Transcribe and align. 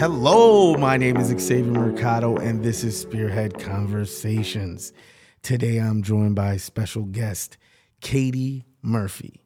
Hello, 0.00 0.76
my 0.76 0.96
name 0.96 1.18
is 1.18 1.26
Xavier 1.26 1.70
Mercado, 1.70 2.36
and 2.38 2.64
this 2.64 2.82
is 2.84 2.98
Spearhead 2.98 3.58
Conversations. 3.58 4.94
Today 5.42 5.76
I'm 5.76 6.02
joined 6.02 6.34
by 6.34 6.56
special 6.56 7.02
guest 7.02 7.58
Katy 8.00 8.64
Murphy. 8.80 9.42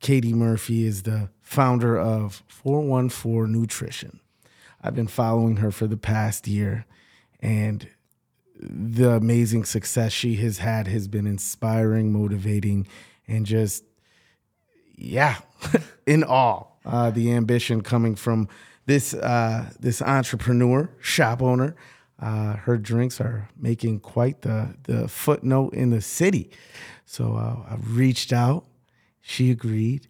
Katy 0.00 0.32
Murphy 0.32 0.86
is 0.86 1.02
the 1.02 1.30
founder 1.40 1.98
of 1.98 2.44
414 2.46 3.50
Nutrition. 3.50 4.20
I've 4.80 4.94
been 4.94 5.08
following 5.08 5.56
her 5.56 5.72
for 5.72 5.88
the 5.88 5.96
past 5.96 6.46
year, 6.46 6.86
and 7.40 7.88
the 8.60 9.10
amazing 9.10 9.64
success 9.64 10.12
she 10.12 10.36
has 10.36 10.58
had 10.58 10.86
has 10.86 11.08
been 11.08 11.26
inspiring, 11.26 12.12
motivating, 12.12 12.86
and 13.26 13.46
just, 13.46 13.82
yeah, 14.98 15.36
in 16.06 16.24
awe. 16.24 16.64
Uh, 16.84 17.10
the 17.10 17.32
ambition 17.32 17.82
coming 17.82 18.14
from 18.14 18.48
this 18.86 19.12
uh, 19.12 19.70
this 19.78 20.00
entrepreneur, 20.00 20.90
shop 21.00 21.42
owner. 21.42 21.76
Uh, 22.20 22.54
her 22.54 22.76
drinks 22.76 23.20
are 23.20 23.48
making 23.56 24.00
quite 24.00 24.42
the 24.42 24.74
the 24.84 25.06
footnote 25.06 25.74
in 25.74 25.90
the 25.90 26.00
city. 26.00 26.50
So 27.04 27.34
uh, 27.34 27.72
I 27.72 27.76
reached 27.86 28.32
out. 28.32 28.64
She 29.20 29.50
agreed, 29.50 30.08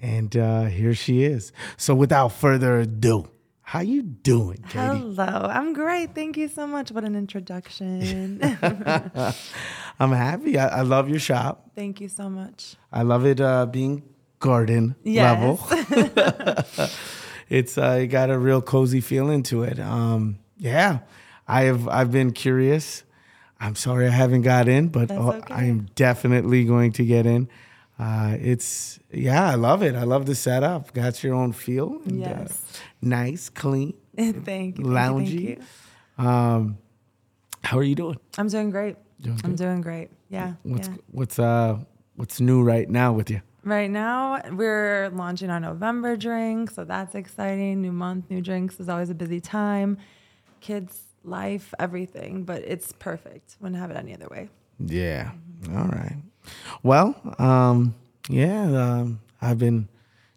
and 0.00 0.34
uh, 0.36 0.64
here 0.64 0.94
she 0.94 1.24
is. 1.24 1.52
So 1.76 1.94
without 1.94 2.32
further 2.32 2.80
ado, 2.80 3.28
how 3.60 3.80
you 3.80 4.02
doing, 4.02 4.64
Katy? 4.70 4.98
Hello, 4.98 5.24
I'm 5.24 5.74
great. 5.74 6.14
Thank 6.14 6.38
you 6.38 6.48
so 6.48 6.66
much. 6.66 6.90
What 6.90 7.04
an 7.04 7.14
introduction. 7.14 8.40
I'm 10.00 10.12
happy. 10.12 10.58
I, 10.58 10.78
I 10.78 10.80
love 10.82 11.08
your 11.08 11.18
shop. 11.18 11.70
Thank 11.74 12.00
you 12.00 12.08
so 12.08 12.28
much. 12.30 12.76
I 12.92 13.02
love 13.02 13.26
it 13.26 13.40
uh, 13.40 13.66
being 13.66 14.02
garden 14.38 14.94
Yes. 15.02 15.22
level. 15.24 16.88
it's 17.48 17.76
uh, 17.78 18.04
got 18.08 18.30
a 18.30 18.38
real 18.38 18.62
cozy 18.62 19.00
feeling 19.00 19.42
to 19.44 19.62
it. 19.64 19.78
Um, 19.80 20.38
yeah, 20.58 21.00
I 21.46 21.62
have. 21.62 21.88
I've 21.88 22.10
been 22.12 22.32
curious. 22.32 23.04
I'm 23.60 23.74
sorry 23.74 24.06
I 24.06 24.10
haven't 24.10 24.42
got 24.42 24.68
in, 24.68 24.88
but 24.88 25.10
uh, 25.10 25.14
okay. 25.32 25.54
I 25.54 25.64
am 25.64 25.88
definitely 25.96 26.64
going 26.64 26.92
to 26.92 27.04
get 27.04 27.26
in. 27.26 27.48
Uh, 27.98 28.36
it's 28.40 29.00
yeah, 29.12 29.48
I 29.50 29.54
love 29.56 29.82
it. 29.82 29.96
I 29.96 30.04
love 30.04 30.26
the 30.26 30.34
setup. 30.36 30.94
Got 30.94 31.24
your 31.24 31.34
own 31.34 31.52
feel. 31.52 32.00
and, 32.04 32.24
uh, 32.24 32.30
Yes. 32.30 32.62
nice, 33.02 33.48
clean, 33.48 33.94
thank 34.16 34.36
you. 34.36 34.42
thank 34.42 34.78
you, 34.78 34.84
loungy. 34.84 35.56
Thank 35.56 35.58
you. 36.18 36.24
Um, 36.24 36.78
how 37.64 37.78
are 37.78 37.82
you 37.82 37.96
doing? 37.96 38.18
I'm 38.36 38.46
doing 38.48 38.70
great. 38.70 38.96
Doing 39.20 39.40
I'm 39.44 39.50
good? 39.50 39.58
doing 39.58 39.80
great. 39.80 40.10
Yeah. 40.28 40.54
What's 40.62 40.88
yeah. 40.88 40.94
what's 41.10 41.38
uh 41.38 41.78
what's 42.16 42.40
new 42.40 42.62
right 42.62 42.88
now 42.88 43.12
with 43.12 43.30
you? 43.30 43.42
Right 43.64 43.90
now, 43.90 44.40
we're 44.52 45.10
launching 45.10 45.50
our 45.50 45.60
November 45.60 46.16
drink, 46.16 46.70
so 46.70 46.84
that's 46.84 47.14
exciting. 47.14 47.82
New 47.82 47.92
month, 47.92 48.30
new 48.30 48.40
drinks 48.40 48.80
is 48.80 48.88
always 48.88 49.10
a 49.10 49.14
busy 49.14 49.40
time. 49.40 49.98
Kids, 50.60 51.00
life, 51.24 51.74
everything, 51.78 52.44
but 52.44 52.62
it's 52.62 52.92
perfect. 52.92 53.56
Wouldn't 53.60 53.78
have 53.78 53.90
it 53.90 53.96
any 53.96 54.14
other 54.14 54.28
way. 54.30 54.48
Yeah. 54.78 55.32
All 55.70 55.88
right. 55.88 56.16
Well, 56.82 57.14
um, 57.38 57.94
yeah, 58.28 58.62
um, 58.62 59.20
I've 59.42 59.58
been 59.58 59.88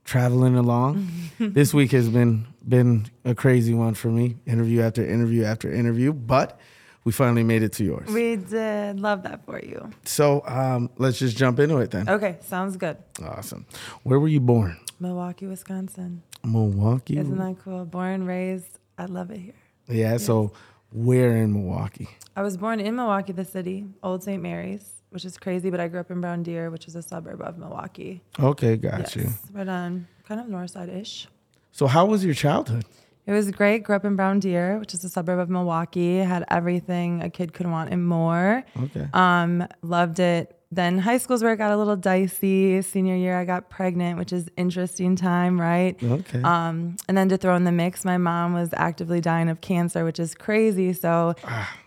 traveling 0.03 0.55
along. 0.55 1.07
this 1.39 1.73
week 1.73 1.91
has 1.91 2.09
been 2.09 2.47
been 2.67 3.07
a 3.23 3.33
crazy 3.33 3.73
one 3.73 3.93
for 3.93 4.09
me. 4.09 4.37
Interview 4.45 4.81
after 4.81 5.05
interview 5.05 5.43
after 5.43 5.71
interview, 5.71 6.11
but 6.11 6.59
we 7.03 7.11
finally 7.11 7.43
made 7.43 7.63
it 7.63 7.73
to 7.73 7.83
yours. 7.83 8.07
We 8.09 8.35
did 8.35 8.99
love 8.99 9.23
that 9.23 9.45
for 9.45 9.59
you. 9.59 9.89
so 10.03 10.43
um, 10.45 10.89
let's 10.97 11.19
just 11.19 11.35
jump 11.37 11.59
into 11.59 11.77
it 11.77 11.91
then. 11.91 12.07
Okay, 12.09 12.37
sounds 12.41 12.77
good. 12.77 12.97
Awesome. 13.23 13.65
Where 14.03 14.19
were 14.19 14.27
you 14.27 14.39
born? 14.39 14.77
Milwaukee, 14.99 15.47
Wisconsin. 15.47 16.21
Milwaukee. 16.43 17.17
Isn't 17.17 17.37
that 17.37 17.57
cool? 17.63 17.85
Born, 17.85 18.25
raised. 18.25 18.77
I 18.97 19.05
love 19.05 19.31
it 19.31 19.39
here. 19.39 19.53
yeah. 19.87 20.17
So 20.17 20.51
where 20.91 21.35
in 21.37 21.53
Milwaukee? 21.53 22.09
I 22.35 22.41
was 22.43 22.55
born 22.57 22.79
in 22.79 22.95
Milwaukee, 22.95 23.33
the 23.33 23.45
city, 23.45 23.85
Old 24.03 24.23
St. 24.23 24.41
Mary's, 24.41 25.01
which 25.09 25.25
is 25.25 25.37
crazy, 25.37 25.69
but 25.69 25.79
I 25.79 25.87
grew 25.87 25.99
up 25.99 26.11
in 26.11 26.21
Brown 26.21 26.43
Deer, 26.43 26.69
which 26.69 26.87
is 26.87 26.95
a 26.95 27.01
suburb 27.01 27.41
of 27.41 27.57
Milwaukee. 27.57 28.21
Okay, 28.39 28.75
got 28.77 29.15
you. 29.15 29.23
Yes, 29.23 29.41
right 29.51 29.67
on 29.67 30.07
kind 30.27 30.39
of 30.39 30.47
north 30.47 30.71
side 30.71 30.89
ish. 30.89 31.27
So 31.71 31.87
how 31.87 32.05
was 32.05 32.23
your 32.23 32.33
childhood? 32.35 32.85
It 33.27 33.31
was 33.31 33.51
great. 33.51 33.83
Grew 33.83 33.95
up 33.95 34.05
in 34.05 34.15
Brown 34.15 34.39
Deer, 34.39 34.77
which 34.79 34.93
is 34.93 35.03
a 35.03 35.09
suburb 35.09 35.39
of 35.39 35.49
Milwaukee. 35.49 36.17
Had 36.17 36.43
everything 36.49 37.21
a 37.21 37.29
kid 37.29 37.53
could 37.53 37.67
want 37.67 37.91
and 37.91 38.05
more. 38.07 38.63
Okay. 38.83 39.07
Um, 39.13 39.67
loved 39.81 40.19
it. 40.19 40.57
Then 40.73 40.99
high 40.99 41.17
school's 41.17 41.43
where 41.43 41.51
it 41.51 41.57
got 41.57 41.73
a 41.73 41.77
little 41.77 41.97
dicey. 41.97 42.81
Senior 42.81 43.17
year, 43.17 43.37
I 43.37 43.43
got 43.43 43.69
pregnant, 43.69 44.17
which 44.17 44.31
is 44.31 44.49
interesting 44.55 45.17
time, 45.17 45.59
right? 45.59 46.01
Okay. 46.01 46.41
Um, 46.41 46.95
and 47.09 47.17
then 47.17 47.27
to 47.27 47.35
throw 47.37 47.57
in 47.57 47.65
the 47.65 47.73
mix, 47.73 48.05
my 48.05 48.17
mom 48.17 48.53
was 48.53 48.69
actively 48.73 49.19
dying 49.19 49.49
of 49.49 49.59
cancer, 49.59 50.05
which 50.05 50.17
is 50.17 50.33
crazy. 50.33 50.93
So 50.93 51.35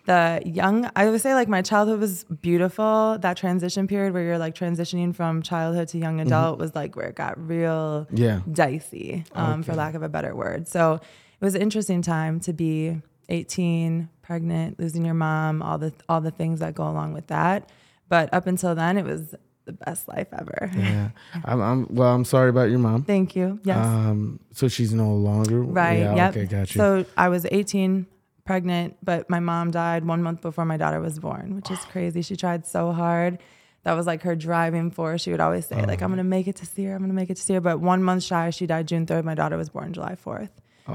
the 0.04 0.42
young, 0.44 0.90
I 0.94 1.08
would 1.08 1.22
say 1.22 1.32
like 1.32 1.48
my 1.48 1.62
childhood 1.62 1.98
was 1.98 2.24
beautiful. 2.24 3.16
That 3.22 3.38
transition 3.38 3.86
period 3.88 4.12
where 4.12 4.22
you're 4.22 4.38
like 4.38 4.54
transitioning 4.54 5.14
from 5.16 5.40
childhood 5.40 5.88
to 5.88 5.98
young 5.98 6.20
adult 6.20 6.58
was 6.58 6.74
like 6.74 6.94
where 6.94 7.06
it 7.06 7.16
got 7.16 7.38
real 7.44 8.06
Yeah. 8.12 8.40
dicey, 8.52 9.24
um, 9.34 9.62
for 9.62 9.74
lack 9.74 9.94
of 9.94 10.02
a 10.02 10.10
better 10.10 10.34
word. 10.36 10.68
So 10.68 11.00
was 11.44 11.54
an 11.54 11.62
interesting 11.62 12.02
time 12.02 12.40
to 12.40 12.52
be 12.52 13.00
18, 13.28 14.08
pregnant, 14.22 14.78
losing 14.78 15.04
your 15.04 15.14
mom, 15.14 15.62
all 15.62 15.78
the 15.78 15.92
all 16.08 16.20
the 16.20 16.30
things 16.30 16.60
that 16.60 16.74
go 16.74 16.88
along 16.88 17.12
with 17.14 17.26
that. 17.28 17.70
But 18.08 18.32
up 18.32 18.46
until 18.46 18.74
then, 18.74 18.96
it 18.98 19.04
was 19.04 19.34
the 19.64 19.72
best 19.72 20.08
life 20.08 20.28
ever. 20.32 20.70
yeah. 20.76 21.08
I'm, 21.44 21.60
I'm 21.60 21.86
well. 21.90 22.14
I'm 22.14 22.24
sorry 22.24 22.50
about 22.50 22.68
your 22.70 22.78
mom. 22.78 23.02
Thank 23.04 23.34
you. 23.34 23.58
Yes. 23.64 23.78
Um, 23.84 24.40
so 24.52 24.68
she's 24.68 24.92
no 24.92 25.14
longer 25.14 25.62
Right. 25.62 26.00
Yeah, 26.00 26.14
yep. 26.16 26.36
Okay, 26.36 26.46
got 26.46 26.74
you. 26.74 26.78
So 26.78 27.04
I 27.16 27.28
was 27.30 27.46
18, 27.50 28.06
pregnant, 28.44 28.96
but 29.02 29.28
my 29.30 29.40
mom 29.40 29.70
died 29.70 30.04
one 30.06 30.22
month 30.22 30.42
before 30.42 30.64
my 30.66 30.76
daughter 30.76 31.00
was 31.00 31.18
born, 31.18 31.56
which 31.56 31.70
is 31.70 31.82
crazy. 31.86 32.20
She 32.22 32.36
tried 32.36 32.66
so 32.66 32.92
hard. 32.92 33.38
That 33.84 33.94
was 33.94 34.06
like 34.06 34.22
her 34.22 34.34
driving 34.36 34.90
force. 34.90 35.22
She 35.22 35.30
would 35.30 35.40
always 35.40 35.66
say, 35.66 35.76
like, 35.84 36.00
I'm 36.02 36.10
Oh. 36.10 36.16
gonna 36.16 36.24
make 36.24 36.46
it 36.48 36.56
to 36.56 36.66
see 36.66 36.84
her. 36.84 36.94
I'm 36.94 37.00
gonna 37.02 37.12
make 37.14 37.28
it 37.30 37.36
to 37.36 37.42
see 37.42 37.52
her. 37.54 37.60
But 37.60 37.80
one 37.80 38.02
month 38.02 38.22
shy, 38.22 38.48
she 38.50 38.66
died 38.66 38.86
June 38.88 39.04
3rd. 39.06 39.24
My 39.24 39.34
daughter 39.34 39.56
was 39.58 39.68
born 39.70 39.92
July 39.92 40.14
4th. 40.14 40.48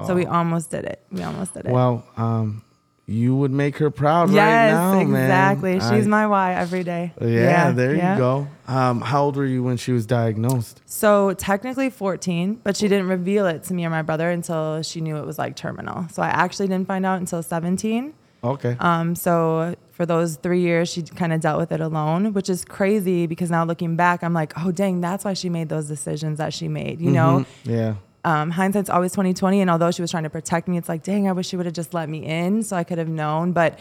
So 0.05 0.15
we 0.15 0.25
almost 0.25 0.69
did 0.69 0.85
it. 0.85 1.03
We 1.11 1.23
almost 1.23 1.53
did 1.53 1.65
it. 1.65 1.69
Oh. 1.69 1.73
well, 1.73 2.05
um, 2.15 2.63
you 3.09 3.35
would 3.35 3.51
make 3.51 3.77
her 3.77 3.89
proud 3.89 4.29
yes, 4.29 4.71
right 4.71 5.01
now, 5.01 5.03
man. 5.03 5.23
exactly. 5.23 5.73
She's 5.79 6.05
I- 6.05 6.09
my 6.09 6.27
why 6.27 6.53
every 6.53 6.83
day. 6.83 7.11
Yeah, 7.19 7.71
there 7.71 7.95
yeah. 7.95 8.13
you 8.13 8.19
go. 8.19 8.47
Um, 8.67 9.01
how 9.01 9.23
old 9.23 9.35
were 9.35 9.45
you 9.45 9.63
when 9.63 9.77
she 9.77 9.91
was 9.91 10.05
diagnosed? 10.05 10.81
So 10.85 11.33
technically 11.33 11.89
14, 11.89 12.61
but 12.63 12.77
she 12.77 12.87
didn't 12.87 13.07
reveal 13.07 13.47
it 13.47 13.63
to 13.63 13.73
me 13.73 13.83
or 13.85 13.89
my 13.89 14.03
brother 14.03 14.29
until 14.29 14.83
she 14.83 15.01
knew 15.01 15.17
it 15.17 15.25
was 15.25 15.39
like 15.39 15.55
terminal. 15.55 16.07
So 16.09 16.21
I 16.21 16.27
actually 16.27 16.67
didn't 16.67 16.87
find 16.87 17.03
out 17.03 17.19
until 17.19 17.41
17. 17.41 18.13
Okay. 18.43 18.77
Um, 18.79 19.15
so 19.15 19.75
for 19.91 20.05
those 20.05 20.35
three 20.35 20.61
years, 20.61 20.87
she 20.89 21.01
kind 21.01 21.33
of 21.33 21.41
dealt 21.41 21.59
with 21.59 21.71
it 21.71 21.81
alone, 21.81 22.33
which 22.33 22.47
is 22.47 22.63
crazy 22.63 23.25
because 23.25 23.49
now 23.49 23.65
looking 23.65 23.95
back, 23.95 24.23
I'm 24.23 24.33
like, 24.33 24.53
oh 24.57 24.71
dang, 24.71 25.01
that's 25.01 25.25
why 25.25 25.33
she 25.33 25.49
made 25.49 25.67
those 25.67 25.87
decisions 25.87 26.37
that 26.37 26.53
she 26.53 26.67
made. 26.67 27.01
You 27.01 27.11
know, 27.11 27.45
yeah. 27.63 27.95
Um, 28.23 28.51
hindsight's 28.51 28.89
always 28.89 29.11
2020, 29.11 29.61
and 29.61 29.69
although 29.69 29.91
she 29.91 30.01
was 30.01 30.11
trying 30.11 30.23
to 30.23 30.29
protect 30.29 30.67
me, 30.67 30.77
it's 30.77 30.89
like, 30.89 31.03
dang, 31.03 31.27
I 31.27 31.31
wish 31.31 31.47
she 31.47 31.55
would 31.57 31.65
have 31.65 31.75
just 31.75 31.93
let 31.93 32.09
me 32.09 32.25
in 32.25 32.63
so 32.63 32.75
I 32.75 32.83
could 32.83 32.97
have 32.97 33.07
known. 33.09 33.51
But 33.53 33.79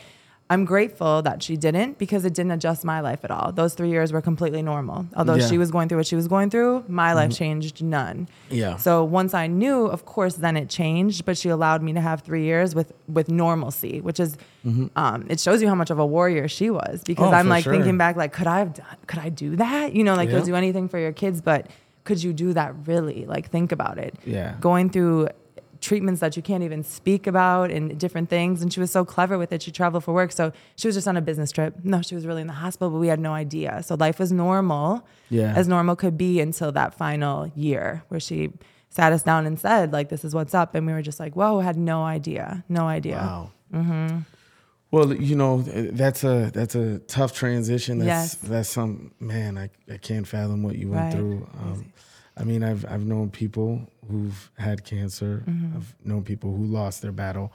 I'm 0.50 0.65
grateful 0.65 1.21
that 1.22 1.43
she 1.43 1.59
didn't 1.59 1.99
because 1.99 2.25
it 2.25 2.32
didn't 2.32 2.53
adjust 2.53 2.82
my 2.82 3.00
life 3.00 3.22
at 3.22 3.31
all. 3.31 3.53
Those 3.53 3.75
three 3.75 3.91
years 3.91 4.15
were 4.15 4.22
completely 4.22 4.62
normal. 4.62 5.06
Although 5.15 5.34
Yeah. 5.34 5.47
she 5.47 5.59
was 5.59 5.71
going 5.71 5.88
through 5.91 5.99
what 5.99 6.06
she 6.06 6.16
was 6.16 6.26
going 6.26 6.49
through, 6.49 6.84
my 6.88 7.12
life 7.12 7.32
changed 7.37 7.82
none. 7.82 8.28
Yeah. 8.49 8.76
So 8.76 9.04
once 9.04 9.34
I 9.34 9.47
knew, 9.47 9.84
of 9.84 10.06
course, 10.06 10.37
then 10.37 10.56
it 10.56 10.70
changed. 10.70 11.26
But 11.26 11.37
she 11.37 11.50
allowed 11.50 11.82
me 11.82 11.93
to 11.93 12.00
have 12.00 12.22
three 12.22 12.44
years 12.44 12.75
with 12.75 12.94
with 13.09 13.28
normalcy, 13.28 14.00
which 14.00 14.19
is, 14.20 14.38
um, 14.97 15.26
it 15.28 15.38
shows 15.38 15.60
you 15.60 15.69
how 15.69 15.75
much 15.75 15.91
of 15.91 15.99
a 15.99 16.06
warrior 16.06 16.49
she 16.49 16.70
was. 16.70 17.03
Because 17.05 17.26
Mm-hmm. 17.26 17.34
Oh, 17.34 17.37
I'm 17.37 17.49
like 17.50 17.65
sure. 17.65 17.75
thinking 17.75 17.99
back, 17.99 18.16
like, 18.16 18.32
could 18.32 18.47
I 18.47 18.60
have 18.60 18.72
done? 18.72 18.87
Could 19.06 19.19
I 19.19 19.28
do 19.28 19.56
that? 19.56 19.93
You 19.94 20.03
know, 20.03 20.15
like 20.15 20.31
Yeah. 20.31 20.37
you'll 20.37 20.47
do 20.47 20.55
anything 20.55 20.88
for 20.88 20.99
your 20.99 21.12
kids, 21.12 21.43
but 21.43 21.66
could 22.09 22.21
you 22.27 22.33
do 22.33 22.49
that 22.61 22.71
really? 22.91 23.21
Like, 23.35 23.44
think 23.56 23.71
about 23.79 23.97
it. 24.06 24.12
Yeah. 24.37 24.50
Going 24.69 24.87
through 24.91 25.29
treatments 25.81 26.21
that 26.21 26.37
you 26.37 26.43
can't 26.43 26.65
even 26.69 26.82
speak 26.82 27.27
about 27.32 27.71
and 27.71 27.85
different 28.05 28.29
things. 28.29 28.62
And 28.62 28.73
she 28.73 28.81
was 28.81 28.91
so 28.91 29.05
clever 29.05 29.37
with 29.38 29.50
it. 29.53 29.62
She 29.62 29.71
traveled 29.71 30.03
for 30.03 30.12
work. 30.12 30.32
So 30.32 30.44
she 30.75 30.88
was 30.88 30.97
just 30.99 31.06
on 31.06 31.17
a 31.17 31.21
business 31.31 31.53
trip. 31.53 31.73
No, 31.85 32.03
she 32.03 32.15
was 32.17 32.27
really 32.27 32.41
in 32.41 32.49
the 32.49 32.61
hospital, 32.65 32.91
but 32.91 32.99
we 32.99 33.06
had 33.15 33.21
no 33.21 33.32
idea. 33.32 33.82
So 33.85 33.94
life 33.94 34.19
was 34.19 34.32
normal 34.32 35.06
Yeah. 35.31 35.53
as 35.61 35.69
normal 35.69 35.94
could 35.94 36.17
be 36.19 36.41
until 36.41 36.73
that 36.73 36.94
final 36.94 37.37
year 37.55 38.03
where 38.09 38.19
she 38.29 38.50
sat 38.91 39.12
us 39.12 39.23
down 39.23 39.47
and 39.47 39.56
said, 39.61 39.93
like, 39.93 40.09
this 40.09 40.25
is 40.25 40.35
what's 40.35 40.55
up. 40.62 40.75
And 40.75 40.85
we 40.87 40.93
were 40.93 41.03
just 41.11 41.21
like, 41.21 41.35
whoa, 41.37 41.61
had 41.61 41.77
no 41.77 42.03
idea. 42.03 42.65
No 42.69 42.85
idea. 42.88 43.17
Wow. 43.19 43.50
Mm-hmm. 43.73 44.19
Well, 44.91 45.12
you 45.15 45.37
know, 45.37 45.61
that's 46.03 46.25
a 46.25 46.50
that's 46.59 46.75
a 46.75 46.99
tough 47.00 47.32
transition. 47.35 47.99
That's 47.99 48.09
Yes. 48.09 48.35
that's 48.37 48.69
some 48.71 49.12
man. 49.21 49.59
I, 49.59 49.69
I 49.93 49.99
can't 49.99 50.27
fathom 50.27 50.62
what 50.62 50.77
you 50.81 50.88
went 50.88 51.03
Right. 51.03 51.12
through. 51.12 51.47
Um, 51.61 51.93
I 52.38 52.44
mean, 52.44 52.62
I've 52.62 52.85
I've 52.88 53.05
known 53.05 53.31
people 53.31 53.88
who've 54.08 54.50
had 54.58 54.85
cancer. 54.85 55.43
Mm-hmm. 55.49 55.76
I've 55.76 55.94
known 56.05 56.23
people 56.23 56.55
who 56.55 56.64
lost 56.64 57.02
their 57.02 57.12
battle, 57.12 57.52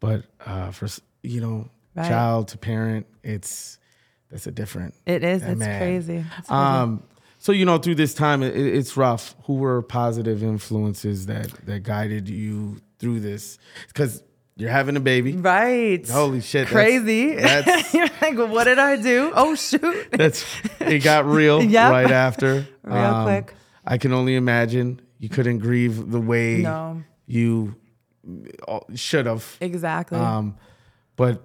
but 0.00 0.24
uh, 0.44 0.70
for 0.70 0.88
you 1.22 1.40
know, 1.40 1.68
Right. 1.94 2.08
child 2.08 2.48
to 2.48 2.58
parent, 2.58 3.06
it's 3.22 3.78
that's 4.30 4.46
a 4.46 4.50
different. 4.50 4.94
It 5.06 5.24
is. 5.24 5.42
It's 5.42 5.62
crazy. 5.64 6.16
It's 6.16 6.48
crazy. 6.48 6.50
Um, 6.50 7.02
So 7.38 7.52
you 7.52 7.64
know, 7.64 7.78
through 7.78 7.94
this 7.94 8.12
time, 8.12 8.42
it, 8.42 8.54
it's 8.54 8.96
rough. 8.98 9.34
Who 9.44 9.54
were 9.54 9.80
positive 9.80 10.42
influences 10.42 11.24
that 11.26 11.48
that 11.64 11.84
guided 11.84 12.28
you 12.28 12.82
through 12.98 13.20
this? 13.20 13.58
Because 13.88 14.22
you're 14.58 14.68
having 14.70 14.96
a 14.96 15.00
baby. 15.00 15.32
Right. 15.36 16.06
Holy 16.08 16.40
shit. 16.42 16.68
Crazy. 16.68 17.34
That's, 17.36 17.66
that's 17.66 17.94
You're 17.94 18.08
like, 18.20 18.38
what 18.52 18.64
did 18.64 18.78
I 18.78 18.96
do? 18.96 19.32
Oh 19.34 19.54
shoot. 19.54 20.08
that's 20.12 20.44
it 20.80 21.02
got 21.02 21.24
real 21.26 21.62
Yep. 21.76 21.90
right 21.90 22.10
after. 22.10 22.66
Um, 22.84 22.92
Real 22.92 23.22
quick. 23.24 23.54
I 23.86 23.98
can 23.98 24.12
only 24.12 24.34
imagine 24.36 25.00
you 25.18 25.28
couldn't 25.28 25.58
grieve 25.58 26.10
the 26.10 26.20
way 26.20 26.58
No. 26.58 27.02
you 27.26 27.74
should 28.94 29.26
have. 29.26 29.56
Exactly. 29.60 30.18
Um, 30.18 30.56
but 31.16 31.42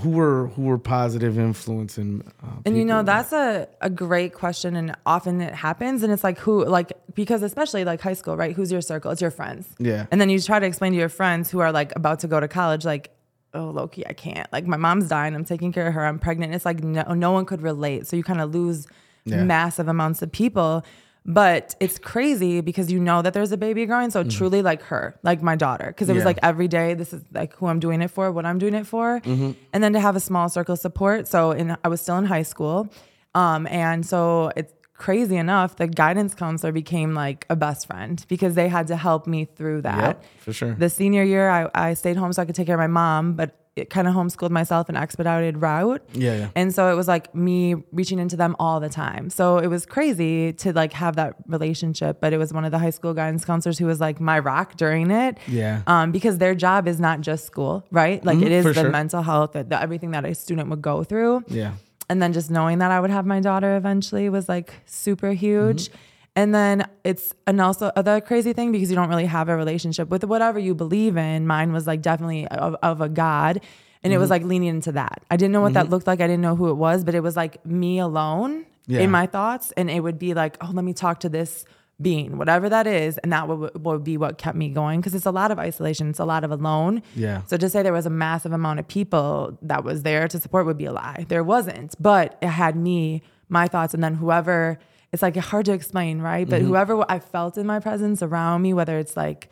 who 0.00 0.10
were 0.10 0.48
who 0.48 0.62
were 0.62 0.78
positive 0.78 1.38
influence 1.38 1.98
and 1.98 2.22
uh, 2.42 2.46
And 2.66 2.76
you 2.76 2.84
know, 2.84 3.02
that's 3.04 3.32
a, 3.32 3.68
a 3.80 3.88
great 3.90 4.32
question. 4.34 4.74
And 4.74 4.96
often 5.06 5.40
it 5.40 5.54
happens. 5.54 6.02
And 6.02 6.12
it's 6.12 6.24
like, 6.24 6.38
who, 6.38 6.64
like, 6.64 6.92
because 7.14 7.42
especially 7.44 7.84
like 7.84 8.00
high 8.00 8.14
school, 8.14 8.36
right? 8.36 8.56
Who's 8.56 8.72
your 8.72 8.80
circle? 8.80 9.12
It's 9.12 9.20
your 9.20 9.30
friends. 9.30 9.68
Yeah. 9.78 10.06
And 10.10 10.20
then 10.20 10.30
you 10.30 10.40
try 10.40 10.58
to 10.58 10.66
explain 10.66 10.92
to 10.92 10.98
your 10.98 11.08
friends 11.08 11.48
who 11.50 11.60
are 11.60 11.70
like 11.70 11.94
about 11.94 12.20
to 12.20 12.28
go 12.28 12.40
to 12.40 12.48
college, 12.48 12.84
like, 12.84 13.10
oh, 13.52 13.70
Loki, 13.70 14.04
I 14.04 14.14
can't. 14.14 14.52
Like, 14.52 14.66
my 14.66 14.76
mom's 14.76 15.06
dying. 15.08 15.32
I'm 15.32 15.44
taking 15.44 15.70
care 15.70 15.86
of 15.86 15.94
her. 15.94 16.04
I'm 16.04 16.18
pregnant. 16.18 16.54
It's 16.54 16.64
like, 16.64 16.82
no, 16.82 17.02
no 17.14 17.30
one 17.30 17.44
could 17.44 17.62
relate. 17.62 18.08
So 18.08 18.16
you 18.16 18.24
kind 18.24 18.40
of 18.40 18.52
lose 18.52 18.88
Yeah. 19.26 19.44
massive 19.44 19.86
amounts 19.86 20.22
of 20.22 20.32
people. 20.32 20.84
But 21.26 21.74
it's 21.80 21.98
crazy 21.98 22.60
because 22.60 22.92
you 22.92 23.00
know 23.00 23.22
that 23.22 23.32
there's 23.32 23.52
a 23.52 23.56
baby 23.56 23.86
growing. 23.86 24.10
So 24.10 24.24
truly, 24.24 24.60
like 24.60 24.82
her, 24.82 25.18
like 25.22 25.42
my 25.42 25.56
daughter, 25.56 25.86
because 25.86 26.10
it 26.10 26.12
was 26.12 26.20
Mm-hmm. 26.20 26.28
Like 26.28 26.38
every 26.42 26.68
day, 26.68 26.94
this 26.94 27.12
is 27.12 27.22
like 27.32 27.54
who 27.56 27.66
I'm 27.66 27.80
doing 27.80 28.00
it 28.02 28.08
for, 28.08 28.32
what 28.32 28.46
I'm 28.46 28.58
doing 28.58 28.74
it 28.74 28.86
for. 28.86 29.20
Mm-hmm. 29.20 29.52
And 29.72 29.84
then 29.84 29.92
to 29.92 30.00
have 30.00 30.16
a 30.16 30.20
small 30.20 30.48
circle 30.48 30.72
of 30.72 30.78
support. 30.78 31.28
So 31.28 31.52
in, 31.52 31.76
I 31.84 31.88
was 31.88 32.00
still 32.00 32.16
in 32.16 32.24
high 32.24 32.42
school. 32.42 32.88
Um, 33.34 33.66
and 33.66 34.06
so 34.06 34.52
it's 34.56 34.72
crazy 34.94 35.36
enough, 35.36 35.76
the 35.76 35.86
guidance 35.86 36.34
counselor 36.34 36.72
became 36.72 37.14
like 37.14 37.44
a 37.50 37.56
best 37.56 37.86
friend 37.86 38.24
because 38.28 38.54
they 38.54 38.68
had 38.68 38.86
to 38.86 38.96
help 38.96 39.26
me 39.26 39.44
through 39.44 39.82
that. 39.82 40.00
Yep, 40.00 40.24
for 40.38 40.52
sure. 40.52 40.74
The 40.74 40.88
senior 40.88 41.22
year, 41.24 41.50
I, 41.50 41.68
I 41.74 41.94
stayed 41.94 42.16
home 42.16 42.32
so 42.32 42.42
I 42.42 42.44
could 42.44 42.54
take 42.54 42.66
care 42.66 42.76
of 42.76 42.80
my 42.80 42.86
mom, 42.86 43.34
but 43.34 43.63
kind 43.90 44.06
of 44.06 44.14
homeschooled 44.14 44.50
myself 44.50 44.88
an 44.88 44.94
expedited 44.96 45.60
route. 45.60 46.00
Yeah, 46.12 46.36
yeah. 46.36 46.48
And 46.54 46.72
so 46.72 46.92
it 46.92 46.94
was 46.94 47.08
like 47.08 47.34
me 47.34 47.74
reaching 47.90 48.20
into 48.20 48.36
them 48.36 48.54
all 48.60 48.78
the 48.78 48.88
time. 48.88 49.30
So 49.30 49.58
it 49.58 49.66
was 49.66 49.84
crazy 49.84 50.52
to 50.54 50.72
like 50.72 50.92
have 50.92 51.16
that 51.16 51.34
relationship, 51.48 52.20
but 52.20 52.32
it 52.32 52.38
was 52.38 52.52
one 52.52 52.64
of 52.64 52.70
the 52.70 52.78
high 52.78 52.90
school 52.90 53.14
guidance 53.14 53.44
counselors 53.44 53.76
who 53.78 53.86
was 53.86 54.00
like 54.00 54.20
my 54.20 54.38
rock 54.38 54.76
during 54.76 55.10
it. 55.10 55.38
Yeah. 55.48 55.82
Um, 55.88 56.12
because 56.12 56.38
their 56.38 56.54
job 56.54 56.86
is 56.86 57.00
not 57.00 57.20
just 57.20 57.46
school, 57.46 57.84
right? 57.90 58.24
Like 58.24 58.38
Mhm, 58.38 58.46
it 58.46 58.52
is 58.52 58.64
the 58.64 58.74
sure. 58.74 58.90
mental 58.90 59.22
health, 59.22 59.52
the, 59.52 59.64
the, 59.64 59.80
everything 59.82 60.12
that 60.12 60.24
a 60.24 60.34
student 60.36 60.70
would 60.70 60.80
go 60.82 61.02
through 61.02 61.42
yeah. 61.48 61.72
and 62.08 62.22
then 62.22 62.32
just 62.32 62.50
knowing 62.52 62.78
that 62.78 62.92
I 62.92 63.00
would 63.00 63.10
have 63.10 63.26
my 63.26 63.40
daughter 63.40 63.76
eventually 63.76 64.28
was 64.28 64.48
like 64.48 64.72
super 64.86 65.32
huge. 65.32 65.88
Mm-hmm. 65.88 65.98
And 66.36 66.54
then 66.54 66.88
it's 67.04 67.32
and 67.46 67.60
also 67.60 67.92
the 67.96 68.20
crazy 68.26 68.52
thing 68.52 68.72
because 68.72 68.90
you 68.90 68.96
don't 68.96 69.08
really 69.08 69.26
have 69.26 69.48
a 69.48 69.56
relationship 69.56 70.08
with 70.08 70.24
whatever 70.24 70.58
you 70.58 70.74
believe 70.74 71.16
in. 71.16 71.46
Mine 71.46 71.72
was 71.72 71.86
like 71.86 72.02
definitely 72.02 72.46
of, 72.48 72.74
of 72.82 73.00
a 73.00 73.08
God, 73.08 73.60
and 74.02 74.12
it 74.12 74.18
was 74.18 74.26
Mm-hmm. 74.26 74.30
like 74.30 74.44
leaning 74.44 74.68
into 74.68 74.92
that. 74.92 75.22
I 75.30 75.36
didn't 75.36 75.52
know 75.52 75.60
what 75.60 75.74
that 75.74 75.90
looked 75.90 76.06
like. 76.08 76.20
I 76.20 76.26
didn't 76.26 76.42
know 76.42 76.56
who 76.56 76.70
it 76.70 76.74
was, 76.74 77.04
but 77.04 77.14
it 77.14 77.20
was 77.22 77.36
like 77.36 77.64
me 77.64 78.00
alone 78.00 78.66
Yeah. 78.86 79.00
in 79.00 79.10
my 79.12 79.26
thoughts, 79.26 79.72
and 79.76 79.88
it 79.88 80.00
would 80.00 80.18
be 80.18 80.34
like, 80.34 80.56
oh, 80.60 80.70
let 80.72 80.84
me 80.84 80.92
talk 80.92 81.20
to 81.20 81.28
this 81.28 81.64
being, 82.02 82.36
whatever 82.36 82.68
that 82.68 82.88
is, 82.88 83.18
and 83.18 83.32
that 83.32 83.46
would, 83.46 83.84
would 83.84 84.02
be 84.02 84.16
what 84.16 84.36
kept 84.36 84.56
me 84.56 84.68
going 84.70 84.98
because 85.00 85.14
it's 85.14 85.26
a 85.26 85.30
lot 85.30 85.52
of 85.52 85.60
isolation. 85.60 86.10
It's 86.10 86.18
a 86.18 86.24
lot 86.24 86.42
of 86.42 86.50
alone. 86.50 87.00
Yeah. 87.14 87.42
So 87.46 87.56
to 87.56 87.68
say 87.70 87.84
there 87.84 87.92
was 87.92 88.06
a 88.06 88.10
massive 88.10 88.50
amount 88.52 88.80
of 88.80 88.88
people 88.88 89.56
that 89.62 89.84
was 89.84 90.02
there 90.02 90.26
to 90.26 90.40
support 90.40 90.66
would 90.66 90.76
be 90.76 90.86
a 90.86 90.92
lie. 90.92 91.24
There 91.28 91.44
wasn't, 91.44 91.94
but 92.02 92.36
it 92.42 92.48
had 92.48 92.74
me, 92.74 93.22
my 93.48 93.68
thoughts, 93.68 93.94
and 93.94 94.02
then 94.02 94.14
whoever. 94.14 94.80
It's 95.14 95.22
like 95.22 95.36
hard 95.36 95.64
to 95.66 95.72
explain, 95.72 96.20
right? 96.20 96.46
But 96.46 96.58
mm-hmm. 96.58 96.68
whoever 96.68 97.04
I 97.08 97.20
felt 97.20 97.56
in 97.56 97.66
my 97.66 97.78
presence 97.78 98.20
around 98.20 98.62
me, 98.62 98.74
whether 98.74 98.98
it's 98.98 99.16
like 99.16 99.48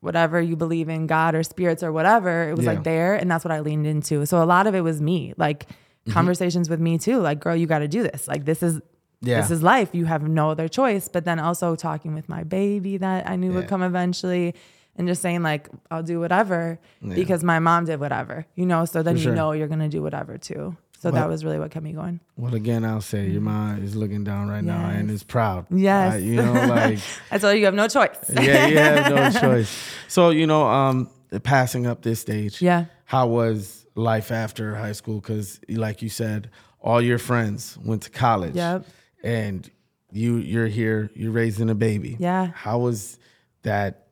whatever 0.00 0.40
you 0.40 0.56
believe 0.56 0.88
in, 0.88 1.06
God 1.06 1.34
or 1.34 1.42
spirits 1.42 1.82
or 1.82 1.92
whatever, 1.92 2.48
it 2.48 2.56
was 2.56 2.64
Yeah. 2.64 2.72
like 2.72 2.84
there, 2.84 3.14
and 3.14 3.30
that's 3.30 3.44
what 3.44 3.52
I 3.52 3.60
leaned 3.60 3.86
into. 3.86 4.24
So 4.24 4.42
a 4.42 4.44
lot 4.44 4.66
of 4.66 4.74
it 4.74 4.80
was 4.80 5.00
me, 5.00 5.34
like 5.36 5.68
mm-hmm. 5.68 6.12
conversations 6.12 6.70
with 6.70 6.80
me 6.80 6.96
too. 6.96 7.18
Like, 7.20 7.40
girl, 7.40 7.54
you 7.54 7.66
got 7.66 7.80
to 7.80 7.88
do 7.88 8.02
this. 8.02 8.26
Like, 8.26 8.46
this 8.46 8.62
is. 8.62 8.80
Yeah. 9.22 9.40
This 9.40 9.50
is 9.50 9.62
life. 9.62 9.90
You 9.94 10.04
have 10.04 10.28
no 10.28 10.50
other 10.50 10.68
choice. 10.68 11.08
But 11.08 11.24
then 11.24 11.38
also 11.38 11.74
talking 11.74 12.14
with 12.14 12.28
my 12.28 12.44
baby 12.44 12.98
that 12.98 13.28
I 13.28 13.36
knew 13.36 13.50
Yeah. 13.50 13.56
would 13.56 13.68
come 13.68 13.82
eventually 13.82 14.54
and 14.96 15.06
just 15.08 15.22
saying 15.22 15.42
like 15.42 15.68
I'll 15.90 16.02
do 16.02 16.20
whatever 16.20 16.78
because 17.02 17.44
my 17.44 17.58
mom 17.58 17.84
did 17.86 18.00
whatever, 18.00 18.46
you 18.54 18.66
know. 18.66 18.84
So 18.84 19.02
then 19.02 19.16
For 19.16 19.22
you 19.22 19.32
know 19.32 19.52
you're 19.52 19.68
gonna 19.68 19.88
do 19.88 20.02
whatever 20.02 20.38
too. 20.38 20.76
So 20.98 21.10
that 21.10 21.28
was 21.28 21.44
really 21.44 21.58
what 21.58 21.70
kept 21.70 21.84
me 21.84 21.92
going. 21.92 22.20
Well, 22.36 22.54
again, 22.54 22.84
I'll 22.84 23.00
say 23.00 23.28
your 23.28 23.42
mom 23.42 23.82
is 23.82 23.94
looking 23.94 24.24
down 24.24 24.48
right 24.48 24.64
now 24.64 24.88
and 24.88 25.10
is 25.10 25.22
proud. 25.22 25.66
Yes. 25.70 26.14
Uh, 26.14 26.16
you 26.16 26.36
know, 26.36 26.52
like 26.52 26.98
I 27.30 27.38
told 27.38 27.54
you 27.54 27.60
you 27.60 27.64
have 27.66 27.74
no 27.74 27.86
choice. 27.86 28.16
yeah, 28.32 28.66
you 28.66 28.78
have 28.78 29.12
no 29.14 29.40
choice. 29.40 29.70
So 30.08 30.30
you 30.30 30.46
know, 30.46 30.66
um, 30.66 31.10
passing 31.42 31.86
up 31.86 32.02
this 32.02 32.20
stage. 32.20 32.60
Yeah. 32.62 32.86
How 33.04 33.26
was 33.28 33.86
life 33.94 34.32
after 34.32 34.74
high 34.74 34.92
school? 34.92 35.20
Because, 35.20 35.60
like 35.68 36.02
you 36.02 36.08
said, 36.08 36.50
all 36.80 37.00
your 37.00 37.18
friends 37.18 37.78
went 37.84 38.02
to 38.02 38.10
college. 38.10 38.54
Yep. 38.56 38.86
And 39.22 39.70
you 40.12 40.36
you're 40.38 40.66
here. 40.66 41.10
You're 41.14 41.30
raising 41.32 41.68
a 41.70 41.74
baby. 41.74 42.16
Yeah. 42.18 42.46
How 42.54 42.78
was 42.78 43.18
that? 43.62 44.02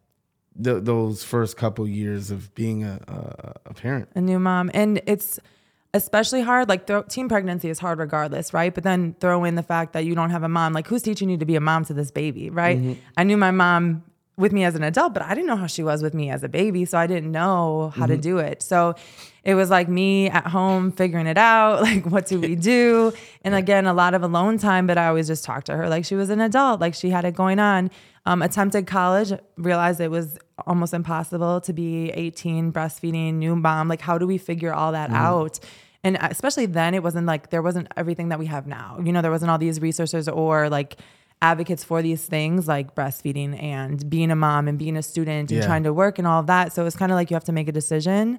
Th- 0.63 0.85
those 0.85 1.25
first 1.25 1.57
couple 1.57 1.89
years 1.89 2.31
of 2.31 2.55
being 2.55 2.85
a, 2.85 3.01
a, 3.09 3.71
a 3.71 3.75
parent. 3.75 4.09
a 4.15 4.21
new 4.21 4.39
mom 4.39 4.71
and 4.73 5.01
it's 5.05 5.41
especially 5.95 6.43
hard 6.43 6.69
like 6.69 6.87
throw, 6.87 7.03
teen 7.03 7.29
pregnancy 7.29 7.71
is 7.71 7.79
hard 7.79 7.99
regardless 7.99 8.53
right? 8.53 8.75
But 8.75 8.85
then 8.85 9.15
throw 9.21 9.45
in 9.45 9.55
the 9.55 9.63
fact 9.63 9.95
that 9.95 10.05
you 10.05 10.15
don't 10.15 10.31
have 10.31 10.43
a 10.43 10.49
mom 10.49 10.75
like 10.75 10.87
who's 10.89 11.03
teaching 11.03 11.31
you 11.31 11.39
to 11.39 11.47
be 11.47 11.57
a 11.57 11.61
mom 11.61 11.85
to 11.87 11.95
this 11.95 12.11
baby 12.11 12.51
right? 12.51 12.77
Mm-hmm. 12.77 13.01
I 13.17 13.25
knew 13.25 13.39
my 13.39 13.53
mom 13.53 14.03
with 14.37 14.53
me 14.53 14.65
as 14.65 14.75
an 14.75 14.83
adult 14.83 15.15
but 15.15 15.23
i 15.23 15.33
didn't 15.33 15.47
know 15.47 15.55
how 15.55 15.69
she 15.69 15.85
was 15.85 16.03
with 16.03 16.13
me 16.13 16.29
as 16.29 16.43
a 16.43 16.49
baby 16.49 16.85
so 16.85 16.99
i 16.99 17.07
didn't 17.07 17.31
know 17.31 17.93
how 17.95 18.05
to 18.05 18.15
mm-hmm. 18.15 18.21
do 18.21 18.39
it. 18.39 18.63
So 18.63 18.97
it 19.45 19.55
was 19.55 19.71
like 19.71 19.89
me 19.89 20.29
at 20.29 20.47
home 20.47 20.91
figuring 20.91 21.27
it 21.29 21.39
out 21.39 21.83
like 21.89 22.05
what 22.05 22.27
do 22.27 22.41
we 22.41 22.55
do? 22.75 23.13
And 23.43 23.55
again 23.55 23.87
a 23.87 23.95
lot 23.95 24.15
of 24.15 24.23
alone 24.23 24.59
time 24.59 24.87
but 24.89 24.99
i 24.99 25.07
always 25.07 25.29
just 25.29 25.45
talked 25.45 25.67
to 25.67 25.77
her 25.77 25.89
like 25.89 26.05
she 26.05 26.17
was 26.17 26.29
an 26.29 26.41
adult 26.41 26.81
like 26.81 26.95
she 26.95 27.11
had 27.11 27.25
it 27.25 27.35
going 27.35 27.61
on. 27.61 27.91
Um, 28.27 28.41
attempted 28.41 28.87
college 28.87 29.39
realized 29.59 30.01
it 30.01 30.11
was 30.11 30.39
almost 30.67 30.95
impossible 30.95 31.61
to 31.61 31.73
be 31.75 32.11
18 32.11 32.73
breastfeeding 32.73 33.35
new 33.35 33.55
mom 33.55 33.87
like 33.87 34.01
how 34.01 34.17
do 34.17 34.27
we 34.27 34.39
figure 34.39 34.73
all 34.73 34.93
that 34.93 35.11
mm-hmm. 35.11 35.17
out 35.19 35.61
and 36.05 36.17
especially 36.21 36.67
then 36.67 36.95
it 36.95 37.03
wasn't 37.03 37.27
like 37.27 37.51
there 37.51 37.63
wasn't 37.63 37.89
everything 37.97 38.29
that 38.29 38.39
we 38.39 38.47
have 38.47 38.67
now 38.67 38.99
you 39.03 39.13
know 39.13 39.23
there 39.23 39.31
wasn't 39.33 39.51
all 39.51 39.59
these 39.59 39.81
resources 39.81 40.29
or 40.29 40.69
like 40.69 40.97
advocates 41.43 41.83
for 41.83 42.01
these 42.03 42.25
things 42.27 42.69
like 42.69 42.95
breastfeeding 42.95 43.61
and 43.61 44.09
being 44.09 44.31
a 44.31 44.37
mom 44.37 44.69
and 44.69 44.79
being 44.79 44.97
a 44.97 45.03
student 45.03 45.51
and 45.51 45.59
Yeah. 45.61 45.67
trying 45.67 45.83
to 45.83 45.93
work 45.93 46.19
and 46.19 46.27
all 46.29 46.41
of 46.41 46.47
that 46.47 46.73
so 46.73 46.87
it's 46.87 46.97
kind 46.97 47.11
of 47.11 47.17
like 47.17 47.31
you 47.31 47.35
have 47.35 47.45
to 47.45 47.53
make 47.53 47.69
a 47.69 47.73
decision 47.73 48.39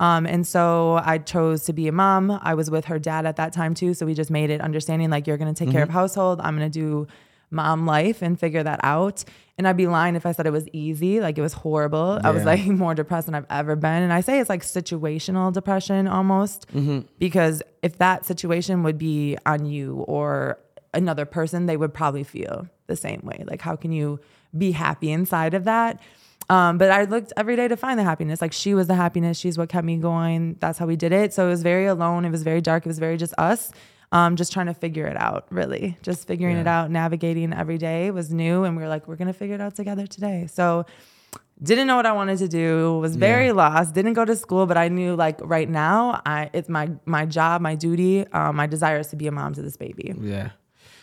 um, 0.00 0.26
and 0.26 0.44
so 0.44 1.00
I 1.04 1.18
chose 1.18 1.62
to 1.66 1.72
be 1.72 1.86
a 1.86 1.92
mom. 1.92 2.36
I 2.42 2.54
was 2.54 2.72
with 2.72 2.86
her 2.86 2.98
dad 2.98 3.24
at 3.24 3.36
that 3.36 3.52
time 3.52 3.72
too. 3.72 3.94
So 3.94 4.04
we 4.04 4.14
just 4.14 4.32
made 4.32 4.50
it 4.50 4.60
understanding 4.60 5.10
like 5.10 5.28
you're 5.28 5.36
going 5.36 5.54
to 5.54 5.64
take 5.64 5.70
care 5.70 5.82
of 5.84 5.90
household. 5.90 6.40
I'm 6.40 6.56
going 6.58 6.68
to 6.68 6.76
do 6.76 7.06
mom 7.52 7.86
life 7.86 8.20
and 8.20 8.40
figure 8.40 8.64
that 8.64 8.80
out. 8.82 9.22
And 9.58 9.68
I'd 9.68 9.76
be 9.76 9.86
lying 9.86 10.16
if 10.16 10.24
I 10.24 10.32
said 10.32 10.46
it 10.46 10.50
was 10.52 10.66
easy. 10.72 11.20
Like 11.20 11.36
it 11.38 11.42
was 11.42 11.52
horrible. 11.52 12.18
I 12.24 12.30
was 12.30 12.44
like 12.44 12.64
more 12.66 12.94
depressed 12.94 13.26
than 13.26 13.34
I've 13.34 13.46
ever 13.50 13.76
been. 13.76 14.02
And 14.02 14.12
I 14.12 14.20
say 14.22 14.40
it's 14.40 14.48
like 14.48 14.62
situational 14.62 15.52
depression 15.52 16.08
almost 16.08 16.66
because 17.18 17.62
if 17.82 17.98
that 17.98 18.24
situation 18.24 18.82
would 18.82 18.98
be 18.98 19.36
on 19.44 19.66
you 19.66 20.04
or 20.08 20.58
another 20.94 21.26
person, 21.26 21.66
they 21.66 21.76
would 21.76 21.92
probably 21.92 22.24
feel 22.24 22.66
the 22.86 22.96
same 22.96 23.20
way. 23.24 23.44
Like, 23.46 23.60
how 23.60 23.76
can 23.76 23.92
you 23.92 24.20
be 24.56 24.72
happy 24.72 25.10
inside 25.12 25.54
of 25.54 25.64
that? 25.64 26.00
Um, 26.48 26.76
but 26.78 26.90
I 26.90 27.04
looked 27.04 27.32
every 27.36 27.56
day 27.56 27.68
to 27.68 27.76
find 27.76 27.98
the 27.98 28.04
happiness. 28.04 28.40
Like 28.40 28.52
she 28.52 28.74
was 28.74 28.86
the 28.86 28.94
happiness. 28.94 29.38
She's 29.38 29.56
what 29.56 29.68
kept 29.68 29.84
me 29.84 29.96
going. 29.96 30.56
That's 30.60 30.78
how 30.78 30.86
we 30.86 30.96
did 30.96 31.12
it. 31.12 31.32
So 31.32 31.46
it 31.46 31.50
was 31.50 31.62
very 31.62 31.86
alone. 31.86 32.24
It 32.24 32.30
was 32.30 32.42
very 32.42 32.60
dark. 32.60 32.84
It 32.84 32.88
was 32.88 32.98
very 32.98 33.16
just 33.16 33.32
us. 33.38 33.70
Um, 34.12 34.36
just 34.36 34.52
trying 34.52 34.66
to 34.66 34.74
figure 34.74 35.06
it 35.06 35.16
out, 35.16 35.46
really. 35.50 35.96
Just 36.02 36.26
figuring 36.28 36.58
it 36.58 36.66
out, 36.66 36.90
navigating 36.90 37.52
every 37.52 37.78
day 37.78 38.10
was 38.10 38.32
new. 38.32 38.64
And 38.64 38.76
we 38.76 38.82
were 38.82 38.88
like, 38.88 39.08
we're 39.08 39.16
going 39.16 39.28
to 39.28 39.32
figure 39.32 39.54
it 39.54 39.60
out 39.60 39.74
together 39.74 40.06
today. 40.06 40.46
So 40.48 40.84
didn't 41.62 41.86
know 41.86 41.96
what 41.96 42.04
I 42.06 42.12
wanted 42.12 42.38
to 42.38 42.48
do, 42.48 42.98
was 42.98 43.16
very 43.16 43.46
Yeah. 43.46 43.52
lost, 43.52 43.94
didn't 43.94 44.12
go 44.14 44.24
to 44.24 44.36
school, 44.36 44.66
but 44.66 44.76
I 44.76 44.88
knew 44.88 45.14
like 45.16 45.38
right 45.42 45.68
now, 45.68 46.20
I 46.26 46.50
it's 46.52 46.68
my 46.68 46.90
my 47.06 47.24
job, 47.24 47.62
my 47.62 47.74
duty, 47.74 48.26
um, 48.32 48.56
my 48.56 48.66
desire 48.66 48.98
is 48.98 49.06
to 49.08 49.16
be 49.16 49.28
a 49.28 49.32
mom 49.32 49.54
to 49.54 49.62
this 49.62 49.76
baby. 49.76 50.14
Yeah. 50.20 50.50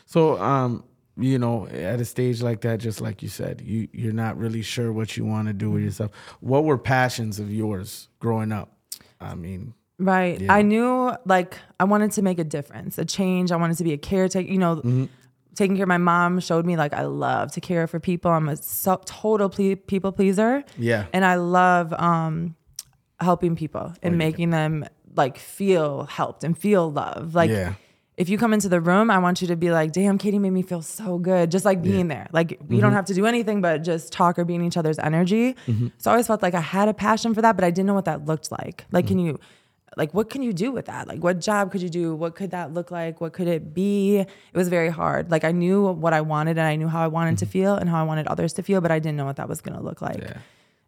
So, 0.05 0.37
um, 0.41 0.83
you 1.17 1.39
know, 1.39 1.67
at 1.67 1.99
a 1.99 2.05
stage 2.05 2.41
like 2.41 2.61
that, 2.61 2.79
just 2.79 3.01
like 3.01 3.23
you 3.23 3.29
said, 3.29 3.61
you 3.61 3.87
you're 3.93 4.13
not 4.13 4.37
really 4.37 4.61
sure 4.61 4.91
what 4.93 5.17
you 5.17 5.25
want 5.25 5.47
to 5.47 5.53
do 5.53 5.71
with 5.71 5.83
yourself. 5.83 6.11
What 6.41 6.63
were 6.65 6.77
passions 6.77 7.39
of 7.39 7.51
yours 7.51 8.09
growing 8.19 8.51
up? 8.51 8.77
I 9.21 9.35
mean, 9.35 9.73
Right. 9.99 10.39
Yeah. 10.41 10.53
I 10.53 10.61
knew 10.61 11.11
like 11.25 11.57
I 11.79 11.83
wanted 11.83 12.11
to 12.13 12.21
make 12.21 12.39
a 12.39 12.43
difference, 12.43 12.97
a 12.97 13.05
change. 13.05 13.51
I 13.51 13.57
wanted 13.57 13.77
to 13.77 13.83
be 13.83 13.93
a 13.93 13.97
caretaker. 13.97 14.49
You 14.51 14.57
know, 14.57 14.75
Mm-hmm. 14.77 15.05
taking 15.55 15.75
care 15.75 15.83
of 15.83 15.89
my 15.89 15.97
mom 15.97 16.39
showed 16.39 16.65
me 16.65 16.77
like 16.77 16.93
I 16.93 17.03
love 17.03 17.51
to 17.53 17.61
care 17.61 17.85
for 17.85 17.99
people. 17.99 18.31
I'm 18.31 18.47
a 18.49 18.55
so, 18.55 19.01
total 19.05 19.49
ple- 19.49 19.75
people 19.75 20.11
pleaser. 20.13 20.63
Yeah. 20.77 21.05
And 21.11 21.25
I 21.25 21.35
love 21.35 21.91
um, 21.93 22.55
helping 23.19 23.55
people 23.57 23.93
and 24.01 24.17
making 24.17 24.51
them 24.51 24.85
like 25.15 25.37
feel 25.37 26.05
helped 26.05 26.43
and 26.45 26.57
feel 26.57 26.89
love. 26.89 27.35
Like 27.35 27.49
Yeah. 27.49 27.73
if 28.15 28.29
you 28.29 28.37
come 28.37 28.53
into 28.53 28.69
the 28.69 28.79
room, 28.79 29.11
I 29.11 29.17
want 29.17 29.41
you 29.41 29.47
to 29.49 29.57
be 29.57 29.69
like, 29.71 29.91
damn, 29.91 30.17
Katy 30.17 30.39
made 30.39 30.51
me 30.51 30.61
feel 30.61 30.81
so 30.81 31.17
good. 31.17 31.51
Just 31.51 31.65
like 31.65 31.81
being 31.81 32.07
there. 32.07 32.27
Like 32.31 32.51
you 32.51 32.57
Mm-hmm. 32.57 32.79
don't 32.79 32.93
have 32.93 33.05
to 33.05 33.13
do 33.13 33.25
anything 33.25 33.59
but 33.59 33.79
just 33.83 34.13
talk 34.13 34.39
or 34.39 34.45
be 34.45 34.55
in 34.55 34.61
each 34.63 34.77
other's 34.77 34.99
energy. 34.99 35.55
So 35.97 36.09
I 36.09 36.13
always 36.13 36.27
felt 36.27 36.41
like 36.41 36.53
I 36.53 36.61
had 36.61 36.87
a 36.87 36.93
passion 36.93 37.33
for 37.33 37.41
that, 37.41 37.57
but 37.57 37.65
I 37.65 37.71
didn't 37.71 37.87
know 37.87 37.95
what 37.95 38.05
that 38.05 38.25
looked 38.25 38.49
like. 38.51 38.85
Like, 38.93 39.07
can 39.07 39.19
you 39.19 39.39
like 39.99 40.13
what 40.13 40.29
can 40.29 40.41
you 40.41 40.53
do 40.53 40.71
with 40.71 40.85
that? 40.85 41.07
Like 41.07 41.21
what 41.21 41.39
job 41.39 41.71
could 41.71 41.81
you 41.81 41.89
do? 41.89 42.15
What 42.15 42.33
could 42.33 42.51
that 42.51 42.73
look 42.73 42.89
like? 42.89 43.21
What 43.21 43.33
could 43.33 43.47
it 43.47 43.73
be? 43.73 44.19
It 44.19 44.27
was 44.53 44.69
very 44.69 44.89
hard. 44.89 45.29
Like 45.29 45.43
I 45.43 45.51
knew 45.51 45.91
what 45.91 46.13
I 46.13 46.21
wanted 46.21 46.57
and 46.57 46.65
I 46.65 46.75
knew 46.77 46.87
how 46.87 47.03
I 47.03 47.07
wanted 47.07 47.37
to 47.39 47.45
feel 47.45 47.75
and 47.75 47.87
how 47.89 47.99
I 47.99 48.03
wanted 48.03 48.25
others 48.25 48.53
to 48.53 48.63
feel, 48.63 48.81
but 48.81 48.89
I 48.89 48.97
didn't 48.99 49.17
know 49.17 49.25
what 49.25 49.35
that 49.35 49.49
was 49.49 49.61
gonna 49.61 49.81
look 49.81 50.01
like. 50.01 50.21
Yeah. 50.21 50.37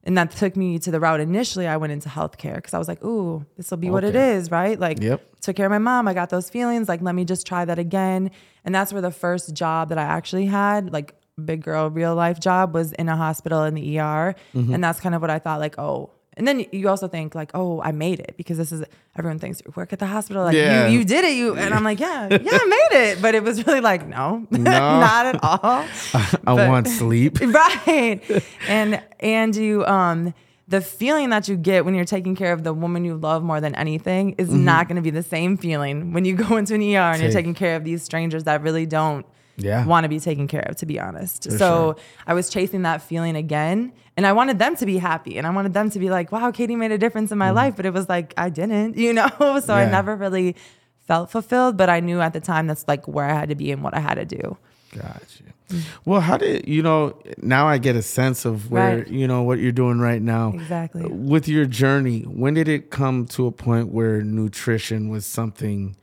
And 0.03 0.17
that 0.17 0.31
took 0.31 0.55
me 0.55 0.79
to 0.79 0.89
the 0.89 0.99
route 0.99 1.19
initially 1.19 1.67
I 1.67 1.77
went 1.77 1.93
into 1.93 2.09
healthcare 2.09 2.55
because 2.55 2.73
I 2.73 2.79
was 2.79 2.87
like, 2.87 3.03
ooh, 3.03 3.45
this 3.57 3.69
will 3.69 3.77
be 3.77 3.89
what 3.91 4.03
it 4.03 4.15
is 4.15 4.49
right? 4.49 4.79
Like 4.79 4.99
Yep. 5.01 5.41
took 5.41 5.55
care 5.55 5.67
of 5.67 5.71
my 5.71 5.77
mom. 5.77 6.07
I 6.07 6.13
got 6.13 6.29
those 6.29 6.49
feelings. 6.49 6.89
Like, 6.89 7.01
let 7.01 7.13
me 7.13 7.25
just 7.25 7.45
try 7.45 7.65
that 7.65 7.77
again. 7.77 8.31
And 8.65 8.73
that's 8.73 8.91
where 8.93 9.01
the 9.01 9.11
first 9.11 9.53
job 9.53 9.89
that 9.89 9.97
I 9.99 10.03
actually 10.03 10.45
had, 10.45 10.91
like 10.91 11.13
big 11.43 11.61
girl 11.63 11.89
real 11.89 12.15
life 12.15 12.39
job, 12.39 12.73
was 12.73 12.93
in 12.93 13.09
a 13.09 13.15
hospital 13.15 13.63
in 13.63 13.73
the 13.73 13.99
ER. 13.99 14.35
Mm-hmm. 14.55 14.73
And 14.73 14.83
that's 14.83 14.99
kind 14.99 15.13
of 15.13 15.21
what 15.21 15.29
I 15.29 15.39
thought, 15.39 15.59
like, 15.59 15.77
oh. 15.77 16.11
And 16.41 16.47
then 16.47 16.65
you 16.71 16.89
also 16.89 17.07
think 17.07 17.35
like, 17.35 17.51
oh, 17.53 17.79
I 17.83 17.91
made 17.91 18.19
it 18.19 18.33
because 18.35 18.57
this 18.57 18.71
is 18.71 18.83
everyone 19.15 19.37
thinks 19.37 19.61
you 19.63 19.71
work 19.75 19.93
at 19.93 19.99
the 19.99 20.07
hospital, 20.07 20.41
like 20.43 20.55
Yeah. 20.55 20.87
you 20.87 20.97
you 20.97 21.05
did 21.05 21.23
it, 21.23 21.35
you 21.35 21.55
and 21.55 21.71
I'm 21.71 21.83
like, 21.83 21.99
yeah, 21.99 22.27
yeah, 22.31 22.37
I 22.63 22.65
made 22.65 22.97
it. 23.09 23.21
But 23.21 23.35
it 23.35 23.43
was 23.43 23.55
really 23.67 23.79
like, 23.81 24.07
no, 24.07 24.47
not 24.51 25.27
at 25.27 25.43
all. 25.43 25.59
I 26.15 26.37
But- 26.43 26.67
want 26.67 26.87
sleep. 26.87 27.39
right 27.61 28.19
and 28.67 29.01
and 29.19 29.55
you 29.55 29.85
um 29.85 30.33
the 30.67 30.81
feeling 30.81 31.29
that 31.29 31.47
you 31.49 31.57
get 31.57 31.85
when 31.85 31.93
you're 31.93 32.05
taking 32.05 32.35
care 32.35 32.53
of 32.53 32.63
the 32.63 32.73
woman 32.73 33.05
you 33.05 33.15
love 33.15 33.43
more 33.43 33.61
than 33.61 33.75
anything 33.75 34.31
is 34.39 34.51
not 34.51 34.87
going 34.87 34.95
to 34.95 35.01
be 35.03 35.09
the 35.11 35.21
same 35.23 35.57
feeling 35.57 36.11
when 36.13 36.23
you 36.25 36.33
go 36.33 36.57
into 36.57 36.73
an 36.73 36.81
ER 36.81 36.85
and 37.11 37.21
you're 37.21 37.29
Mm-hmm. 37.29 37.37
Taking 37.37 37.53
care 37.53 37.75
of 37.75 37.83
these 37.83 38.01
strangers 38.01 38.45
that 38.45 38.61
really 38.63 38.85
don't 38.87 39.25
Yeah. 39.57 39.85
want 39.85 40.05
to 40.05 40.09
be 40.09 40.19
taken 40.19 40.47
care 40.47 40.65
of 40.69 40.75
to 40.77 40.85
be 40.87 40.97
honest 40.99 41.43
For 41.43 41.51
so 41.57 41.67
sure. 41.67 41.95
i 42.25 42.33
was 42.33 42.49
chasing 42.49 42.81
that 42.89 42.99
feeling 43.01 43.35
again 43.35 43.91
and 44.21 44.27
i 44.27 44.33
wanted 44.39 44.57
them 44.59 44.75
to 44.75 44.85
be 44.85 44.97
happy 44.97 45.33
and 45.37 45.47
i 45.47 45.49
wanted 45.49 45.73
them 45.73 45.89
to 45.89 45.99
be 45.99 46.09
like 46.17 46.31
wow 46.31 46.51
katy 46.51 46.75
made 46.75 46.91
a 46.91 46.97
difference 46.97 47.31
in 47.31 47.37
my 47.37 47.49
life 47.61 47.75
but 47.75 47.85
it 47.89 47.93
was 47.99 48.07
like 48.07 48.33
i 48.37 48.49
didn't 48.49 48.95
you 49.05 49.11
know 49.13 49.29
so 49.39 49.73
i 49.73 49.81
Mm-hmm. 49.81 49.91
Never 49.91 50.15
really 50.15 50.55
felt 51.07 51.31
fulfilled 51.31 51.75
but 51.81 51.89
i 51.89 51.99
knew 51.99 52.19
at 52.21 52.33
the 52.33 52.39
time 52.51 52.67
that's 52.67 52.85
like 52.87 53.07
where 53.07 53.25
i 53.25 53.33
had 53.33 53.49
to 53.49 53.55
be 53.55 53.71
and 53.71 53.81
what 53.83 53.93
i 53.95 53.99
had 53.99 54.15
to 54.15 54.25
do 54.25 54.57
Gotcha. 54.93 55.43
Well, 56.03 56.19
how 56.19 56.35
did 56.35 56.67
you 56.67 56.81
know? 56.83 57.17
Now 57.41 57.65
I 57.65 57.77
get 57.77 57.95
a 57.95 58.01
sense 58.01 58.43
of 58.43 58.69
where 58.71 58.97
Right. 58.97 59.07
you 59.07 59.25
know 59.25 59.41
what 59.43 59.57
you're 59.59 59.71
doing 59.71 59.99
right 60.01 60.21
now. 60.21 60.51
Exactly. 60.53 61.05
With 61.07 61.47
your 61.47 61.65
journey, 61.65 62.23
when 62.23 62.55
did 62.55 62.67
it 62.67 62.91
come 62.91 63.25
to 63.27 63.47
a 63.47 63.53
point 63.53 63.87
where 63.87 64.21
nutrition 64.21 65.07
was 65.07 65.25
something 65.25 65.95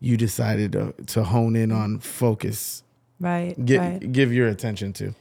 you 0.00 0.16
decided 0.16 0.72
to, 0.72 0.94
to 1.08 1.24
hone 1.24 1.56
in 1.56 1.70
on, 1.72 1.98
focus, 1.98 2.82
right 3.20 3.52
get, 3.62 3.78
right 3.80 4.12
give 4.12 4.32
your 4.32 4.48
attention 4.48 4.94
to? 4.94 5.14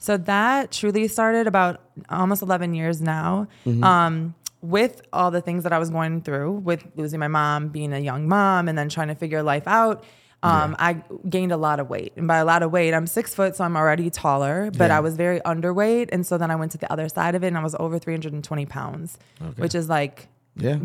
So 0.00 0.16
that 0.16 0.72
truly 0.72 1.06
started 1.08 1.46
about 1.46 1.80
almost 2.08 2.42
11 2.42 2.74
years 2.74 3.00
now. 3.00 3.46
Mm-hmm. 3.64 3.84
Um, 3.84 4.34
with 4.62 5.00
all 5.12 5.30
the 5.30 5.40
things 5.40 5.62
that 5.62 5.72
I 5.72 5.78
was 5.78 5.88
going 5.90 6.20
through, 6.22 6.52
with 6.52 6.84
losing 6.96 7.20
my 7.20 7.28
mom, 7.28 7.68
being 7.68 7.92
a 7.92 7.98
young 7.98 8.26
mom, 8.28 8.68
and 8.68 8.76
then 8.76 8.88
trying 8.88 9.08
to 9.08 9.14
figure 9.14 9.42
life 9.42 9.66
out, 9.66 10.04
um, 10.42 10.74
I 10.78 11.02
gained 11.28 11.52
a 11.52 11.56
lot 11.58 11.80
of 11.80 11.88
weight. 11.90 12.12
And 12.16 12.26
by 12.26 12.38
a 12.38 12.44
lot 12.46 12.62
of 12.62 12.70
weight, 12.72 12.92
I'm 12.94 13.06
six 13.06 13.34
foot, 13.34 13.56
so 13.56 13.64
I'm 13.64 13.76
already 13.76 14.08
taller, 14.10 14.70
but 14.70 14.88
Yeah. 14.90 14.96
I 14.96 15.00
was 15.00 15.16
very 15.16 15.38
underweight. 15.40 16.08
And 16.12 16.26
so 16.26 16.36
then 16.38 16.50
I 16.50 16.56
went 16.56 16.72
to 16.72 16.78
the 16.78 16.90
other 16.92 17.08
side 17.10 17.34
of 17.34 17.44
it 17.44 17.48
and 17.48 17.58
I 17.58 17.62
was 17.62 17.74
over 17.78 17.98
320 17.98 18.64
pounds, 18.66 19.18
which 19.56 19.74
is 19.74 19.88
like 19.90 20.28
Yeah, 20.56 20.78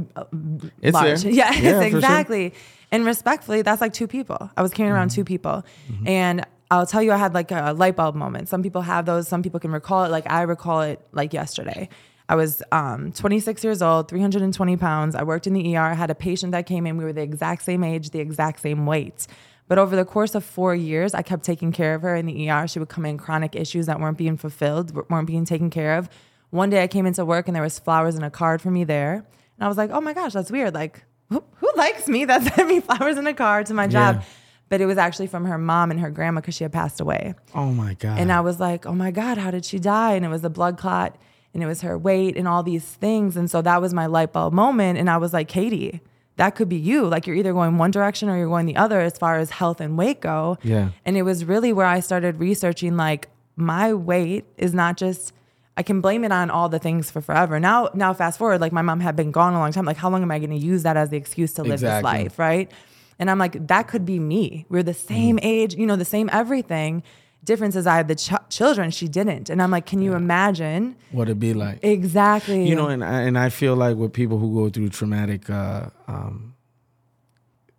it's 0.82 0.94
large. 0.94 1.24
there. 1.24 1.32
Yes, 1.42 1.60
Yeah, 1.62 1.80
for 1.80 1.90
sure. 1.90 1.98
exactly. 2.00 2.54
And 2.92 3.06
respectfully, 3.06 3.62
that's 3.62 3.80
like 3.82 3.94
two 3.94 4.08
people. 4.08 4.52
I 4.58 4.62
was 4.62 4.72
carrying 4.72 4.94
around 4.94 5.10
Mm-hmm. 5.10 5.16
two 5.16 5.26
people. 5.26 5.66
And 6.06 6.46
I'll 6.72 6.86
tell 6.86 7.02
you, 7.02 7.12
I 7.12 7.18
had 7.18 7.34
like 7.34 7.52
a 7.52 7.74
light 7.74 7.96
bulb 7.96 8.16
moment. 8.16 8.50
Some 8.50 8.64
people 8.64 8.82
have 8.82 9.06
those, 9.06 9.28
some 9.28 9.44
people 9.44 9.60
can 9.60 9.72
recall 9.72 10.04
it. 10.06 10.10
Like 10.10 10.30
I 10.30 10.42
recall 10.44 10.82
it 10.82 11.00
like 11.12 11.34
yesterday. 11.34 11.90
I 12.28 12.36
was 12.36 12.64
um, 12.72 13.12
26 13.12 13.64
years 13.64 13.82
old, 13.82 14.08
320 14.10 14.78
pounds. 14.78 15.16
I 15.16 15.24
worked 15.24 15.46
in 15.46 15.54
the 15.54 15.76
ER. 15.78 15.82
I 15.82 15.94
had 15.94 16.10
a 16.10 16.16
patient 16.16 16.54
that 16.54 16.66
came 16.66 16.88
in. 16.88 16.98
We 16.98 17.04
were 17.04 17.14
the 17.14 17.22
exact 17.22 17.62
same 17.62 17.84
age, 17.84 18.10
the 18.10 18.20
exact 18.20 18.62
same 18.62 18.86
weight. 18.88 19.28
But 19.68 19.78
over 19.78 19.96
the 19.96 20.06
course 20.06 20.36
of 20.36 20.44
four 20.44 20.76
years, 20.76 21.14
I 21.14 21.22
kept 21.22 21.44
taking 21.44 21.72
care 21.72 21.96
of 21.96 22.02
her 22.02 22.16
in 22.16 22.26
the 22.26 22.50
ER. 22.50 22.68
She 22.68 22.80
would 22.80 22.90
come 22.90 23.06
in 23.06 23.18
chronic 23.18 23.56
issues 23.56 23.86
that 23.88 24.00
weren't 24.00 24.18
being 24.18 24.38
fulfilled, 24.38 24.96
weren't 25.10 25.28
being 25.28 25.46
taken 25.46 25.70
care 25.70 25.98
of. 25.98 26.10
One 26.50 26.70
day 26.70 26.84
I 26.84 26.88
came 26.88 27.06
into 27.06 27.26
work 27.26 27.48
and 27.48 27.56
there 27.56 27.64
was 27.64 27.78
flowers 27.80 28.16
and 28.16 28.24
a 28.24 28.30
card 28.30 28.62
for 28.62 28.72
me 28.72 28.84
there. 28.84 29.14
And 29.14 29.66
I 29.66 29.68
was 29.68 29.78
like, 29.78 29.92
oh 29.92 30.02
my 30.02 30.14
gosh, 30.14 30.34
that's 30.34 30.52
weird. 30.52 30.74
Like, 30.74 31.04
who, 31.30 31.44
who 31.56 31.70
likes 31.76 32.08
me 32.08 32.26
that 32.26 32.44
sent 32.44 32.68
me 32.68 32.80
flowers 32.82 33.18
and 33.18 33.28
a 33.28 33.34
card 33.34 33.68
to 33.68 33.74
my 33.74 33.88
job? 33.88 34.18
Yeah. 34.18 34.24
But 34.70 34.82
it 34.82 34.88
was 34.88 34.98
actually 34.98 35.28
from 35.28 35.46
her 35.46 35.58
mom 35.58 35.92
and 35.92 36.00
her 36.00 36.10
grandma 36.10 36.42
because 36.42 36.56
she 36.56 36.64
had 36.64 36.74
passed 36.74 37.00
away. 37.00 37.36
Oh 37.54 37.72
my 37.72 37.94
god! 37.94 38.18
And 38.20 38.32
I 38.32 38.42
was 38.42 38.60
like, 38.60 38.86
oh 38.86 38.94
my 38.96 39.12
God, 39.12 39.38
how 39.38 39.52
did 39.52 39.64
she 39.66 39.78
die? 39.80 40.14
And 40.14 40.26
it 40.26 40.30
was 40.30 40.44
a 40.44 40.50
blood 40.50 40.78
clot 40.78 41.16
and 41.54 41.62
it 41.64 41.68
was 41.68 41.82
her 41.82 41.98
weight 41.98 42.36
and 42.36 42.48
all 42.48 42.64
these 42.64 42.84
things. 42.84 43.38
And 43.38 43.50
so 43.50 43.62
that 43.62 43.80
was 43.82 43.94
my 43.94 44.08
light 44.08 44.34
bulb 44.34 44.54
moment. 44.54 44.98
And 44.98 45.10
I 45.10 45.18
was 45.18 45.34
like, 45.34 45.48
Katy, 45.48 46.02
that 46.38 46.56
could 46.56 46.68
be 46.68 46.76
you. 46.76 47.06
Like 47.06 47.28
you're 47.28 47.36
either 47.36 47.54
going 47.54 47.78
one 47.78 47.92
direction 47.92 48.28
or 48.28 48.38
you're 48.38 48.48
going 48.50 48.66
the 48.66 48.76
other 48.76 49.00
as 49.00 49.18
far 49.18 49.38
as 49.38 49.52
health 49.52 49.80
and 49.80 49.98
weight 49.98 50.20
go. 50.20 50.58
Yeah. 50.64 50.90
And 51.06 51.16
it 51.16 51.22
was 51.22 51.46
really 51.46 51.72
where 51.72 51.86
I 51.86 52.00
started 52.02 52.40
researching 52.40 52.98
like 52.98 53.30
my 53.56 53.94
weight 53.94 54.46
is 54.58 54.74
not 54.74 54.98
just 54.98 55.32
I 55.78 55.84
can 55.84 56.02
blame 56.02 56.24
it 56.24 56.32
on 56.32 56.50
all 56.50 56.70
the 56.70 56.80
things 56.80 57.12
for 57.12 57.22
forever. 57.22 57.60
Now 57.60 57.90
now 57.94 58.14
fast 58.14 58.38
forward, 58.40 58.60
like 58.62 58.72
my 58.74 58.82
mom 58.82 59.00
had 59.00 59.16
been 59.16 59.32
gone 59.32 59.54
a 59.54 59.60
long 59.60 59.72
time. 59.72 59.86
Like 59.86 59.98
how 59.98 60.10
long 60.10 60.24
am 60.24 60.32
I 60.32 60.40
gonna 60.40 60.56
use 60.56 60.84
that 60.84 60.98
as 60.98 61.10
the 61.10 61.18
excuse 61.18 61.54
to 61.54 61.62
live 61.64 61.74
Exactly. 61.74 62.24
this 62.24 62.24
life? 62.24 62.40
Right. 62.40 62.72
And 63.20 63.30
I'm 63.32 63.40
like, 63.40 63.68
that 63.68 63.88
could 63.88 64.06
be 64.06 64.20
me. 64.20 64.66
We're 64.70 64.84
the 64.84 64.94
same 64.94 65.40
age, 65.42 65.76
you 65.76 65.86
know, 65.86 65.96
the 65.96 66.06
same 66.06 66.30
everything. 66.34 67.02
Difference 67.44 67.76
is 67.76 67.86
I 67.88 67.96
had 67.98 68.08
the 68.08 68.16
ch- 68.16 68.34
children, 68.50 68.90
she 68.92 69.08
didn't. 69.08 69.50
And 69.50 69.62
I'm 69.62 69.70
like, 69.72 69.86
can 69.86 70.02
you 70.02 70.14
imagine? 70.16 70.96
what 71.12 71.28
it'd 71.28 71.40
be 71.40 71.54
like? 71.54 71.80
Exactly. 71.84 72.68
You 72.68 72.76
know, 72.76 72.88
and 72.88 73.04
I, 73.04 73.22
and 73.22 73.38
I 73.38 73.50
feel 73.50 73.76
like 73.76 73.96
with 73.98 74.14
people 74.14 74.38
who 74.40 74.54
go 74.54 74.70
through 74.70 74.90
traumatic 74.90 75.48
uh, 75.50 75.90
um, 76.08 76.56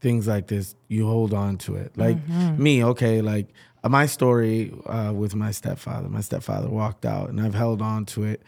things 0.00 0.26
like 0.26 0.46
this, 0.46 0.74
you 0.88 1.06
hold 1.06 1.34
on 1.34 1.58
to 1.58 1.74
it. 1.76 1.96
Like 1.98 2.16
Mm-hmm. 2.26 2.62
me, 2.62 2.84
okay, 2.84 3.20
like 3.20 3.48
uh, 3.82 3.88
my 3.88 4.06
story 4.06 4.72
uh, 4.86 5.12
with 5.12 5.34
my 5.34 5.50
stepfather. 5.50 6.08
My 6.08 6.20
stepfather 6.20 6.68
walked 6.68 7.04
out, 7.04 7.28
and 7.28 7.40
I've 7.40 7.54
held 7.54 7.82
on 7.82 8.04
to 8.06 8.24
it. 8.24 8.42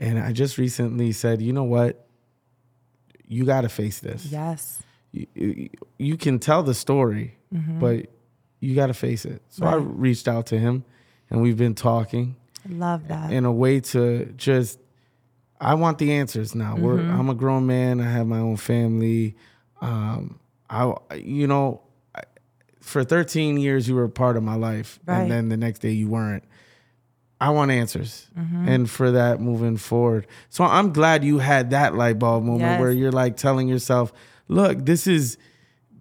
And 0.00 0.18
I 0.18 0.32
just 0.32 0.58
recently 0.58 1.12
said, 1.12 1.40
you 1.42 1.52
know 1.52 1.64
what? 1.64 2.06
You 3.28 3.44
got 3.44 3.60
to 3.60 3.68
face 3.68 4.00
this. 4.00 4.26
yes. 4.26 4.82
You, 5.12 5.68
you, 5.98 6.16
can 6.16 6.38
tell 6.38 6.62
the 6.62 6.74
story, 6.74 7.36
but 7.50 8.06
you 8.60 8.74
got 8.74 8.86
to 8.86 8.94
face 8.94 9.24
it. 9.24 9.42
So 9.50 9.66
I 9.66 9.74
Mm-hmm. 9.74 10.00
Reached 10.00 10.26
out 10.28 10.46
to 10.46 10.58
him, 10.58 10.84
and 11.30 11.42
we've 11.42 11.56
been 11.58 11.74
talking 11.74 12.36
I 12.68 12.72
love 12.72 13.08
that. 13.08 13.30
in 13.32 13.44
a 13.44 13.52
way 13.52 13.80
to 13.80 14.26
just 14.36 14.78
I 15.60 15.74
want 15.74 15.98
the 15.98 16.12
answers 16.12 16.54
now. 16.54 16.76
We're 16.76 16.96
Mm-hmm. 16.98 17.20
I'm 17.20 17.28
a 17.28 17.34
grown 17.34 17.66
man. 17.66 18.00
I 18.00 18.10
have 18.10 18.26
my 18.26 18.38
own 18.38 18.56
family. 18.56 19.36
Um, 19.80 20.38
I 20.70 20.94
you 21.16 21.46
know, 21.46 21.82
I- 22.14 22.22
for 22.80 23.04
13 23.04 23.58
years 23.58 23.86
you 23.88 23.94
were 23.94 24.04
a 24.04 24.08
part 24.10 24.36
of 24.36 24.42
my 24.42 24.54
life, 24.56 24.98
Right. 25.06 25.20
and 25.20 25.30
then 25.30 25.48
the 25.50 25.56
next 25.58 25.80
day 25.80 25.90
you 25.92 26.08
weren't. 26.08 26.44
I 27.40 27.50
want 27.50 27.70
answers, 27.72 28.30
Mm-hmm. 28.38 28.68
and 28.68 28.88
for 28.90 29.10
that 29.10 29.40
moving 29.40 29.76
forward. 29.76 30.26
So 30.48 30.64
I'm 30.64 30.92
glad 30.92 31.22
you 31.24 31.38
had 31.38 31.70
that 31.70 31.94
light 31.94 32.18
bulb 32.18 32.44
moment 32.44 32.62
Yes. 32.62 32.80
where 32.80 32.90
you're 32.92 33.12
like 33.12 33.36
telling 33.36 33.68
yourself, 33.68 34.12
"Look, 34.52 34.84
this 34.86 35.06
is." 35.06 35.36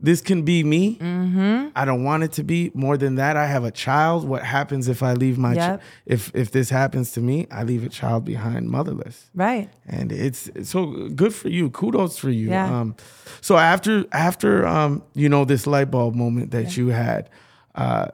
This 0.03 0.20
can 0.20 0.41
be 0.41 0.63
me. 0.63 0.98
Mm-hmm. 0.98 1.67
I 1.75 1.86
don't 1.86 2.03
want 2.03 2.24
it 2.24 2.31
to 2.31 2.43
be. 2.43 2.72
More 2.74 2.98
than 2.98 3.15
that, 3.22 3.38
I 3.38 3.46
have 3.46 3.63
a 3.63 3.70
child. 3.70 4.27
What 4.27 4.43
happens 4.43 4.88
if 4.88 5.03
I 5.03 5.13
leave 5.13 5.38
my? 5.38 5.53
Yep. 5.53 5.79
Ch- 5.79 5.84
if 6.08 6.31
if 6.34 6.50
this 6.50 6.72
happens 6.72 7.12
to 7.12 7.22
me, 7.22 7.46
I 7.51 7.62
leave 7.62 7.86
a 7.86 7.89
child 7.89 8.25
behind 8.25 8.67
motherless 8.67 9.29
right. 9.36 9.70
and 9.86 10.12
it's 10.12 10.50
so 10.63 11.08
good 11.10 11.36
for 11.36 11.50
you 11.50 11.70
kudos 11.70 12.17
for 12.17 12.31
you 12.31 12.50
Yeah. 12.50 12.79
um 12.79 12.96
so 13.41 13.58
after 13.58 14.05
after 14.12 14.65
um 14.65 15.03
you 15.13 15.29
know 15.29 15.46
this 15.46 15.67
light 15.67 15.91
bulb 15.91 16.15
moment 16.15 16.50
that 16.50 16.75
you 16.77 16.88
had 16.88 17.29
uh 17.75 18.08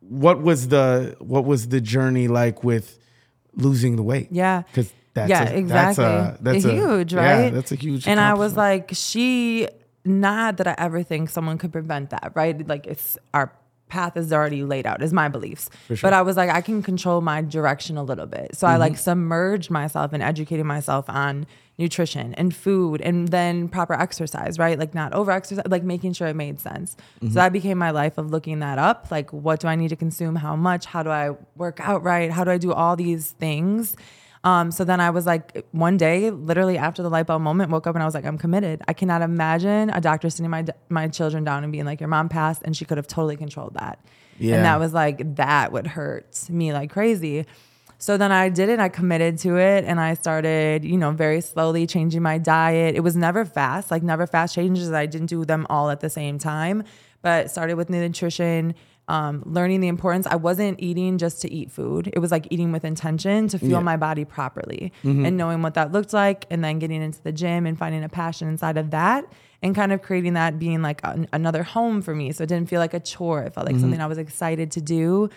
what 0.00 0.42
was 0.42 0.68
the 0.68 1.16
what 1.18 1.44
was 1.46 1.68
the 1.68 1.80
journey 1.80 2.28
like 2.28 2.62
with 2.62 2.98
losing 3.56 3.96
the 3.96 4.02
weight 4.02 4.28
Yeah. 4.30 4.62
because 4.68 4.92
that's 5.14 5.30
yeah, 5.30 5.48
a, 5.48 5.56
exactly. 5.56 6.04
that's 6.04 6.38
a 6.40 6.42
that's 6.42 6.64
a, 6.64 6.72
huge, 6.72 7.14
yeah, 7.14 7.42
right? 7.42 7.54
that's 7.54 7.72
a 7.72 7.76
huge 7.76 8.06
And 8.06 8.20
I 8.20 8.34
was 8.34 8.56
like, 8.56 8.90
she, 8.92 9.68
not 10.04 10.56
that 10.58 10.66
I 10.66 10.74
ever 10.76 11.02
think 11.02 11.30
someone 11.30 11.56
could 11.56 11.72
prevent 11.72 12.10
that, 12.10 12.32
right? 12.34 12.66
Like 12.66 12.86
it's 12.86 13.16
our 13.32 13.52
path 13.88 14.16
is 14.16 14.32
already 14.32 14.64
laid 14.64 14.86
out, 14.86 15.02
is 15.02 15.12
my 15.12 15.28
beliefs. 15.28 15.70
sure. 15.86 15.96
Mm-hmm. 15.96 16.06
But 16.06 16.12
I 16.12 16.22
was 16.22 16.36
like, 16.36 16.50
I 16.50 16.60
can 16.60 16.82
control 16.82 17.20
my 17.20 17.42
direction 17.42 17.96
a 17.96 18.02
little 18.02 18.26
bit. 18.26 18.56
So 18.56 18.66
I 18.66 18.76
like 18.76 18.96
submerged 18.96 19.70
myself 19.70 20.12
and 20.12 20.22
educated 20.22 20.66
myself 20.66 21.08
on 21.08 21.46
nutrition 21.78 22.34
and 22.34 22.54
food 22.54 23.00
and 23.00 23.28
then 23.28 23.68
proper 23.68 23.94
exercise, 23.94 24.58
right? 24.58 24.78
Like 24.78 24.94
not 24.94 25.12
over 25.12 25.30
exercise, 25.30 25.64
like 25.68 25.84
making 25.84 26.14
sure 26.14 26.26
it 26.26 26.34
made 26.34 26.60
sense. 26.60 26.96
Mm-hmm. 27.16 27.28
So 27.28 27.34
that 27.34 27.52
became 27.52 27.78
my 27.78 27.90
life 27.90 28.18
of 28.18 28.30
looking 28.30 28.58
that 28.60 28.78
up. 28.78 29.08
Like, 29.10 29.32
what 29.32 29.60
do 29.60 29.68
I 29.68 29.76
need 29.76 29.88
to 29.88 29.96
consume? 29.96 30.36
How 30.36 30.56
much? 30.56 30.86
How 30.86 31.04
do 31.04 31.10
I 31.10 31.36
work 31.54 31.78
out 31.80 32.02
right? 32.02 32.32
How 32.32 32.42
do 32.42 32.50
I 32.50 32.58
do 32.58 32.72
all 32.72 32.96
these 32.96 33.32
things? 33.32 33.96
Um, 34.44 34.70
so 34.70 34.84
then 34.84 35.00
I 35.00 35.08
was 35.08 35.24
like, 35.24 35.66
one 35.72 35.96
day, 35.96 36.30
literally 36.30 36.76
after 36.76 37.02
the 37.02 37.08
light 37.08 37.26
bulb 37.26 37.40
moment, 37.40 37.70
woke 37.70 37.86
up 37.86 37.96
and 37.96 38.02
I 38.02 38.04
was 38.04 38.14
like, 38.14 38.26
I'm 38.26 38.36
committed. 38.36 38.82
I 38.86 38.92
cannot 38.92 39.22
imagine 39.22 39.88
a 39.88 40.02
doctor 40.02 40.28
sitting 40.28 40.50
my 40.50 40.66
my 40.90 41.08
children 41.08 41.44
down 41.44 41.64
and 41.64 41.72
being 41.72 41.86
like, 41.86 41.98
your 41.98 42.08
mom 42.08 42.28
passed, 42.28 42.62
and 42.62 42.76
she 42.76 42.84
could 42.84 42.98
have 42.98 43.06
totally 43.06 43.36
controlled 43.36 43.74
that. 43.74 44.04
Yeah. 44.38 44.56
And 44.56 44.64
that 44.66 44.78
was 44.78 44.92
like 44.92 45.36
that 45.36 45.72
would 45.72 45.86
hurt 45.86 46.48
me 46.50 46.72
like 46.74 46.90
crazy. 46.90 47.46
So 47.96 48.18
then 48.18 48.32
I 48.32 48.50
did 48.50 48.68
it. 48.68 48.80
I 48.80 48.90
committed 48.90 49.38
to 49.38 49.56
it, 49.56 49.84
and 49.84 49.98
I 49.98 50.12
started, 50.12 50.84
you 50.84 50.98
know, 50.98 51.12
very 51.12 51.40
slowly 51.40 51.86
changing 51.86 52.20
my 52.20 52.36
diet. 52.36 52.96
It 52.96 53.00
was 53.00 53.16
never 53.16 53.46
fast, 53.46 53.90
like 53.90 54.02
never 54.02 54.26
fast 54.26 54.54
changes. 54.54 54.92
I 54.92 55.06
didn't 55.06 55.28
do 55.28 55.46
them 55.46 55.66
all 55.70 55.88
at 55.88 56.00
the 56.00 56.10
same 56.10 56.38
time, 56.38 56.82
but 57.22 57.50
started 57.50 57.74
with 57.76 57.88
nutrition 57.88 58.74
um, 59.08 59.42
learning 59.44 59.80
the 59.80 59.88
importance. 59.88 60.26
I 60.26 60.36
wasn't 60.36 60.80
eating 60.80 61.18
just 61.18 61.42
to 61.42 61.52
eat 61.52 61.70
food. 61.70 62.08
It 62.12 62.18
was 62.20 62.30
like 62.30 62.46
eating 62.50 62.72
with 62.72 62.84
intention 62.84 63.48
to 63.48 63.58
fuel 63.58 63.72
Yeah. 63.72 63.80
my 63.80 63.96
body 63.96 64.24
properly 64.24 64.92
and 65.02 65.36
knowing 65.36 65.60
what 65.62 65.74
that 65.74 65.92
looked 65.92 66.12
like, 66.12 66.46
and 66.50 66.64
then 66.64 66.78
getting 66.78 67.02
into 67.02 67.22
the 67.22 67.32
gym 67.32 67.66
and 67.66 67.76
finding 67.78 68.02
a 68.02 68.08
passion 68.08 68.48
inside 68.48 68.78
of 68.78 68.90
that, 68.92 69.24
and 69.62 69.74
kind 69.74 69.92
of 69.92 70.00
creating 70.02 70.32
that 70.34 70.58
being 70.58 70.80
like 70.82 71.00
an, 71.04 71.28
another 71.32 71.62
home 71.62 72.00
for 72.02 72.14
me. 72.14 72.32
So 72.32 72.44
it 72.44 72.48
didn't 72.48 72.68
feel 72.68 72.80
like 72.80 72.94
a 72.94 73.00
chore. 73.00 73.42
It 73.42 73.54
felt 73.54 73.66
like 73.66 73.78
something 73.78 74.00
I 74.00 74.06
was 74.06 74.18
excited 74.18 74.70
to 74.72 74.80
do. 74.80 75.28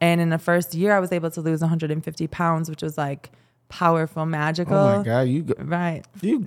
And 0.00 0.20
in 0.20 0.28
the 0.28 0.38
first 0.38 0.74
year, 0.74 0.92
I 0.96 1.00
was 1.00 1.10
able 1.10 1.30
to 1.32 1.40
lose 1.40 1.60
150 1.60 2.26
pounds, 2.28 2.70
which 2.70 2.82
was 2.82 2.96
like 2.96 3.30
powerful, 3.68 4.24
magical. 4.26 4.76
Oh 4.76 4.98
my 4.98 5.04
God, 5.04 5.20
you 5.28 5.42
go, 5.42 5.54
Right. 5.58 6.04
you 6.22 6.44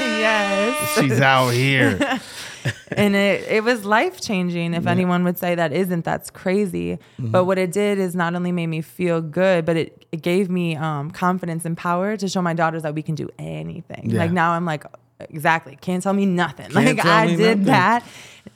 yes. 0.00 0.98
she's 0.98 1.20
out 1.20 1.50
here. 1.50 1.98
and 2.96 3.14
it, 3.14 3.46
it 3.48 3.64
was 3.64 3.84
life 3.84 4.20
changing. 4.20 4.74
If 4.74 4.86
anyone 4.86 5.24
would 5.24 5.38
say 5.38 5.54
that 5.54 5.72
isn't, 5.72 6.04
that's 6.04 6.30
crazy. 6.30 6.94
Mm-hmm. 7.18 7.30
But 7.30 7.44
what 7.44 7.58
it 7.58 7.72
did 7.72 7.98
is 7.98 8.14
not 8.16 8.34
only 8.34 8.52
made 8.52 8.66
me 8.68 8.80
feel 8.80 9.20
good, 9.20 9.64
but 9.64 9.76
it, 9.76 10.06
it 10.12 10.22
gave 10.22 10.48
me 10.50 10.76
um, 10.76 11.10
confidence 11.10 11.64
and 11.64 11.76
power 11.76 12.16
to 12.16 12.28
show 12.28 12.42
my 12.42 12.54
daughters 12.54 12.82
that 12.82 12.94
we 12.94 13.02
can 13.02 13.14
do 13.14 13.28
anything. 13.38 14.10
Yeah. 14.10 14.18
Like 14.18 14.32
now 14.32 14.52
I'm 14.52 14.64
like, 14.64 14.84
exactly, 15.20 15.76
can't 15.80 16.02
tell 16.02 16.12
me 16.12 16.26
nothing. 16.26 16.66
Can't 16.70 16.96
like 16.96 17.04
I 17.04 17.26
did 17.26 17.38
nothing. 17.58 17.64
that. 17.64 18.04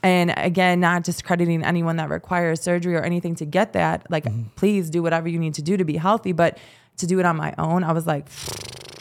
And 0.02 0.32
again, 0.36 0.80
not 0.80 1.04
discrediting 1.04 1.62
anyone 1.64 1.96
that 1.96 2.08
requires 2.08 2.60
surgery 2.60 2.94
or 2.96 3.02
anything 3.02 3.34
to 3.36 3.44
get 3.44 3.74
that. 3.74 4.10
Like, 4.10 4.24
Mm-hmm. 4.24 4.48
please 4.56 4.88
do 4.90 5.02
whatever 5.02 5.28
you 5.28 5.38
need 5.38 5.54
to 5.54 5.62
do 5.62 5.76
to 5.76 5.84
be 5.84 5.96
healthy. 5.96 6.32
But 6.32 6.58
to 6.98 7.06
do 7.06 7.18
it 7.20 7.26
on 7.26 7.36
my 7.36 7.54
own, 7.58 7.84
I 7.84 7.92
was 7.92 8.06
like, 8.06 8.26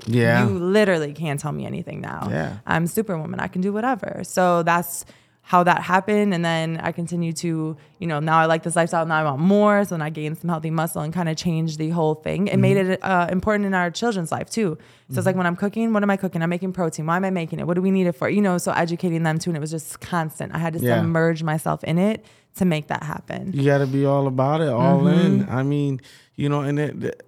Yeah. 0.06 0.48
you 0.48 0.58
literally 0.58 1.14
can't 1.14 1.40
tell 1.40 1.52
me 1.52 1.66
anything 1.66 2.02
now. 2.02 2.28
Yeah. 2.30 2.58
I'm 2.66 2.88
superwoman. 2.88 3.40
I 3.40 3.48
can 3.48 3.62
do 3.62 3.72
whatever. 3.74 4.22
So 4.24 4.64
that's 4.64 5.06
how 5.44 5.64
that 5.64 5.82
happened. 5.82 6.34
And 6.34 6.46
then 6.46 6.80
I 6.82 6.92
continue 6.92 7.34
to, 7.34 7.76
you 8.00 8.08
know, 8.08 8.20
now 8.20 8.38
I 8.40 8.46
like 8.46 8.64
this 8.64 8.76
lifestyle. 8.76 9.06
Now 9.06 9.20
I 9.20 9.24
want 9.24 9.42
more. 9.42 9.84
So 9.84 9.96
then 9.96 10.02
I 10.02 10.10
gained 10.10 10.38
some 10.38 10.50
healthy 10.50 10.70
muscle 10.70 11.02
and 11.02 11.12
kind 11.14 11.28
of 11.28 11.36
changed 11.36 11.78
the 11.78 11.90
whole 11.90 12.16
thing. 12.16 12.48
It 12.48 12.58
made 12.58 12.78
Mm-hmm. 12.78 12.92
it 12.94 13.04
uh, 13.04 13.28
important 13.32 13.66
in 13.66 13.74
our 13.74 13.90
children's 13.92 14.32
life 14.32 14.50
too. 14.50 14.78
So 15.10 15.18
it's 15.18 15.26
like 15.26 15.36
when 15.36 15.48
I'm 15.48 15.56
cooking, 15.58 15.92
what 15.94 16.04
am 16.04 16.10
I 16.10 16.16
cooking? 16.16 16.42
I'm 16.42 16.50
making 16.50 16.72
protein. 16.74 17.06
Why 17.08 17.18
am 17.18 17.26
I 17.26 17.32
making 17.32 17.60
it? 17.60 17.68
What 17.68 17.74
do 17.74 17.82
we 17.82 17.92
need 17.92 18.08
it 18.08 18.14
for? 18.14 18.30
You 18.30 18.42
know, 18.42 18.58
so 18.60 18.72
educating 18.72 19.24
them 19.24 19.40
too. 19.40 19.50
And 19.50 19.58
it 19.58 19.60
was 19.60 19.72
just 19.72 20.00
constant. 20.00 20.54
I 20.56 20.60
had 20.60 20.74
to 20.74 20.80
Yeah. 20.80 20.98
submerge 21.02 21.44
myself 21.44 21.84
in 21.84 21.98
it 21.98 22.24
to 22.56 22.66
make 22.66 22.88
that 22.88 23.04
happen. 23.04 23.52
you 23.54 23.66
got 23.66 23.80
to 23.80 23.88
be 23.88 24.06
all 24.06 24.28
about 24.28 24.62
it, 24.62 24.70
all 24.70 25.08
in. 25.08 25.42
Mm-hmm. 25.42 25.52
I 25.56 25.64
mean, 25.64 26.02
you 26.36 26.48
know, 26.50 26.62
and 26.62 26.80
it, 26.80 27.26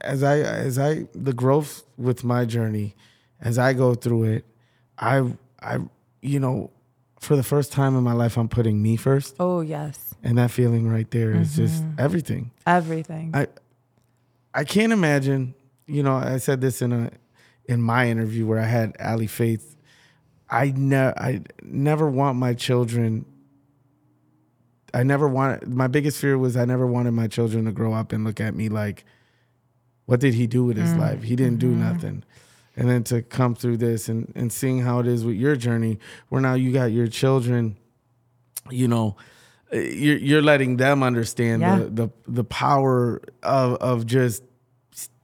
as 0.00 0.22
I 0.22 0.38
as 0.38 0.78
I 0.78 1.06
the 1.14 1.32
growth 1.32 1.84
with 1.96 2.24
my 2.24 2.44
journey, 2.44 2.94
as 3.40 3.58
I 3.58 3.72
go 3.72 3.94
through 3.94 4.24
it, 4.24 4.44
I 4.98 5.32
I 5.60 5.78
you 6.22 6.40
know, 6.40 6.70
for 7.20 7.36
the 7.36 7.42
first 7.42 7.72
time 7.72 7.96
in 7.96 8.02
my 8.02 8.12
life, 8.12 8.36
I'm 8.36 8.48
putting 8.48 8.82
me 8.82 8.96
first, 8.96 9.36
Oh, 9.38 9.60
yes. 9.60 10.14
and 10.22 10.36
that 10.38 10.50
feeling 10.50 10.88
right 10.90 11.10
there 11.10 11.32
is 11.32 11.54
just 11.56 11.82
Mm-hmm. 11.84 12.00
everything. 12.00 12.50
Everything. 12.66 13.30
I 13.34 13.46
I 14.54 14.64
can't 14.64 14.92
imagine. 14.92 15.54
You 15.86 16.02
know, 16.02 16.16
I 16.16 16.38
said 16.38 16.60
this 16.60 16.82
in 16.82 16.92
a 16.92 17.10
in 17.66 17.80
my 17.82 18.08
interview 18.08 18.46
where 18.46 18.58
I 18.58 18.66
had 18.66 18.96
Ali 19.00 19.26
Faith. 19.26 19.76
I 20.50 20.72
ne- 20.74 21.12
I 21.16 21.42
never 21.62 22.08
want 22.10 22.38
my 22.38 22.54
children. 22.54 23.24
I 24.94 25.02
never 25.02 25.28
want. 25.28 25.66
My 25.68 25.86
biggest 25.86 26.18
fear 26.18 26.38
was 26.38 26.56
I 26.56 26.64
never 26.64 26.86
wanted 26.86 27.12
my 27.12 27.28
children 27.28 27.66
to 27.66 27.72
grow 27.72 27.92
up 27.92 28.12
and 28.12 28.24
look 28.24 28.40
at 28.40 28.54
me 28.54 28.68
like, 28.68 29.04
"What 30.08 30.20
did 30.20 30.34
he 30.34 30.46
do 30.46 30.64
with 30.64 30.78
his 30.78 30.94
mm. 30.94 30.98
life? 30.98 31.22
He 31.22 31.36
didn't 31.36 31.58
do 31.58 31.70
mm-hmm. 31.70 31.92
nothing." 31.92 32.24
And 32.76 32.88
then 32.88 33.04
to 33.04 33.22
come 33.22 33.54
through 33.54 33.76
this 33.76 34.08
and 34.08 34.32
and 34.34 34.50
seeing 34.50 34.80
how 34.80 35.00
it 35.00 35.06
is 35.06 35.24
with 35.24 35.36
your 35.36 35.54
journey, 35.54 35.98
where 36.30 36.40
now 36.40 36.54
you 36.54 36.72
got 36.72 36.86
your 36.86 37.08
children, 37.08 37.76
you 38.70 38.88
know, 38.88 39.16
uh, 39.72 39.76
you're 39.76 40.16
you're 40.16 40.42
letting 40.42 40.78
them 40.78 41.02
understand 41.02 41.60
Yeah. 41.62 41.78
the, 41.78 41.90
the 41.90 42.08
the 42.26 42.44
power 42.44 43.20
of 43.42 43.74
of 43.74 44.06
just 44.06 44.42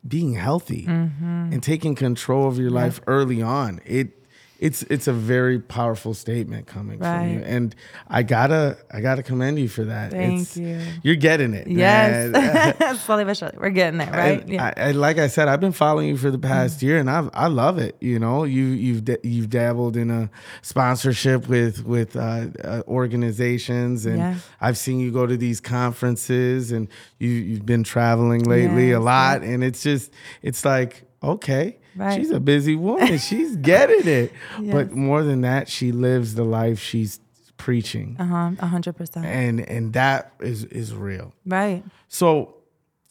being 0.07 0.35
healthy 0.35 0.85
mm-hmm. 0.85 1.53
and 1.53 1.63
taking 1.63 1.95
control 1.95 2.47
of 2.47 2.59
your 2.59 2.71
life 2.71 3.01
early 3.07 3.41
on. 3.41 3.81
It 3.87 4.24
it's 4.59 4.83
it's 4.85 5.09
a 5.09 5.13
very 5.13 5.59
powerful 5.59 6.15
statement 6.15 6.67
coming 6.67 6.99
from 6.99 7.29
you, 7.31 7.41
and 7.41 7.75
I 8.09 8.23
gotta 8.23 8.79
I 8.93 9.01
gotta 9.01 9.23
commend 9.23 9.59
you 9.59 9.69
for 9.69 9.85
that. 9.85 10.13
Thank 10.13 10.57
you. 10.57 10.81
You're 11.03 11.17
getting 11.17 11.55
it. 11.55 11.67
Yes. 11.67 12.99
Slowly 13.05 13.25
but 13.25 13.37
surely. 13.37 13.57
We're 13.59 13.71
getting 13.71 13.99
there, 13.99 14.11
right? 14.13 14.45
And 14.47 14.61
I, 14.61 14.73
I, 14.77 14.91
like 14.93 15.19
I 15.19 15.27
said, 15.27 15.49
I've 15.49 15.61
been 15.61 15.73
following 15.73 16.09
you 16.09 16.17
for 16.17 16.31
the 16.31 16.39
past 16.39 16.83
year, 16.83 16.99
and 16.99 17.11
I 17.11 17.29
I 17.35 17.49
love 17.49 17.79
it. 17.79 17.97
You 18.01 18.19
know, 18.19 18.45
you 18.45 18.65
you've 18.65 19.03
you've 19.25 19.51
dabbled 19.51 19.97
in 19.97 20.11
a 20.11 20.31
sponsorship 20.63 21.49
with 21.49 21.85
with 21.85 22.17
uh, 22.17 22.47
uh, 22.63 22.83
organizations, 22.89 24.07
and 24.07 24.19
Yeah. 24.19 24.35
I've 24.61 24.79
seen 24.79 25.01
you 25.01 25.11
go 25.11 25.27
to 25.27 25.37
these 25.37 25.61
conferences, 25.61 26.73
and 26.73 26.89
you 27.19 27.29
you've 27.31 27.67
been 27.67 27.85
traveling 27.85 28.45
lately 28.45 28.93
a 28.93 28.99
Yes, 28.99 29.03
lot, 29.05 29.43
and 29.43 29.65
it's 29.65 29.83
just 29.83 30.13
it's 30.43 30.65
like 30.65 31.03
okay. 31.23 31.79
Right. 31.97 32.17
She's 32.19 32.31
a 32.31 32.41
busy 32.41 32.77
woman. 32.77 33.19
She's 33.19 33.57
getting 33.57 34.07
it. 34.09 34.33
But 34.61 34.93
more 34.93 35.23
than 35.23 35.43
that, 35.43 35.69
she 35.69 35.93
lives 35.93 36.35
the 36.35 36.45
life 36.45 36.81
she's 36.81 37.21
preaching. 37.57 38.17
Uh 38.19 38.25
huh. 38.27 38.51
A 38.59 38.67
hundred 38.67 38.95
percent. 38.97 39.25
And 39.27 39.61
and 39.61 39.93
that 39.93 40.33
is 40.41 40.65
is 40.65 40.95
real. 40.95 41.33
Right. 41.47 41.83
So 42.09 42.57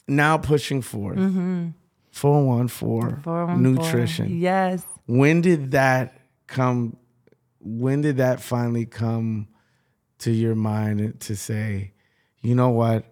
now 0.06 0.36
pushing 0.38 0.82
forth, 0.82 1.16
Mm-hmm. 1.18 1.68
414 2.10 3.22
414. 3.22 3.62
nutrition. 3.62 4.38
Yes. 4.40 4.84
When 5.06 5.40
did 5.40 5.72
that 5.72 6.18
come? 6.46 6.96
When 7.60 8.02
did 8.02 8.18
that 8.18 8.40
finally 8.40 8.86
come 8.86 9.48
to 10.18 10.30
your 10.30 10.54
mind 10.54 11.18
to 11.20 11.34
say, 11.36 11.92
you 12.42 12.54
know 12.54 12.68
what? 12.70 13.04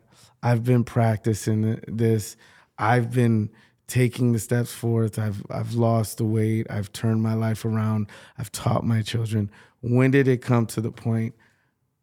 I've 0.43 0.65
been 0.65 0.85
practicing 0.85 1.81
this. 1.89 2.37
I've 2.79 3.11
been 3.11 3.51
taking 3.93 4.33
the 4.33 4.39
steps 4.39 4.73
forth. 4.73 5.19
I've 5.19 5.43
I've 5.51 5.75
lost 5.75 6.17
the 6.17 6.25
weight. 6.25 6.67
I've 6.71 6.91
turned 6.93 7.23
my 7.23 7.35
life 7.35 7.67
around. 7.67 8.07
I've 8.39 8.51
taught 8.51 8.85
my 8.87 9.03
children. 9.03 9.51
When 9.83 10.11
did 10.11 10.29
it 10.29 10.39
come 10.39 10.65
to 10.67 10.81
the 10.81 10.91
point 10.91 11.35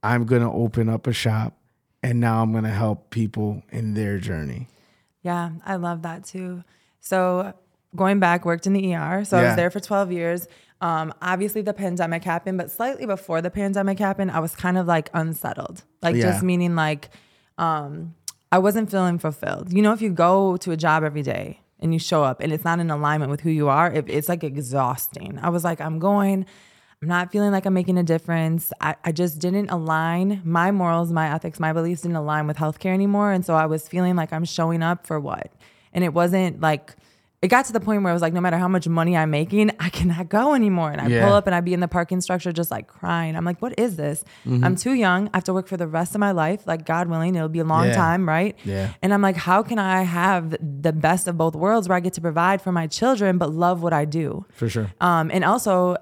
I'm 0.03 0.25
going 0.25 0.43
to 0.43 0.51
open 0.51 0.87
up 0.87 1.07
a 1.07 1.13
shop 1.13 1.57
and 2.03 2.19
now 2.19 2.43
I'm 2.43 2.51
going 2.51 2.63
to 2.65 2.69
help 2.69 3.09
people 3.09 3.63
in 3.71 3.95
their 3.95 4.19
journey? 4.19 4.67
Yeah, 5.23 5.49
I 5.65 5.77
love 5.77 6.03
that 6.03 6.25
too. 6.25 6.63
So 6.99 7.53
going 7.95 8.19
back, 8.19 8.45
worked 8.45 8.67
in 8.67 8.73
the 8.73 8.93
ER. 8.95 9.25
So 9.25 9.37
I 9.39 9.43
was 9.47 9.55
there 9.55 9.71
for 9.71 9.79
12 9.79 10.11
years. 10.11 10.47
Um, 10.81 11.11
obviously 11.23 11.61
the 11.63 11.73
pandemic 11.73 12.23
happened, 12.23 12.59
but 12.59 12.69
slightly 12.69 13.07
before 13.07 13.41
the 13.41 13.49
pandemic 13.49 13.97
happened, 13.97 14.29
I 14.29 14.39
was 14.39 14.55
kind 14.55 14.77
of 14.77 14.85
like 14.85 15.09
unsettled. 15.15 15.83
Like 16.03 16.15
Yeah. 16.15 16.31
just 16.31 16.43
meaning 16.43 16.75
like 16.75 17.09
um 17.57 18.13
I 18.51 18.59
wasn't 18.59 18.91
feeling 18.91 19.17
fulfilled. 19.17 19.73
You 19.73 19.81
know, 19.81 19.91
if 19.93 20.01
you 20.01 20.11
go 20.11 20.55
to 20.57 20.71
a 20.71 20.77
job 20.77 21.03
every 21.03 21.21
day 21.23 21.59
and 21.79 21.93
you 21.93 21.99
show 21.99 22.23
up 22.23 22.41
and 22.41 22.51
it's 22.51 22.63
not 22.65 22.79
in 22.79 22.89
alignment 22.91 23.31
with 23.31 23.41
who 23.41 23.49
you 23.49 23.69
are, 23.69 23.91
it, 23.91 24.09
it's 24.09 24.29
like 24.29 24.43
exhausting. 24.43 25.39
I 25.41 25.49
was 25.49 25.63
like, 25.63 25.79
I'm 25.81 25.99
going, 25.99 26.45
I'm 27.01 27.07
not 27.07 27.31
feeling 27.31 27.51
like 27.51 27.65
I'm 27.65 27.73
making 27.73 27.97
a 27.97 28.03
difference. 28.03 28.73
I, 28.81 28.95
I 29.05 29.11
just 29.11 29.39
didn't 29.39 29.69
align. 29.69 30.41
My 30.43 30.71
morals, 30.71 31.11
my 31.11 31.33
ethics, 31.33 31.59
my 31.59 31.71
beliefs 31.71 32.01
didn't 32.01 32.17
align 32.17 32.47
with 32.47 32.57
healthcare 32.57 32.93
anymore. 32.93 33.31
And 33.31 33.45
so 33.45 33.55
I 33.55 33.65
was 33.65 33.87
feeling 33.87 34.15
like 34.15 34.33
I'm 34.33 34.45
showing 34.45 34.83
up 34.83 35.07
for 35.07 35.19
what? 35.19 35.51
And 35.93 36.03
it 36.03 36.13
wasn't 36.13 36.59
like, 36.59 36.95
it 37.41 37.47
got 37.47 37.63
to 37.65 37.73
the 37.73 37.79
point 37.79 38.03
where 38.03 38.09
I 38.11 38.13
was 38.13 38.21
like, 38.21 38.33
no 38.33 38.41
matter 38.41 38.57
how 38.57 38.67
much 38.67 38.85
money 38.87 39.15
I'm 39.15 39.31
making, 39.31 39.71
I 39.79 39.89
cannot 39.89 40.27
go 40.27 40.53
anymore. 40.53 40.91
And 40.91 40.99
I 40.99 41.07
Yeah. 41.07 41.23
pull 41.25 41.33
up 41.33 41.47
and 41.47 41.55
I'd 41.55 41.63
be 41.63 41.73
in 41.73 41.79
the 41.79 41.87
parking 41.87 42.19
structure 42.19 42.51
just 42.51 42.69
like 42.69 42.87
crying. 42.87 43.35
I'm 43.37 43.45
like, 43.45 43.61
what 43.61 43.73
is 43.79 43.95
this? 43.95 44.25
Mm-hmm. 44.45 44.63
I'm 44.65 44.75
too 44.75 44.93
young. 44.93 45.29
I 45.33 45.37
have 45.37 45.45
to 45.45 45.53
work 45.53 45.67
for 45.67 45.77
the 45.77 45.87
rest 45.87 46.15
of 46.15 46.19
my 46.19 46.31
life. 46.31 46.67
Like, 46.67 46.85
God 46.85 47.07
willing, 47.07 47.35
it'll 47.35 47.47
be 47.47 47.59
a 47.59 47.63
long 47.63 47.87
Yeah. 47.87 47.95
time, 47.95 48.27
right? 48.27 48.57
Yeah. 48.65 48.91
And 49.01 49.13
I'm 49.13 49.21
like, 49.21 49.37
how 49.37 49.63
can 49.63 49.79
I 49.79 50.01
have 50.03 50.51
the 50.61 50.91
best 50.91 51.27
of 51.29 51.37
both 51.37 51.55
worlds 51.55 51.87
where 51.87 51.95
I 51.95 52.01
get 52.01 52.13
to 52.13 52.21
provide 52.21 52.61
for 52.61 52.71
my 52.73 52.87
children, 52.87 53.37
but 53.37 53.53
love 53.53 53.81
what 53.81 53.93
I 53.93 54.03
do? 54.03 54.45
For 54.51 54.67
sure. 54.67 54.91
Um, 54.99 55.31
and 55.33 55.45
also, 55.45 55.95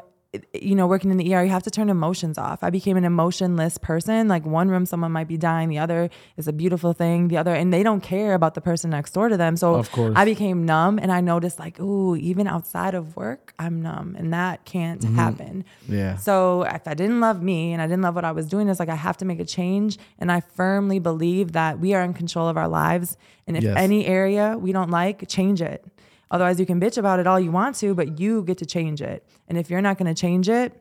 you 0.54 0.76
know, 0.76 0.88
working 0.88 1.10
in 1.10 1.18
the 1.18 1.34
ER, 1.34 1.44
you 1.44 1.50
have 1.50 1.64
to 1.64 1.72
turn 1.72 1.90
emotions 1.90 2.38
off. 2.38 2.64
I 2.64 2.70
became 2.70 2.98
an 2.98 3.06
emotionless 3.06 3.78
person. 3.78 4.28
Like 4.28 4.46
one 4.46 4.70
room, 4.70 4.86
someone 4.86 5.12
might 5.12 5.28
be 5.28 5.38
dying, 5.38 5.70
the 5.70 5.80
other 5.80 6.10
is 6.36 6.48
a 6.48 6.54
beautiful 6.54 6.92
thing, 6.94 7.30
the 7.30 7.38
other, 7.38 7.54
and 7.56 7.74
they 7.74 7.82
don't 7.82 8.02
care 8.02 8.34
about 8.34 8.54
the 8.54 8.62
person 8.62 8.90
next 8.90 9.14
door 9.14 9.30
to 9.30 9.38
them. 9.38 9.56
So 9.56 9.76
Of 9.76 9.90
course. 9.92 10.14
I 10.16 10.26
became 10.26 10.66
numb 10.66 11.00
and 11.00 11.12
I 11.12 11.22
noticed, 11.22 11.60
like, 11.60 11.80
ooh, 11.80 12.16
even 12.18 12.46
outside 12.46 12.94
of 12.94 13.16
work, 13.16 13.54
I'm 13.58 13.82
numb 13.82 14.16
and 14.18 14.34
that 14.34 14.66
can't 14.66 15.02
Mm-hmm. 15.02 15.16
happen. 15.16 15.64
Yeah. 15.88 16.18
So 16.18 16.64
if 16.64 16.88
I 16.88 16.94
didn't 16.94 17.22
love 17.22 17.42
me 17.42 17.72
and 17.74 17.82
I 17.82 17.88
didn't 17.88 18.02
love 18.02 18.16
what 18.16 18.26
I 18.26 18.32
was 18.34 18.48
doing, 18.48 18.68
it's 18.68 18.80
like 18.80 18.90
I 18.90 18.96
have 18.96 19.18
to 19.18 19.26
make 19.26 19.40
a 19.40 19.46
change. 19.46 19.98
And 20.20 20.32
I 20.32 20.42
firmly 20.42 21.00
believe 21.00 21.54
that 21.54 21.80
we 21.80 21.94
are 21.94 22.04
in 22.04 22.14
control 22.14 22.48
of 22.48 22.58
our 22.58 22.68
lives. 22.68 23.18
And 23.48 23.56
if 23.56 23.64
Yes. 23.64 23.78
any 23.78 24.06
area 24.06 24.58
we 24.60 24.72
don't 24.74 24.90
like, 24.90 25.28
change 25.30 25.62
it. 25.62 25.86
Otherwise, 26.32 26.60
you 26.60 26.66
can 26.66 26.80
bitch 26.80 26.98
about 26.98 27.20
it 27.20 27.28
all 27.28 27.40
you 27.40 27.52
want 27.52 27.76
to, 27.78 27.94
but 27.94 28.20
you 28.20 28.44
get 28.44 28.58
to 28.58 28.66
change 28.66 29.02
it. 29.02 29.26
And 29.48 29.58
if 29.58 29.70
you're 29.70 29.82
not 29.82 29.98
going 29.98 30.14
to 30.14 30.20
change 30.20 30.50
it, 30.50 30.74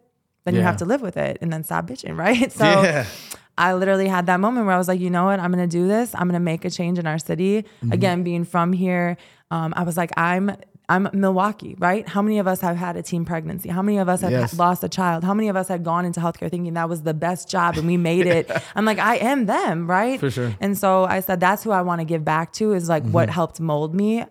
then 0.45 0.55
you 0.55 0.61
have 0.61 0.77
to 0.79 0.85
live 0.85 1.03
with 1.03 1.17
it 1.17 1.39
and 1.41 1.53
then 1.53 1.65
stop 1.65 1.87
bitching, 1.87 2.17
right? 2.27 2.53
So 2.53 2.65
Yeah. 2.65 3.07
I 3.59 3.75
literally 3.75 4.07
had 4.07 4.27
that 4.27 4.39
moment 4.39 4.67
where 4.67 4.75
I 4.75 4.79
was 4.79 4.87
like, 4.87 5.01
you 5.01 5.09
know 5.11 5.25
what? 5.25 5.41
I'm 5.41 5.51
going 5.51 5.67
to 5.67 5.77
do 5.77 5.89
this. 5.89 6.15
I'm 6.15 6.29
going 6.29 6.35
to 6.35 6.41
make 6.41 6.65
a 6.65 6.71
change 6.71 6.99
in 6.99 7.07
our 7.07 7.19
city. 7.19 7.63
Mm-hmm. 7.63 7.93
Again, 7.93 8.23
being 8.23 8.45
from 8.45 8.73
here, 8.73 9.17
um, 9.51 9.73
I 9.77 9.83
was 9.83 9.97
like, 9.97 10.11
I'm. 10.17 10.57
I'm 10.88 11.09
Milwaukee, 11.12 11.75
right? 11.79 12.09
How 12.09 12.22
many 12.22 12.38
of 12.38 12.46
us 12.46 12.61
have 12.61 12.77
had 12.77 12.96
a 12.96 13.03
teen 13.03 13.25
pregnancy? 13.25 13.68
How 13.68 13.83
many 13.83 13.99
of 13.99 14.09
us 14.09 14.20
have 14.20 14.31
Yes. 14.31 14.53
ha- 14.57 14.62
lost 14.64 14.85
a 14.85 14.88
child? 14.88 15.25
How 15.25 15.35
many 15.35 15.49
of 15.49 15.57
us 15.57 15.66
had 15.66 15.83
gone 15.83 16.05
into 16.05 16.20
healthcare 16.20 16.49
thinking 16.49 16.75
that 16.75 16.88
was 16.88 17.03
the 17.03 17.12
best 17.14 17.51
job 17.51 17.77
and 17.77 17.88
we 17.88 17.96
made 17.96 18.27
it? 18.27 18.49
I'm 18.77 18.85
like, 18.85 19.01
I 19.01 19.16
am 19.16 19.46
them, 19.46 19.88
right? 19.90 20.20
For 20.20 20.31
sure. 20.31 20.55
And 20.61 20.79
so 20.79 21.05
I 21.05 21.20
said, 21.20 21.40
that's 21.40 21.64
who 21.64 21.72
I 21.72 21.83
want 21.83 22.01
to 22.01 22.05
give 22.05 22.25
back 22.25 22.53
to 22.55 22.72
is 22.72 22.88
like 22.88 23.03
what 23.05 23.29
helped 23.31 23.59
mold 23.59 23.94
me, 23.96 24.25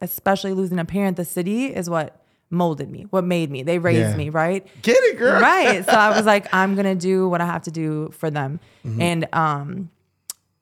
especially 0.00 0.52
losing 0.54 0.78
a 0.78 0.84
parent. 0.86 1.16
The 1.18 1.24
city 1.26 1.66
is 1.66 1.90
what 1.90 2.16
molded 2.48 2.90
me, 2.90 3.06
what 3.10 3.24
made 3.24 3.50
me. 3.50 3.62
They 3.62 3.78
raised 3.78 4.10
Yeah. 4.12 4.16
me, 4.16 4.30
right? 4.30 4.66
Get 4.82 4.96
it, 4.96 5.18
girl. 5.18 5.40
right. 5.40 5.84
So 5.84 5.92
I 5.92 6.16
was 6.16 6.24
like, 6.34 6.52
I'm 6.54 6.74
gonna 6.76 6.94
do 6.94 7.28
what 7.28 7.40
I 7.40 7.46
have 7.46 7.62
to 7.64 7.70
do 7.70 8.10
for 8.12 8.30
them. 8.30 8.58
Mm-hmm. 8.86 9.02
And 9.02 9.28
um 9.34 9.90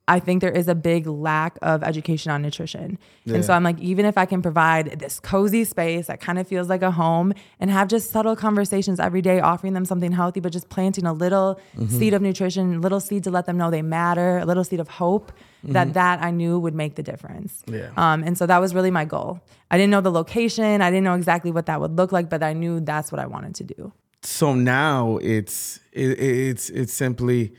I 0.08 0.18
think 0.20 0.40
there 0.40 0.50
is 0.50 0.66
a 0.68 0.74
big 0.74 1.06
lack 1.06 1.58
of 1.62 1.82
education 1.84 2.32
on 2.32 2.42
nutrition. 2.42 2.98
And 3.26 3.44
so 3.44 3.52
I'm 3.52 3.62
like, 3.62 3.78
even 3.80 4.04
if 4.06 4.16
I 4.16 4.24
can 4.26 4.40
provide 4.42 4.98
this 4.98 5.20
cozy 5.20 5.64
space 5.64 6.06
that 6.06 6.18
kind 6.20 6.38
of 6.38 6.48
feels 6.48 6.68
like 6.68 6.82
a 6.82 6.90
home 6.90 7.34
and 7.60 7.70
have 7.70 7.88
just 7.88 8.10
subtle 8.10 8.34
conversations 8.34 8.98
every 8.98 9.20
day, 9.22 9.38
offering 9.40 9.74
them 9.74 9.84
something 9.84 10.12
healthy, 10.12 10.40
but 10.40 10.50
just 10.50 10.68
planting 10.70 11.04
a 11.06 11.12
little 11.12 11.60
Mm-hmm. 11.76 11.98
seed 11.98 12.14
of 12.14 12.22
nutrition, 12.22 12.80
little 12.80 13.00
seed 13.00 13.22
to 13.24 13.30
let 13.30 13.44
them 13.46 13.56
know 13.56 13.70
they 13.70 13.82
matter, 13.82 14.38
a 14.38 14.46
little 14.46 14.64
seed 14.64 14.80
of 14.80 14.88
hope, 14.88 15.30
that 15.64 15.92
that 15.94 16.22
I 16.22 16.30
knew 16.30 16.58
would 16.58 16.74
make 16.74 16.94
the 16.94 17.02
difference. 17.02 17.62
Mm-hmm. 17.66 17.74
Yeah. 17.74 17.90
Um, 18.12 18.22
and 18.24 18.36
so 18.38 18.46
that 18.46 18.58
was 18.58 18.74
really 18.74 18.90
my 18.90 19.04
goal. 19.04 19.40
I 19.70 19.76
didn't 19.76 19.90
know 19.90 20.00
the 20.00 20.10
location. 20.10 20.80
I 20.80 20.90
didn't 20.90 21.04
know 21.04 21.14
exactly 21.14 21.50
what 21.50 21.66
that 21.66 21.80
would 21.80 21.96
look 21.96 22.10
like, 22.12 22.30
but 22.30 22.42
I 22.42 22.52
knew 22.54 22.80
that's 22.80 23.12
what 23.12 23.20
I 23.20 23.26
wanted 23.26 23.54
to 23.56 23.64
do. 23.64 23.92
So 24.22 24.54
now 24.54 25.18
it's 25.18 25.80
it, 25.92 26.18
it's 26.18 26.70
it's 26.70 26.92
simply 26.92 27.52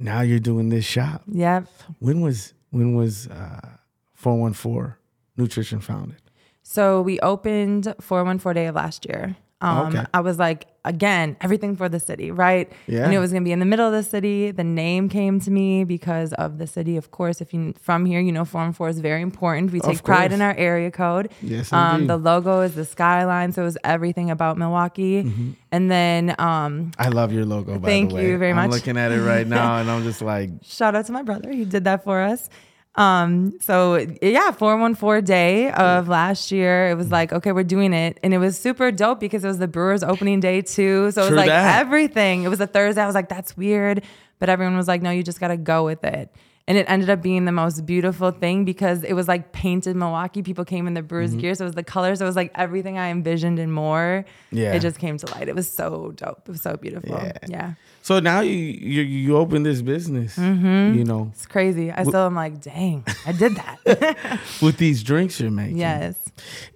now 0.00 0.22
you're 0.22 0.38
doing 0.40 0.70
this 0.70 0.84
shop. 0.84 1.22
Yep. 1.30 1.66
When 1.98 2.20
was 2.20 2.54
when 2.70 2.94
was 2.94 3.28
uh 3.28 3.76
414 4.14 4.94
Nutrition 5.36 5.80
founded? 5.80 6.20
So 6.62 7.00
we 7.02 7.20
opened 7.20 7.94
414 8.00 8.54
day 8.54 8.66
of 8.66 8.74
last 8.74 9.06
year. 9.06 9.36
Um, 9.62 9.88
Okay. 9.88 10.04
I 10.14 10.20
was 10.20 10.38
like, 10.38 10.66
again, 10.86 11.36
everything 11.42 11.76
for 11.76 11.88
the 11.90 12.00
city, 12.00 12.30
right? 12.30 12.72
Yeah. 12.86 13.04
I 13.04 13.10
knew 13.10 13.18
it 13.18 13.20
was 13.20 13.30
going 13.32 13.42
to 13.42 13.44
be 13.44 13.52
in 13.52 13.58
the 13.58 13.66
middle 13.66 13.86
of 13.86 13.92
the 13.92 14.02
city. 14.02 14.50
The 14.50 14.64
name 14.64 15.10
came 15.10 15.38
to 15.40 15.50
me 15.50 15.84
because 15.84 16.32
of 16.34 16.56
the 16.56 16.66
city. 16.66 16.96
Of 16.96 17.10
course, 17.10 17.42
if 17.42 17.52
you 17.52 17.74
from 17.80 18.06
here, 18.06 18.20
you 18.20 18.32
know 18.32 18.46
414 18.46 18.90
is 18.96 19.00
very 19.00 19.20
important. 19.20 19.70
We 19.72 19.80
take 19.80 20.02
pride 20.02 20.32
in 20.32 20.40
our 20.40 20.54
area 20.56 20.90
code. 20.90 21.30
Yes, 21.42 21.72
Um, 21.72 21.94
indeed. 21.96 22.08
the 22.10 22.16
logo 22.16 22.60
is 22.62 22.74
the 22.74 22.86
skyline, 22.86 23.52
so 23.52 23.60
it 23.62 23.66
was 23.66 23.78
everything 23.84 24.30
about 24.30 24.56
Milwaukee. 24.56 25.24
Mm-hmm. 25.24 25.50
And 25.72 25.90
then 25.90 26.34
um, 26.38 26.92
I 26.98 27.08
love 27.08 27.30
your 27.32 27.44
logo 27.44 27.78
by 27.78 27.88
Thank 27.88 28.10
the 28.10 28.16
way. 28.16 28.28
you 28.30 28.38
very 28.38 28.54
much. 28.54 28.64
I'm 28.64 28.70
looking 28.70 28.96
at 28.96 29.12
it 29.12 29.20
right 29.20 29.46
now 29.46 29.76
and 29.76 29.90
I'm 29.90 30.02
just 30.04 30.22
like 30.22 30.50
shout 30.64 30.94
out 30.94 31.04
to 31.06 31.12
my 31.12 31.22
brother. 31.22 31.50
He 31.52 31.64
did 31.66 31.84
that 31.84 32.02
for 32.04 32.22
us. 32.22 32.48
Um, 32.96 33.58
so 33.60 34.04
yeah, 34.20 34.50
414 34.50 35.24
day 35.24 35.70
of 35.70 36.08
last 36.08 36.50
year. 36.50 36.90
It 36.90 36.96
was 36.96 37.10
like, 37.10 37.32
okay, 37.32 37.52
we're 37.52 37.62
doing 37.62 37.92
it. 37.92 38.18
And 38.22 38.34
it 38.34 38.38
was 38.38 38.58
super 38.58 38.90
dope 38.90 39.20
because 39.20 39.44
it 39.44 39.48
was 39.48 39.58
the 39.58 39.68
Brewers 39.68 40.02
opening 40.02 40.40
day 40.40 40.60
too. 40.62 41.10
So 41.12 41.22
it 41.22 41.24
was 41.24 41.28
True 41.28 41.36
like 41.36 41.48
that. 41.48 41.80
everything. 41.80 42.42
It 42.42 42.48
was 42.48 42.60
a 42.60 42.66
Thursday. 42.66 43.02
I 43.02 43.06
was 43.06 43.14
like, 43.14 43.28
that's 43.28 43.56
weird. 43.56 44.02
But 44.38 44.48
everyone 44.48 44.76
was 44.76 44.88
like, 44.88 45.02
no, 45.02 45.10
you 45.10 45.22
just 45.22 45.38
got 45.38 45.48
to 45.48 45.56
go 45.56 45.84
with 45.84 46.02
it. 46.04 46.34
And 46.66 46.78
it 46.78 46.86
ended 46.88 47.10
up 47.10 47.20
being 47.20 47.46
the 47.46 47.52
most 47.52 47.84
beautiful 47.84 48.30
thing 48.30 48.64
because 48.64 49.02
it 49.02 49.14
was 49.14 49.26
like 49.26 49.50
painted 49.50 49.96
Milwaukee. 49.96 50.42
People 50.42 50.64
came 50.64 50.86
in 50.86 50.94
the 50.94 51.02
Brewers 51.02 51.34
gear. 51.34 51.54
So 51.54 51.64
it 51.64 51.68
was 51.68 51.74
the 51.74 51.82
colors. 51.82 52.18
So 52.18 52.26
it 52.26 52.28
was 52.28 52.36
like 52.36 52.52
everything 52.54 52.96
I 52.96 53.10
envisioned 53.10 53.58
and 53.58 53.72
more. 53.72 54.24
Yeah. 54.52 54.74
It 54.74 54.80
just 54.80 54.98
came 54.98 55.16
to 55.18 55.26
light. 55.32 55.48
It 55.48 55.54
was 55.56 55.68
so 55.68 56.12
dope. 56.14 56.42
It 56.46 56.52
was 56.52 56.62
so 56.62 56.76
beautiful. 56.76 57.10
Yeah. 57.10 57.32
yeah. 57.48 57.74
So 58.02 58.18
now 58.20 58.40
you 58.40 58.52
you 58.56 59.02
you 59.02 59.36
open 59.36 59.62
this 59.62 59.82
business, 59.82 60.36
Mm-hmm. 60.36 60.98
you 60.98 61.04
know, 61.04 61.30
It's 61.32 61.46
crazy. 61.46 61.90
I 61.92 62.02
still 62.04 62.26
am 62.26 62.34
like, 62.34 62.60
dang, 62.60 63.04
I 63.26 63.32
did 63.32 63.54
that. 63.56 64.38
with 64.62 64.76
these 64.78 65.02
drinks 65.02 65.40
you're 65.40 65.50
making. 65.50 65.78
yes. 65.78 66.16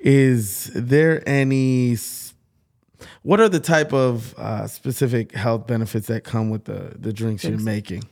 Is 0.01 0.71
there 0.75 1.23
any 1.29 1.97
what 3.23 3.41
are 3.41 3.49
the 3.49 3.61
type 3.61 3.93
of 3.93 4.35
uh, 4.39 4.67
specific 4.67 5.33
health 5.35 5.67
benefits 5.67 6.07
that 6.09 6.25
come 6.25 6.51
with 6.51 6.65
the 6.65 6.95
the 6.99 7.13
drinks 7.13 7.45
you're 7.45 7.59
making? 7.59 8.05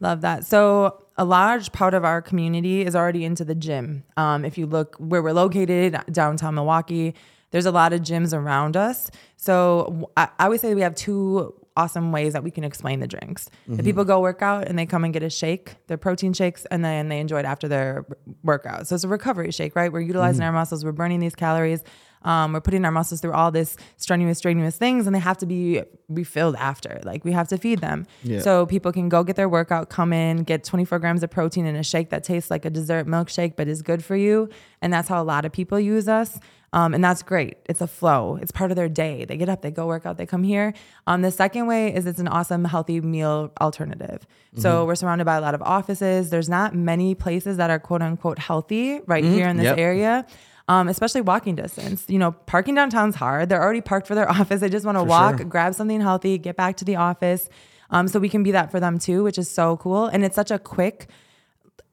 Love 0.00 0.22
that. 0.22 0.46
So 0.46 1.02
a 1.18 1.24
large 1.24 1.72
part 1.72 1.92
of 1.92 2.04
our 2.04 2.22
community 2.22 2.86
is 2.86 2.96
already 2.96 3.24
into 3.24 3.44
the 3.44 3.54
gym. 3.54 4.04
Um, 4.16 4.44
if 4.44 4.56
you 4.56 4.64
look 4.66 4.96
where 4.96 5.22
we're 5.22 5.34
located, 5.34 5.98
downtown 6.10 6.54
Milwaukee, 6.54 7.14
there's 7.50 7.66
a 7.66 7.70
lot 7.70 7.92
of 7.92 8.00
gyms 8.00 8.32
around 8.32 8.76
us. 8.78 9.10
So 9.36 10.08
I, 10.16 10.28
I 10.38 10.48
would 10.48 10.60
say 10.60 10.74
we 10.74 10.80
have 10.80 10.94
two 10.94 11.54
awesome 11.80 12.12
ways 12.12 12.32
that 12.34 12.44
we 12.44 12.50
can 12.50 12.64
explain 12.64 13.00
the 13.00 13.06
drinks. 13.06 13.48
The 13.66 13.82
people 13.82 14.04
go 14.04 14.20
work 14.20 14.42
out 14.42 14.68
and 14.68 14.78
they 14.78 14.86
come 14.86 15.04
and 15.04 15.12
get 15.12 15.22
a 15.22 15.30
shake, 15.30 15.76
their 15.86 15.96
protein 15.96 16.32
shakes, 16.32 16.66
and 16.70 16.84
then 16.84 17.08
they 17.08 17.20
enjoy 17.20 17.40
it 17.40 17.46
after 17.46 17.68
their 17.68 18.04
workout. 18.42 18.86
So 18.86 18.94
it's 18.94 19.04
a 19.04 19.08
recovery 19.08 19.50
shake, 19.50 19.74
right? 19.74 19.90
We're 19.92 20.00
utilizing 20.00 20.44
our 20.44 20.52
muscles, 20.52 20.84
we're 20.84 20.92
burning 20.92 21.20
these 21.20 21.34
calories. 21.34 21.82
Um, 22.22 22.52
we're 22.52 22.60
putting 22.60 22.84
our 22.84 22.90
muscles 22.92 23.20
through 23.22 23.32
all 23.32 23.50
this 23.50 23.76
strenuous, 23.96 24.38
strenuous 24.38 24.76
things, 24.76 25.06
and 25.06 25.14
they 25.16 25.20
have 25.20 25.38
to 25.38 25.46
be 25.46 25.82
refilled 26.08 26.56
after. 26.56 27.00
Like 27.02 27.24
we 27.24 27.32
have 27.32 27.48
to 27.48 27.56
feed 27.56 27.80
them. 27.80 28.06
Yeah. 28.22 28.40
So 28.40 28.66
people 28.66 28.92
can 28.92 29.08
go 29.08 29.24
get 29.24 29.36
their 29.36 29.48
workout, 29.48 29.88
come 29.88 30.12
in, 30.12 30.42
get 30.42 30.62
24 30.64 30.98
grams 30.98 31.22
of 31.22 31.30
protein 31.30 31.64
in 31.64 31.76
a 31.76 31.82
shake 31.82 32.10
that 32.10 32.22
tastes 32.24 32.50
like 32.50 32.64
a 32.66 32.70
dessert 32.70 33.06
milkshake, 33.06 33.56
but 33.56 33.68
is 33.68 33.80
good 33.80 34.04
for 34.04 34.16
you. 34.16 34.48
And 34.82 34.92
that's 34.92 35.08
how 35.08 35.22
a 35.22 35.24
lot 35.24 35.44
of 35.46 35.52
people 35.52 35.80
use 35.80 36.08
us. 36.08 36.38
Um, 36.72 36.94
and 36.94 37.02
that's 37.02 37.22
great. 37.24 37.56
It's 37.66 37.80
a 37.80 37.86
flow. 37.88 38.38
It's 38.40 38.52
part 38.52 38.70
of 38.70 38.76
their 38.76 38.88
day. 38.88 39.24
They 39.24 39.36
get 39.36 39.48
up, 39.48 39.60
they 39.62 39.72
go 39.72 39.86
work 39.86 40.06
out, 40.06 40.16
they 40.18 40.26
come 40.26 40.44
here. 40.44 40.72
Um, 41.08 41.22
the 41.22 41.32
second 41.32 41.66
way 41.66 41.92
is 41.92 42.06
it's 42.06 42.20
an 42.20 42.28
awesome 42.28 42.64
healthy 42.64 43.00
meal 43.00 43.50
alternative. 43.60 44.26
So 44.56 44.84
we're 44.84 44.94
surrounded 44.94 45.24
by 45.24 45.36
a 45.36 45.40
lot 45.40 45.54
of 45.54 45.62
offices. 45.62 46.30
There's 46.30 46.48
not 46.48 46.74
many 46.74 47.14
places 47.16 47.56
that 47.56 47.70
are 47.70 47.78
quote 47.80 48.02
unquote 48.02 48.38
healthy 48.38 49.00
right 49.06 49.24
here 49.24 49.48
in 49.48 49.56
this 49.56 49.64
Yep. 49.64 49.78
area. 49.78 50.26
Um, 50.68 50.86
especially 50.86 51.22
walking 51.22 51.56
distance. 51.56 52.04
You 52.08 52.20
know, 52.20 52.30
parking 52.30 52.76
downtown's 52.76 53.16
hard. 53.16 53.48
They're 53.48 53.60
already 53.62 53.80
parked 53.80 54.06
for 54.06 54.14
their 54.14 54.30
office. 54.38 54.60
They 54.60 54.68
just 54.68 54.86
want 54.86 54.98
to 54.98 55.02
walk, 55.02 55.38
sure. 55.38 55.46
grab 55.46 55.74
something 55.74 56.00
healthy, 56.00 56.38
get 56.38 56.54
back 56.56 56.76
to 56.76 56.84
the 56.84 56.94
office. 56.94 57.48
Um, 57.90 58.06
so 58.06 58.20
we 58.20 58.28
can 58.28 58.44
be 58.44 58.52
that 58.52 58.70
for 58.70 58.78
them 58.78 59.00
too, 59.00 59.24
which 59.24 59.36
is 59.38 59.50
so 59.50 59.76
cool. 59.78 60.06
And 60.06 60.24
it's 60.24 60.36
such 60.36 60.52
a 60.52 60.60
quick, 60.60 61.08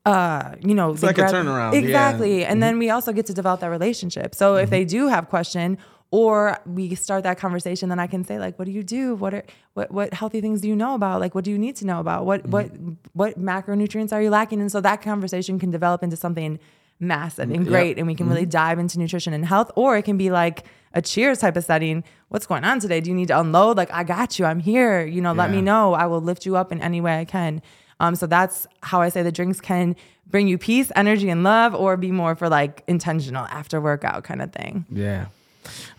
uh, 0.08 0.56
you 0.62 0.74
know, 0.74 0.92
it's 0.92 1.04
like 1.04 1.18
a 1.18 1.24
turnaround, 1.24 1.74
yeah. 1.74 1.80
Exactly. 1.80 2.44
And 2.44 2.54
mm-hmm. 2.54 2.60
then 2.62 2.80
we 2.80 2.90
also 2.90 3.12
get 3.14 3.26
to 3.28 3.34
develop 3.34 3.60
that 3.60 3.70
relationship. 3.70 4.34
So 4.34 4.56
if 4.56 4.70
they 4.70 4.84
mm-hmm. 4.84 4.98
do 4.98 5.08
have 5.08 5.30
question 5.30 5.78
or 6.10 6.58
we 6.66 6.96
start 6.96 7.24
that 7.24 7.38
conversation, 7.38 7.90
then 7.90 8.00
I 8.00 8.08
can 8.08 8.24
say 8.24 8.40
like, 8.40 8.58
what 8.58 8.66
do 8.66 8.72
you 8.72 8.84
do? 8.84 9.16
What 9.16 9.34
are, 9.34 9.44
what, 9.74 9.92
what 9.92 10.14
healthy 10.14 10.40
things 10.40 10.62
do 10.62 10.68
you 10.68 10.76
know 10.76 10.96
about? 10.96 11.20
Like, 11.20 11.36
what 11.36 11.44
do 11.44 11.52
you 11.52 11.58
need 11.58 11.76
to 11.78 11.86
know 11.86 12.00
about? 12.00 12.26
What, 12.26 12.44
mm-hmm. 12.44 12.52
what, 12.52 12.72
what 13.14 13.40
macronutrients 13.40 14.14
are 14.14 14.22
you 14.22 14.30
lacking? 14.30 14.62
And 14.62 14.72
so 14.72 14.80
that 14.82 15.02
conversation 15.02 15.60
can 15.60 15.70
develop 15.70 16.04
into 16.04 16.16
something 16.16 16.60
massive 17.00 17.52
and 17.52 17.68
great. 17.68 17.98
And 17.98 18.08
we 18.08 18.16
can 18.16 18.28
really 18.28 18.46
dive 18.46 18.80
into 18.80 18.98
nutrition 18.98 19.34
and 19.34 19.46
health, 19.46 19.70
or 19.76 19.98
it 19.98 20.04
can 20.04 20.18
be 20.18 20.32
like 20.32 20.66
a 20.94 21.02
cheers 21.02 21.40
type 21.40 21.56
of 21.56 21.64
setting. 21.64 22.04
What's 22.30 22.48
going 22.48 22.64
on 22.64 22.80
today? 22.80 23.02
Do 23.02 23.12
you 23.12 23.16
need 23.16 23.28
to 23.28 23.40
unload? 23.40 23.78
Like, 23.78 23.92
I 23.92 24.04
got 24.04 24.40
you. 24.40 24.46
I'm 24.46 24.60
here. 24.60 25.06
You 25.06 25.22
know, 25.22 25.34
let 25.34 25.52
me 25.52 25.62
know. 25.62 25.94
I 25.94 26.08
will 26.08 26.22
lift 26.22 26.46
you 26.46 26.56
up 26.56 26.72
in 26.72 26.82
any 26.82 27.02
way 27.02 27.20
I 27.20 27.26
can. 27.26 27.62
Um, 28.00 28.16
so 28.16 28.28
that's 28.28 28.68
how 28.84 29.02
I 29.02 29.10
say 29.10 29.24
the 29.24 29.32
drinks 29.32 29.60
can 29.60 29.96
bring 30.30 30.48
you 30.48 30.58
peace, 30.58 30.92
energy, 30.96 31.30
and 31.30 31.44
love, 31.44 31.74
or 31.74 31.98
be 31.98 32.12
more 32.12 32.36
for 32.36 32.50
like 32.50 32.84
intentional 32.88 33.46
after 33.46 33.82
workout 33.82 34.24
kind 34.24 34.42
of 34.42 34.52
thing. 34.52 34.86
Yeah. 34.92 35.28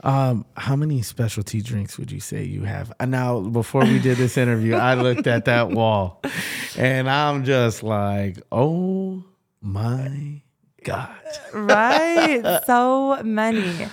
Um, 0.03 0.47
how 0.57 0.77
many 0.77 1.03
specialty 1.03 1.61
drinks 1.61 1.99
would 1.99 2.11
you 2.11 2.21
say 2.21 2.45
you 2.45 2.63
have? 2.63 2.93
Now, 3.07 3.41
before 3.41 3.85
we 3.85 3.99
did 3.99 4.17
this 4.17 4.37
interview, 4.37 4.75
I 4.75 4.95
looked 4.95 5.27
at 5.27 5.45
that 5.45 5.71
wall, 5.71 6.23
and 6.77 7.09
I'm 7.09 7.45
just 7.45 7.83
like, 7.83 8.39
oh 8.51 9.23
my 9.61 10.43
god! 10.85 11.11
Right? 11.53 12.63
so 12.67 13.21
many. 13.23 13.89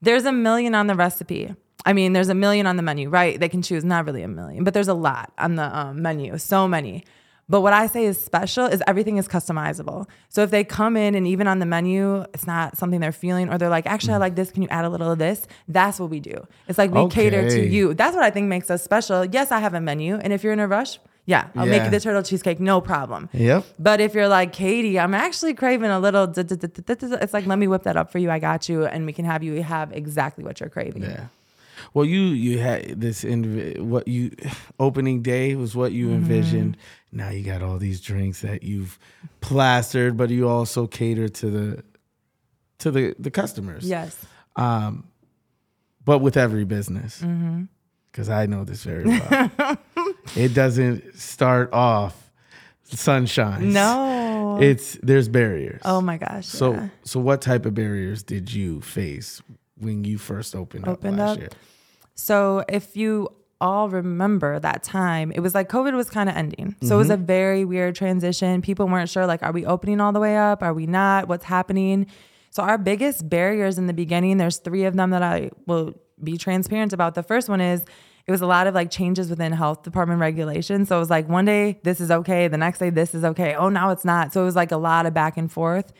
There's 0.00 0.24
a 0.24 0.32
million 0.32 0.74
on 0.74 0.86
the 0.86 0.94
recipe. 0.94 1.54
I 1.84 1.92
mean, 1.92 2.12
there's 2.12 2.28
a 2.28 2.34
million 2.34 2.66
on 2.66 2.76
the 2.76 2.82
menu, 2.82 3.08
right? 3.08 3.38
They 3.38 3.48
can 3.48 3.62
choose, 3.62 3.84
not 3.84 4.04
really 4.04 4.22
a 4.22 4.28
million, 4.28 4.64
but 4.64 4.74
there's 4.74 4.88
a 4.88 4.94
lot 4.94 5.32
on 5.38 5.56
the 5.56 5.76
um, 5.76 6.02
menu. 6.02 6.36
So 6.38 6.68
many. 6.68 7.04
But 7.48 7.62
what 7.62 7.72
I 7.72 7.86
say 7.86 8.04
is 8.04 8.20
special 8.20 8.66
is 8.66 8.82
everything 8.86 9.16
is 9.16 9.26
customizable. 9.26 10.06
So 10.28 10.42
if 10.42 10.50
they 10.50 10.64
come 10.64 10.96
in 10.96 11.14
and 11.14 11.26
even 11.26 11.46
on 11.46 11.58
the 11.58 11.66
menu, 11.66 12.24
it's 12.34 12.46
not 12.46 12.76
something 12.76 13.00
they're 13.00 13.12
feeling, 13.12 13.48
or 13.48 13.56
they're 13.56 13.70
like, 13.70 13.86
actually, 13.86 14.14
I 14.14 14.16
mm. 14.16 14.20
like 14.20 14.34
this. 14.36 14.50
Can 14.50 14.62
you 14.62 14.68
add 14.68 14.84
a 14.84 14.88
little 14.90 15.10
of 15.10 15.18
this? 15.18 15.46
That's 15.66 15.98
what 15.98 16.10
we 16.10 16.20
do. 16.20 16.46
It's 16.68 16.78
like 16.78 16.90
we 16.90 17.08
cater 17.08 17.48
to 17.48 17.66
you. 17.66 17.94
That's 17.94 18.14
what 18.14 18.24
I 18.24 18.30
think 18.30 18.48
makes 18.48 18.70
us 18.70 18.82
special. 18.82 19.24
Yes, 19.24 19.50
I 19.50 19.60
have 19.60 19.74
a 19.74 19.80
menu. 19.80 20.16
And 20.16 20.32
if 20.32 20.44
you're 20.44 20.52
in 20.52 20.60
a 20.60 20.68
rush, 20.68 20.98
yeah, 21.28 21.48
I'll 21.54 21.66
make 21.66 21.84
you 21.84 21.90
the 21.90 22.00
turtle 22.00 22.22
cheesecake, 22.22 22.58
no 22.58 22.80
problem. 22.80 23.28
Yep. 23.34 23.66
But 23.78 24.00
if 24.00 24.14
you're 24.14 24.28
like 24.28 24.54
Katy, 24.54 24.98
I'm 24.98 25.12
actually 25.12 25.52
craving 25.52 25.90
a 25.90 26.00
little. 26.00 26.26
duh, 26.26 26.42
duh, 26.42 26.56
duh, 26.56 26.68
duh, 26.68 26.82
duh, 26.82 26.94
duh, 26.94 27.08
duh," 27.08 27.18
It's 27.20 27.34
like 27.34 27.44
let 27.44 27.58
me 27.58 27.68
whip 27.68 27.82
that 27.82 27.98
up 27.98 28.10
for 28.10 28.18
you. 28.18 28.30
I 28.30 28.38
got 28.38 28.68
you, 28.68 28.86
and 28.86 29.04
we 29.04 29.12
can 29.12 29.26
have 29.26 29.42
you 29.42 29.62
have 29.62 29.92
exactly 29.92 30.42
what 30.42 30.60
you're 30.60 30.70
craving. 30.70 31.02
Yeah. 31.02 31.26
Well, 31.94 32.04
you 32.04 32.20
you 32.20 32.58
had 32.58 33.00
this 33.00 33.24
in 33.24 33.88
what 33.90 34.08
you 34.08 34.30
opening 34.78 35.22
day 35.22 35.54
was 35.56 35.74
what 35.74 35.92
you 35.92 36.10
envisioned. 36.12 36.76
Now 37.12 37.30
you 37.30 37.42
got 37.44 37.62
all 37.62 37.78
these 37.78 38.00
drinks 38.00 38.40
that 38.42 38.62
you've 38.62 38.98
plastered, 39.40 40.16
but 40.16 40.30
you 40.30 40.48
also 40.48 40.86
cater 40.86 41.28
to 41.28 41.50
the 41.50 41.82
to 42.78 42.90
the 42.90 43.14
the 43.18 43.30
customers. 43.30 43.84
Yes. 43.84 44.16
Um, 44.56 45.04
But 46.04 46.18
with 46.20 46.36
every 46.36 46.64
business, 46.64 47.20
Mm-hmm. 47.20 47.64
because 48.10 48.28
I 48.30 48.46
know 48.46 48.64
this 48.64 48.84
very 48.84 49.04
well, 49.04 49.50
it 50.36 50.54
doesn't 50.54 51.14
start 51.18 51.72
off 51.72 52.14
sunshine. 52.84 53.72
No. 53.72 54.58
it's 54.60 54.98
there's 55.02 55.28
barriers. 55.28 55.80
oh 55.84 56.00
my 56.00 56.16
gosh. 56.16 56.46
So 56.46 56.72
yeah. 56.72 56.88
so 57.04 57.20
what 57.20 57.40
type 57.42 57.66
of 57.66 57.74
barriers 57.74 58.22
did 58.22 58.52
you 58.52 58.80
face 58.80 59.42
when 59.80 60.04
you 60.04 60.18
first 60.18 60.54
opened, 60.54 60.88
Opened 60.88 61.20
up 61.20 61.26
last 61.26 61.32
up? 61.34 61.38
year? 61.40 61.48
So 62.14 62.64
if 62.68 62.96
you 62.96 63.28
all 63.60 63.88
remember 63.88 64.58
that 64.60 64.82
time, 64.82 65.32
it 65.32 65.40
was 65.40 65.54
like 65.54 65.68
COVID 65.68 65.94
was 65.94 66.10
kind 66.10 66.28
of 66.28 66.36
ending. 66.36 66.76
So 66.82 66.94
it 66.94 66.98
was 66.98 67.08
mm-hmm. 67.08 67.22
a 67.22 67.26
very 67.26 67.64
weird 67.64 67.94
transition. 67.94 68.62
People 68.62 68.86
weren't 68.86 69.10
sure 69.10 69.26
like, 69.26 69.42
are 69.42 69.52
we 69.52 69.66
opening 69.66 70.00
all 70.00 70.12
the 70.12 70.20
way 70.20 70.36
up? 70.36 70.62
Are 70.62 70.74
we 70.74 70.86
not? 70.86 71.28
What's 71.28 71.44
happening? 71.44 72.06
So 72.50 72.62
our 72.62 72.78
biggest 72.78 73.28
barriers 73.28 73.78
in 73.78 73.86
the 73.86 73.92
beginning, 73.92 74.36
there's 74.36 74.58
three 74.58 74.84
of 74.84 74.96
them 74.96 75.10
that 75.10 75.22
I 75.22 75.50
will 75.66 75.94
be 76.22 76.36
transparent 76.36 76.92
about. 76.92 77.14
The 77.14 77.22
first 77.22 77.48
one 77.48 77.60
is 77.60 77.84
it 78.26 78.30
was 78.30 78.40
a 78.40 78.46
lot 78.46 78.66
of 78.66 78.74
like 78.74 78.90
changes 78.90 79.30
within 79.30 79.52
health 79.52 79.82
department 79.82 80.20
regulations. 80.20 80.88
So 80.88 80.96
it 80.96 81.00
was 81.00 81.10
like 81.10 81.28
one 81.28 81.44
day 81.44 81.80
this 81.82 82.00
is 82.00 82.10
okay, 82.10 82.46
the 82.48 82.58
next 82.58 82.78
day 82.78 82.90
this 82.90 83.14
is 83.14 83.24
okay. 83.24 83.54
Oh, 83.54 83.68
now 83.68 83.90
it's 83.90 84.04
not. 84.04 84.32
So 84.32 84.42
it 84.42 84.44
was 84.44 84.56
like 84.56 84.70
a 84.70 84.76
lot 84.76 85.06
of 85.06 85.14
back 85.14 85.36
and 85.36 85.50
forth. 85.50 85.92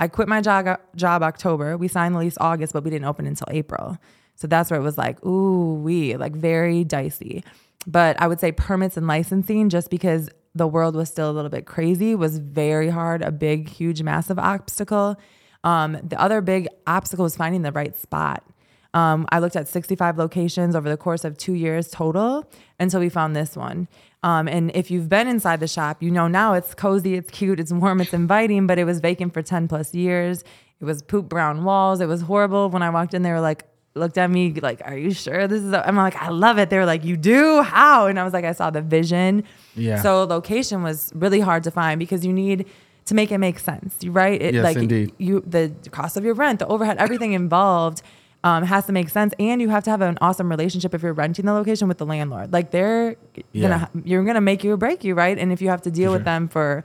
I 0.00 0.08
quit 0.08 0.28
my 0.28 0.40
job 0.40 0.78
job 0.96 1.22
October. 1.22 1.76
We 1.76 1.88
signed 1.88 2.14
the 2.14 2.18
lease 2.18 2.38
August, 2.40 2.72
but 2.72 2.84
we 2.84 2.90
didn't 2.90 3.06
open 3.06 3.26
until 3.26 3.46
April. 3.50 3.98
So 4.36 4.46
that's 4.46 4.70
where 4.70 4.80
it 4.80 4.82
was 4.82 4.98
like, 4.98 5.24
ooh, 5.24 5.74
we 5.74 6.16
like 6.16 6.34
very 6.34 6.84
dicey. 6.84 7.44
But 7.86 8.20
I 8.20 8.26
would 8.26 8.40
say 8.40 8.52
permits 8.52 8.96
and 8.96 9.06
licensing, 9.06 9.68
just 9.68 9.90
because 9.90 10.28
the 10.54 10.66
world 10.66 10.96
was 10.96 11.08
still 11.08 11.30
a 11.30 11.32
little 11.32 11.50
bit 11.50 11.66
crazy, 11.66 12.14
was 12.14 12.38
very 12.38 12.88
hard, 12.88 13.22
a 13.22 13.30
big, 13.30 13.68
huge, 13.68 14.02
massive 14.02 14.38
obstacle. 14.38 15.16
Um, 15.62 15.98
the 16.02 16.20
other 16.20 16.40
big 16.40 16.68
obstacle 16.86 17.24
was 17.24 17.36
finding 17.36 17.62
the 17.62 17.72
right 17.72 17.96
spot. 17.96 18.44
Um, 18.94 19.26
I 19.30 19.40
looked 19.40 19.56
at 19.56 19.66
65 19.66 20.18
locations 20.18 20.76
over 20.76 20.88
the 20.88 20.96
course 20.96 21.24
of 21.24 21.36
two 21.36 21.54
years 21.54 21.90
total 21.90 22.48
until 22.78 23.00
we 23.00 23.08
found 23.08 23.34
this 23.34 23.56
one. 23.56 23.88
Um, 24.24 24.48
and 24.48 24.70
if 24.74 24.90
you've 24.90 25.08
been 25.10 25.28
inside 25.28 25.60
the 25.60 25.68
shop, 25.68 26.02
you 26.02 26.10
know 26.10 26.28
now 26.28 26.54
it's 26.54 26.74
cozy, 26.74 27.14
it's 27.14 27.30
cute, 27.30 27.60
it's 27.60 27.72
warm, 27.72 28.00
it's 28.00 28.14
inviting, 28.14 28.66
but 28.66 28.78
it 28.78 28.84
was 28.84 28.98
vacant 29.00 29.34
for 29.34 29.42
10 29.42 29.68
plus 29.68 29.94
years. 29.94 30.42
It 30.80 30.84
was 30.86 31.02
poop 31.02 31.28
brown 31.28 31.62
walls. 31.62 32.00
It 32.00 32.08
was 32.08 32.22
horrible. 32.22 32.70
When 32.70 32.82
I 32.82 32.88
walked 32.88 33.12
in, 33.12 33.22
they 33.22 33.30
were 33.32 33.40
like, 33.40 33.64
looked 33.94 34.18
at 34.18 34.30
me 34.30 34.52
like, 34.54 34.80
"Are 34.84 34.96
you 34.96 35.12
sure 35.12 35.46
this 35.46 35.62
is?" 35.62 35.72
A-? 35.72 35.86
I'm 35.86 35.96
like, 35.96 36.16
"I 36.16 36.30
love 36.30 36.58
it." 36.58 36.68
They 36.70 36.78
were 36.78 36.84
like, 36.84 37.04
"You 37.04 37.16
do? 37.16 37.62
How?" 37.62 38.06
And 38.06 38.18
I 38.18 38.24
was 38.24 38.32
like, 38.32 38.44
"I 38.44 38.52
saw 38.52 38.70
the 38.70 38.82
vision." 38.82 39.44
Yeah. 39.76 40.02
So 40.02 40.24
location 40.24 40.82
was 40.82 41.12
really 41.14 41.40
hard 41.40 41.62
to 41.64 41.70
find 41.70 41.98
because 41.98 42.26
you 42.26 42.32
need 42.32 42.66
to 43.04 43.14
make 43.14 43.30
it 43.30 43.38
make 43.38 43.58
sense, 43.58 44.04
right? 44.04 44.40
It, 44.40 44.54
Yes, 44.54 44.64
like 44.64 44.78
indeed. 44.78 45.12
you, 45.18 45.44
the 45.46 45.72
cost 45.90 46.16
of 46.16 46.24
your 46.24 46.34
rent, 46.34 46.58
the 46.58 46.66
overhead, 46.66 46.96
everything 46.98 47.34
involved. 47.34 48.02
Um, 48.44 48.62
has 48.62 48.84
to 48.86 48.92
make 48.92 49.08
sense, 49.08 49.32
and 49.38 49.60
you 49.62 49.70
have 49.70 49.84
to 49.84 49.90
have 49.90 50.02
an 50.02 50.18
awesome 50.20 50.50
relationship 50.50 50.94
if 50.94 51.02
you're 51.02 51.14
renting 51.14 51.46
the 51.46 51.52
location 51.54 51.88
with 51.88 51.96
the 51.96 52.04
landlord. 52.04 52.52
Like 52.52 52.70
they're 52.72 53.16
Yeah. 53.52 53.68
gonna, 53.68 53.90
you're 54.04 54.22
gonna 54.22 54.42
make 54.42 54.62
you 54.62 54.72
or 54.72 54.76
break 54.76 55.02
you, 55.02 55.14
right? 55.14 55.38
And 55.38 55.50
if 55.50 55.62
you 55.62 55.70
have 55.70 55.80
to 55.82 55.90
deal 55.90 56.12
with 56.12 56.24
them 56.26 56.48
for 56.48 56.84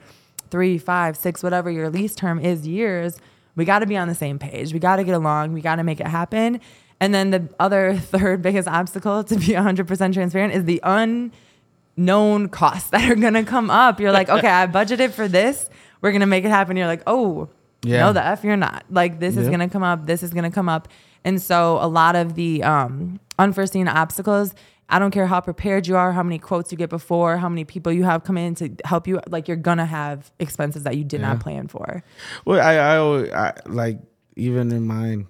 three, 0.50 0.78
five, 0.78 1.18
six, 1.18 1.42
whatever 1.42 1.70
your 1.70 1.90
lease 1.90 2.14
term 2.14 2.40
is 2.40 2.66
years, 2.66 3.18
we 3.56 3.66
got 3.66 3.80
to 3.80 3.86
be 3.86 3.96
on 3.96 4.08
the 4.08 4.14
same 4.14 4.38
page. 4.38 4.72
We 4.72 4.78
got 4.78 4.96
to 4.96 5.04
get 5.04 5.14
along. 5.14 5.52
We 5.52 5.60
got 5.60 5.76
to 5.76 5.84
make 5.84 6.00
it 6.00 6.06
happen. 6.06 6.60
And 6.98 7.12
then 7.14 7.30
the 7.30 7.46
other 7.60 7.94
third 7.98 8.40
biggest 8.40 8.66
obstacle, 8.66 9.22
to 9.24 9.34
be 9.36 9.48
100% 9.48 10.12
transparent, 10.14 10.54
is 10.54 10.64
the 10.64 10.80
unknown 10.82 12.48
costs 12.48 12.90
that 12.90 13.10
are 13.10 13.14
going 13.16 13.34
to 13.34 13.42
come 13.44 13.70
up. 13.70 14.00
You're 14.00 14.12
like, 14.12 14.28
okay, 14.30 14.48
I 14.48 14.66
budgeted 14.66 15.10
for 15.10 15.28
this. 15.28 15.68
We're 16.00 16.10
going 16.12 16.20
to 16.20 16.26
make 16.26 16.44
it 16.44 16.50
happen. 16.50 16.76
You're 16.76 16.86
like, 16.86 17.02
oh, 17.06 17.48
Yeah. 17.82 18.06
no, 18.06 18.12
the 18.12 18.24
F 18.24 18.44
you're 18.44 18.56
not. 18.56 18.84
Like, 18.90 19.20
this 19.20 19.36
is 19.36 19.46
going 19.48 19.60
to 19.60 19.68
come 19.68 19.82
up. 19.82 20.06
This 20.06 20.22
is 20.22 20.32
going 20.32 20.44
to 20.44 20.50
come 20.50 20.68
up. 20.68 20.88
And 21.24 21.40
so 21.40 21.78
a 21.80 21.86
lot 21.88 22.16
of 22.16 22.34
the 22.34 22.62
um, 22.62 23.20
unforeseen 23.38 23.88
obstacles, 23.88 24.54
I 24.88 24.98
don't 24.98 25.10
care 25.10 25.26
how 25.26 25.40
prepared 25.40 25.86
you 25.86 25.96
are, 25.96 26.12
how 26.12 26.22
many 26.22 26.38
quotes 26.38 26.72
you 26.72 26.78
get 26.78 26.90
before, 26.90 27.36
how 27.36 27.48
many 27.48 27.64
people 27.64 27.92
you 27.92 28.04
have 28.04 28.24
come 28.24 28.36
in 28.38 28.54
to 28.56 28.70
help 28.84 29.06
you. 29.06 29.20
Like, 29.28 29.46
you're 29.46 29.56
going 29.56 29.78
to 29.78 29.84
have 29.84 30.30
expenses 30.40 30.82
that 30.84 30.96
you 30.96 31.04
did 31.04 31.20
Yeah. 31.20 31.28
not 31.34 31.40
plan 31.40 31.68
for. 31.68 32.02
Well, 32.44 32.60
I, 32.60 32.74
I 32.74 32.96
always 32.96 33.30
I, 33.32 33.52
like 33.66 33.98
even 34.36 34.72
in 34.72 34.86
mine, 34.86 35.26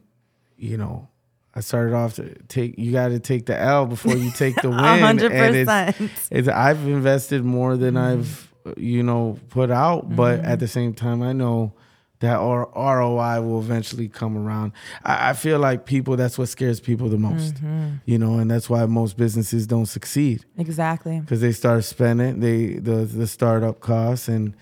you 0.57 0.77
know, 0.77 1.09
I 1.55 1.61
started 1.61 1.95
off 1.95 2.15
to 2.15 2.35
take. 2.47 2.79
You 2.79 2.93
got 2.93 3.09
to 3.09 3.19
take 3.19 3.47
the 3.47 3.59
L 3.61 3.85
before 3.87 4.15
you 4.17 4.31
take 4.31 4.55
the 4.63 4.69
win. 4.71 4.79
Hundred 4.79 5.33
and 5.33 5.57
it's- 5.57 5.95
percent. 5.97 6.11
It's 6.31 6.49
I've 6.49 6.87
invested 6.87 7.45
more 7.45 7.77
than 7.77 7.95
Mm-hmm. 7.95 8.21
I've 8.21 8.51
you 8.77 9.03
know 9.03 9.37
put 9.49 9.71
out, 9.71 10.15
but 10.15 10.41
at 10.41 10.61
the 10.61 10.69
same 10.69 10.95
time, 10.95 11.23
I 11.23 11.33
know 11.33 11.73
that 12.21 12.37
ROI 12.37 13.41
will 13.41 13.61
eventually 13.61 14.09
come 14.09 14.37
around. 14.37 14.73
I, 15.05 15.31
I 15.31 15.33
feel 15.33 15.59
like 15.59 15.87
people. 15.87 16.17
That's 16.17 16.39
what 16.39 16.49
scares 16.49 16.79
people 16.81 17.09
the 17.09 17.19
most. 17.19 17.57
Mm-hmm. 17.57 17.97
You 18.05 18.19
know, 18.19 18.39
and 18.39 18.51
that's 18.51 18.71
why 18.71 18.85
most 18.87 19.17
businesses 19.17 19.67
don't 19.67 19.87
succeed 19.87 20.45
Exactly. 20.59 21.21
because 21.21 21.41
they 21.41 21.53
start 21.53 21.85
spending 21.85 22.41
they 22.41 22.75
the 22.75 23.05
the 23.07 23.27
startup 23.27 23.81
costs 23.81 24.29
and 24.29 24.55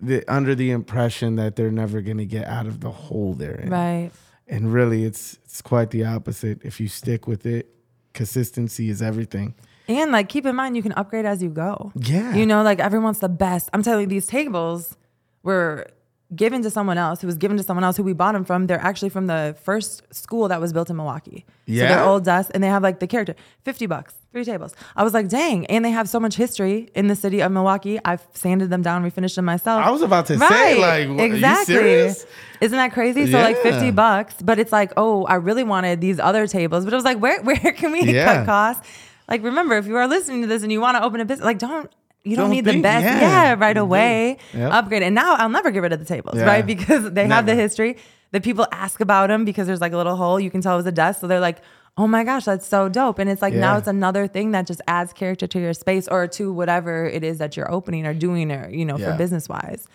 the, 0.00 0.24
under 0.32 0.54
the 0.54 0.70
impression 0.70 1.36
that 1.36 1.56
they're 1.56 1.70
never 1.70 2.00
going 2.00 2.18
to 2.18 2.26
get 2.26 2.46
out 2.46 2.66
of 2.66 2.80
the 2.80 2.90
hole 2.90 3.34
they're 3.34 3.54
in. 3.54 3.70
Right. 3.70 4.10
And 4.48 4.72
really, 4.72 5.04
it's 5.04 5.38
it's 5.44 5.62
quite 5.62 5.90
the 5.90 6.04
opposite. 6.04 6.60
If 6.64 6.80
you 6.80 6.88
stick 6.88 7.26
with 7.26 7.46
it, 7.46 7.68
consistency 8.12 8.90
is 8.90 9.00
everything. 9.00 9.54
And 9.88 10.12
like, 10.12 10.28
keep 10.28 10.46
in 10.46 10.54
mind, 10.54 10.76
you 10.76 10.82
can 10.82 10.92
upgrade 10.92 11.24
as 11.24 11.42
you 11.42 11.48
go. 11.48 11.92
Yeah. 11.96 12.34
You 12.34 12.46
know, 12.46 12.62
like 12.62 12.78
everyone's 12.78 13.18
the 13.20 13.28
best. 13.28 13.68
I'm 13.72 13.82
telling 13.82 14.02
you, 14.02 14.06
these 14.06 14.26
tables 14.26 14.96
were 15.42 15.86
given 16.34 16.62
to 16.62 16.70
someone 16.70 16.96
else 16.98 17.20
who 17.20 17.26
was 17.26 17.36
given 17.36 17.56
to 17.58 17.62
someone 17.62 17.84
else 17.84 17.96
who 17.96 18.02
we 18.02 18.12
bought 18.14 18.32
them 18.32 18.44
from. 18.44 18.66
They're 18.66 18.80
actually 18.80 19.10
from 19.10 19.26
the 19.26 19.54
first 19.62 20.02
school 20.14 20.48
that 20.48 20.60
was 20.60 20.72
built 20.72 20.88
in 20.88 20.96
Milwaukee. 20.96 21.44
So 21.48 21.54
Yeah? 21.74 21.88
they're 21.88 22.04
old 22.04 22.24
dust 22.24 22.50
and 22.54 22.62
they 22.62 22.68
have 22.68 22.82
like 22.82 23.00
the 23.00 23.06
character 23.06 23.34
50 23.64 23.86
bucks, 23.86 24.14
three 24.32 24.44
tables. 24.44 24.74
I 24.96 25.04
was 25.04 25.12
like, 25.12 25.28
dang. 25.28 25.66
And 25.66 25.84
they 25.84 25.90
have 25.90 26.08
so 26.08 26.18
much 26.18 26.34
history 26.36 26.88
in 26.94 27.08
the 27.08 27.16
city 27.16 27.40
of 27.42 27.52
Milwaukee. 27.52 28.00
I've 28.04 28.26
sanded 28.32 28.70
them 28.70 28.80
down, 28.82 29.04
refinished 29.04 29.34
them 29.36 29.44
myself. 29.44 29.84
I 29.84 29.90
was 29.90 30.02
about 30.02 30.26
to 30.26 30.38
say, 30.38 30.78
like, 30.80 31.08
what- 31.08 31.20
exactly. 31.24 31.74
serious? 31.74 32.24
Isn't 32.60 32.78
that 32.78 32.92
crazy? 32.92 33.30
So 33.30 33.38
like 33.40 33.58
50 33.58 33.90
bucks, 33.90 34.34
but 34.42 34.58
it's 34.58 34.72
like, 34.72 34.92
oh, 34.96 35.24
I 35.24 35.34
really 35.34 35.64
wanted 35.64 36.00
these 36.00 36.18
other 36.18 36.46
tables, 36.46 36.84
but 36.84 36.92
it 36.92 36.96
was 36.96 37.04
like, 37.04 37.18
where 37.18 37.42
where 37.48 37.56
can 37.72 37.92
we 37.92 38.02
Yeah. 38.04 38.24
cut 38.38 38.46
costs? 38.46 38.88
Like, 39.28 39.42
remember, 39.44 39.76
if 39.76 39.86
you 39.86 39.96
are 39.96 40.08
listening 40.08 40.42
to 40.42 40.46
this 40.48 40.62
and 40.62 40.70
you 40.72 40.80
want 40.80 40.96
to 40.96 41.02
open 41.04 41.20
a 41.20 41.24
business, 41.24 41.44
like, 41.44 41.58
don't 41.58 41.90
you 42.24 42.36
don't, 42.36 42.44
Don't 42.46 42.50
need 42.52 42.64
the 42.64 42.80
best, 42.80 43.04
yeah, 43.04 43.20
yeah, 43.20 43.54
right 43.58 43.76
away. 43.76 44.38
Yep. 44.54 44.72
Upgrade, 44.72 45.02
and 45.02 45.14
now 45.14 45.34
I'll 45.34 45.48
never 45.48 45.70
get 45.70 45.80
rid 45.82 45.92
of 45.92 45.98
the 45.98 46.04
tables, 46.04 46.36
Yeah. 46.36 46.44
right? 46.44 46.64
Because 46.74 47.10
they 47.12 47.26
have 47.26 47.46
the 47.46 47.54
history. 47.54 47.96
The 48.30 48.40
people 48.40 48.66
ask 48.72 49.00
about 49.00 49.28
them 49.28 49.44
because 49.44 49.66
there's 49.66 49.80
like 49.80 49.92
a 49.92 49.96
little 49.96 50.16
hole 50.16 50.38
you 50.40 50.50
can 50.50 50.60
tell 50.62 50.74
it 50.74 50.76
was 50.78 50.86
a 50.86 50.92
desk, 50.92 51.20
so 51.20 51.26
they're 51.26 51.40
like. 51.40 51.58
Oh 51.98 52.06
my 52.06 52.24
gosh, 52.24 52.46
that's 52.46 52.66
so 52.66 52.88
dope. 52.88 53.18
And 53.18 53.28
it's 53.28 53.42
like 53.42 53.52
now 53.52 53.76
it's 53.76 53.86
another 53.86 54.26
thing 54.26 54.52
that 54.52 54.66
just 54.66 54.80
adds 54.88 55.12
character 55.12 55.46
to 55.46 55.60
your 55.60 55.74
space 55.74 56.08
or 56.08 56.26
to 56.28 56.50
whatever 56.50 57.04
it 57.04 57.22
is 57.22 57.36
that 57.36 57.54
you're 57.54 57.70
opening 57.70 58.06
or 58.06 58.14
doing 58.14 58.50
or, 58.50 58.70
you 58.70 58.86
know, 58.86 58.96
Yeah. 58.96 59.10
for 59.12 59.18
business 59.18 59.46
wise. 59.46 59.86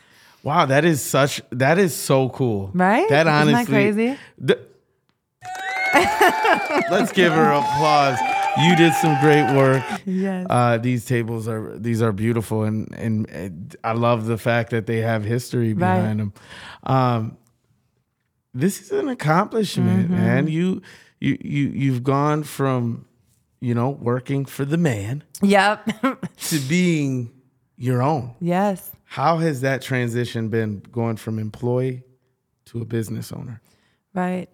Wow, 0.43 0.67
that 0.67 0.85
is 0.85 1.01
such 1.01 1.41
that 1.49 1.79
is 1.79 1.95
so 1.95 2.29
cool. 2.29 2.69
Right? 2.75 3.09
That 3.09 3.25
Isn't 3.25 3.47
that 3.47 3.55
honestly 3.55 3.73
crazy? 3.73 4.17
th- 4.45 4.59
Let's 6.91 7.11
give 7.13 7.33
her 7.33 7.51
applause. 7.51 8.19
You 8.63 8.75
did 8.75 8.93
some 8.93 9.19
great 9.21 9.55
work. 9.55 9.83
Yes. 10.05 10.47
Uh, 10.49 10.77
these 10.77 11.05
tables 11.05 11.47
are 11.47 11.77
these 11.77 12.01
are 12.01 12.11
beautiful, 12.11 12.63
and 12.63 12.93
and, 12.95 13.75
I 13.83 13.93
love 13.93 14.25
the 14.25 14.37
fact 14.37 14.71
that 14.71 14.85
they 14.87 15.01
have 15.01 15.23
history 15.23 15.73
Right. 15.73 15.97
behind 15.99 16.19
them. 16.19 16.33
Um, 16.83 17.37
this 18.53 18.81
is 18.81 18.91
an 18.91 19.09
accomplishment, 19.09 20.05
Mm-hmm. 20.09 20.13
man. 20.13 20.47
You 20.47 20.81
you 21.19 21.37
you 21.41 21.67
you've 21.69 22.03
gone 22.03 22.43
from 22.43 23.05
you 23.59 23.73
know 23.75 23.89
working 23.89 24.45
for 24.45 24.65
the 24.65 24.77
man 24.77 25.23
Yep. 25.41 25.89
to 26.49 26.59
being 26.67 27.31
your 27.77 28.01
own. 28.01 28.33
yes. 28.39 28.91
How 29.09 29.37
has 29.37 29.61
that 29.61 29.81
transition 29.81 30.49
been 30.49 30.81
going 30.91 31.15
from 31.15 31.39
employee 31.39 32.03
to 32.65 32.81
a 32.81 32.85
business 32.85 33.31
owner? 33.31 33.61
Right. 34.13 34.49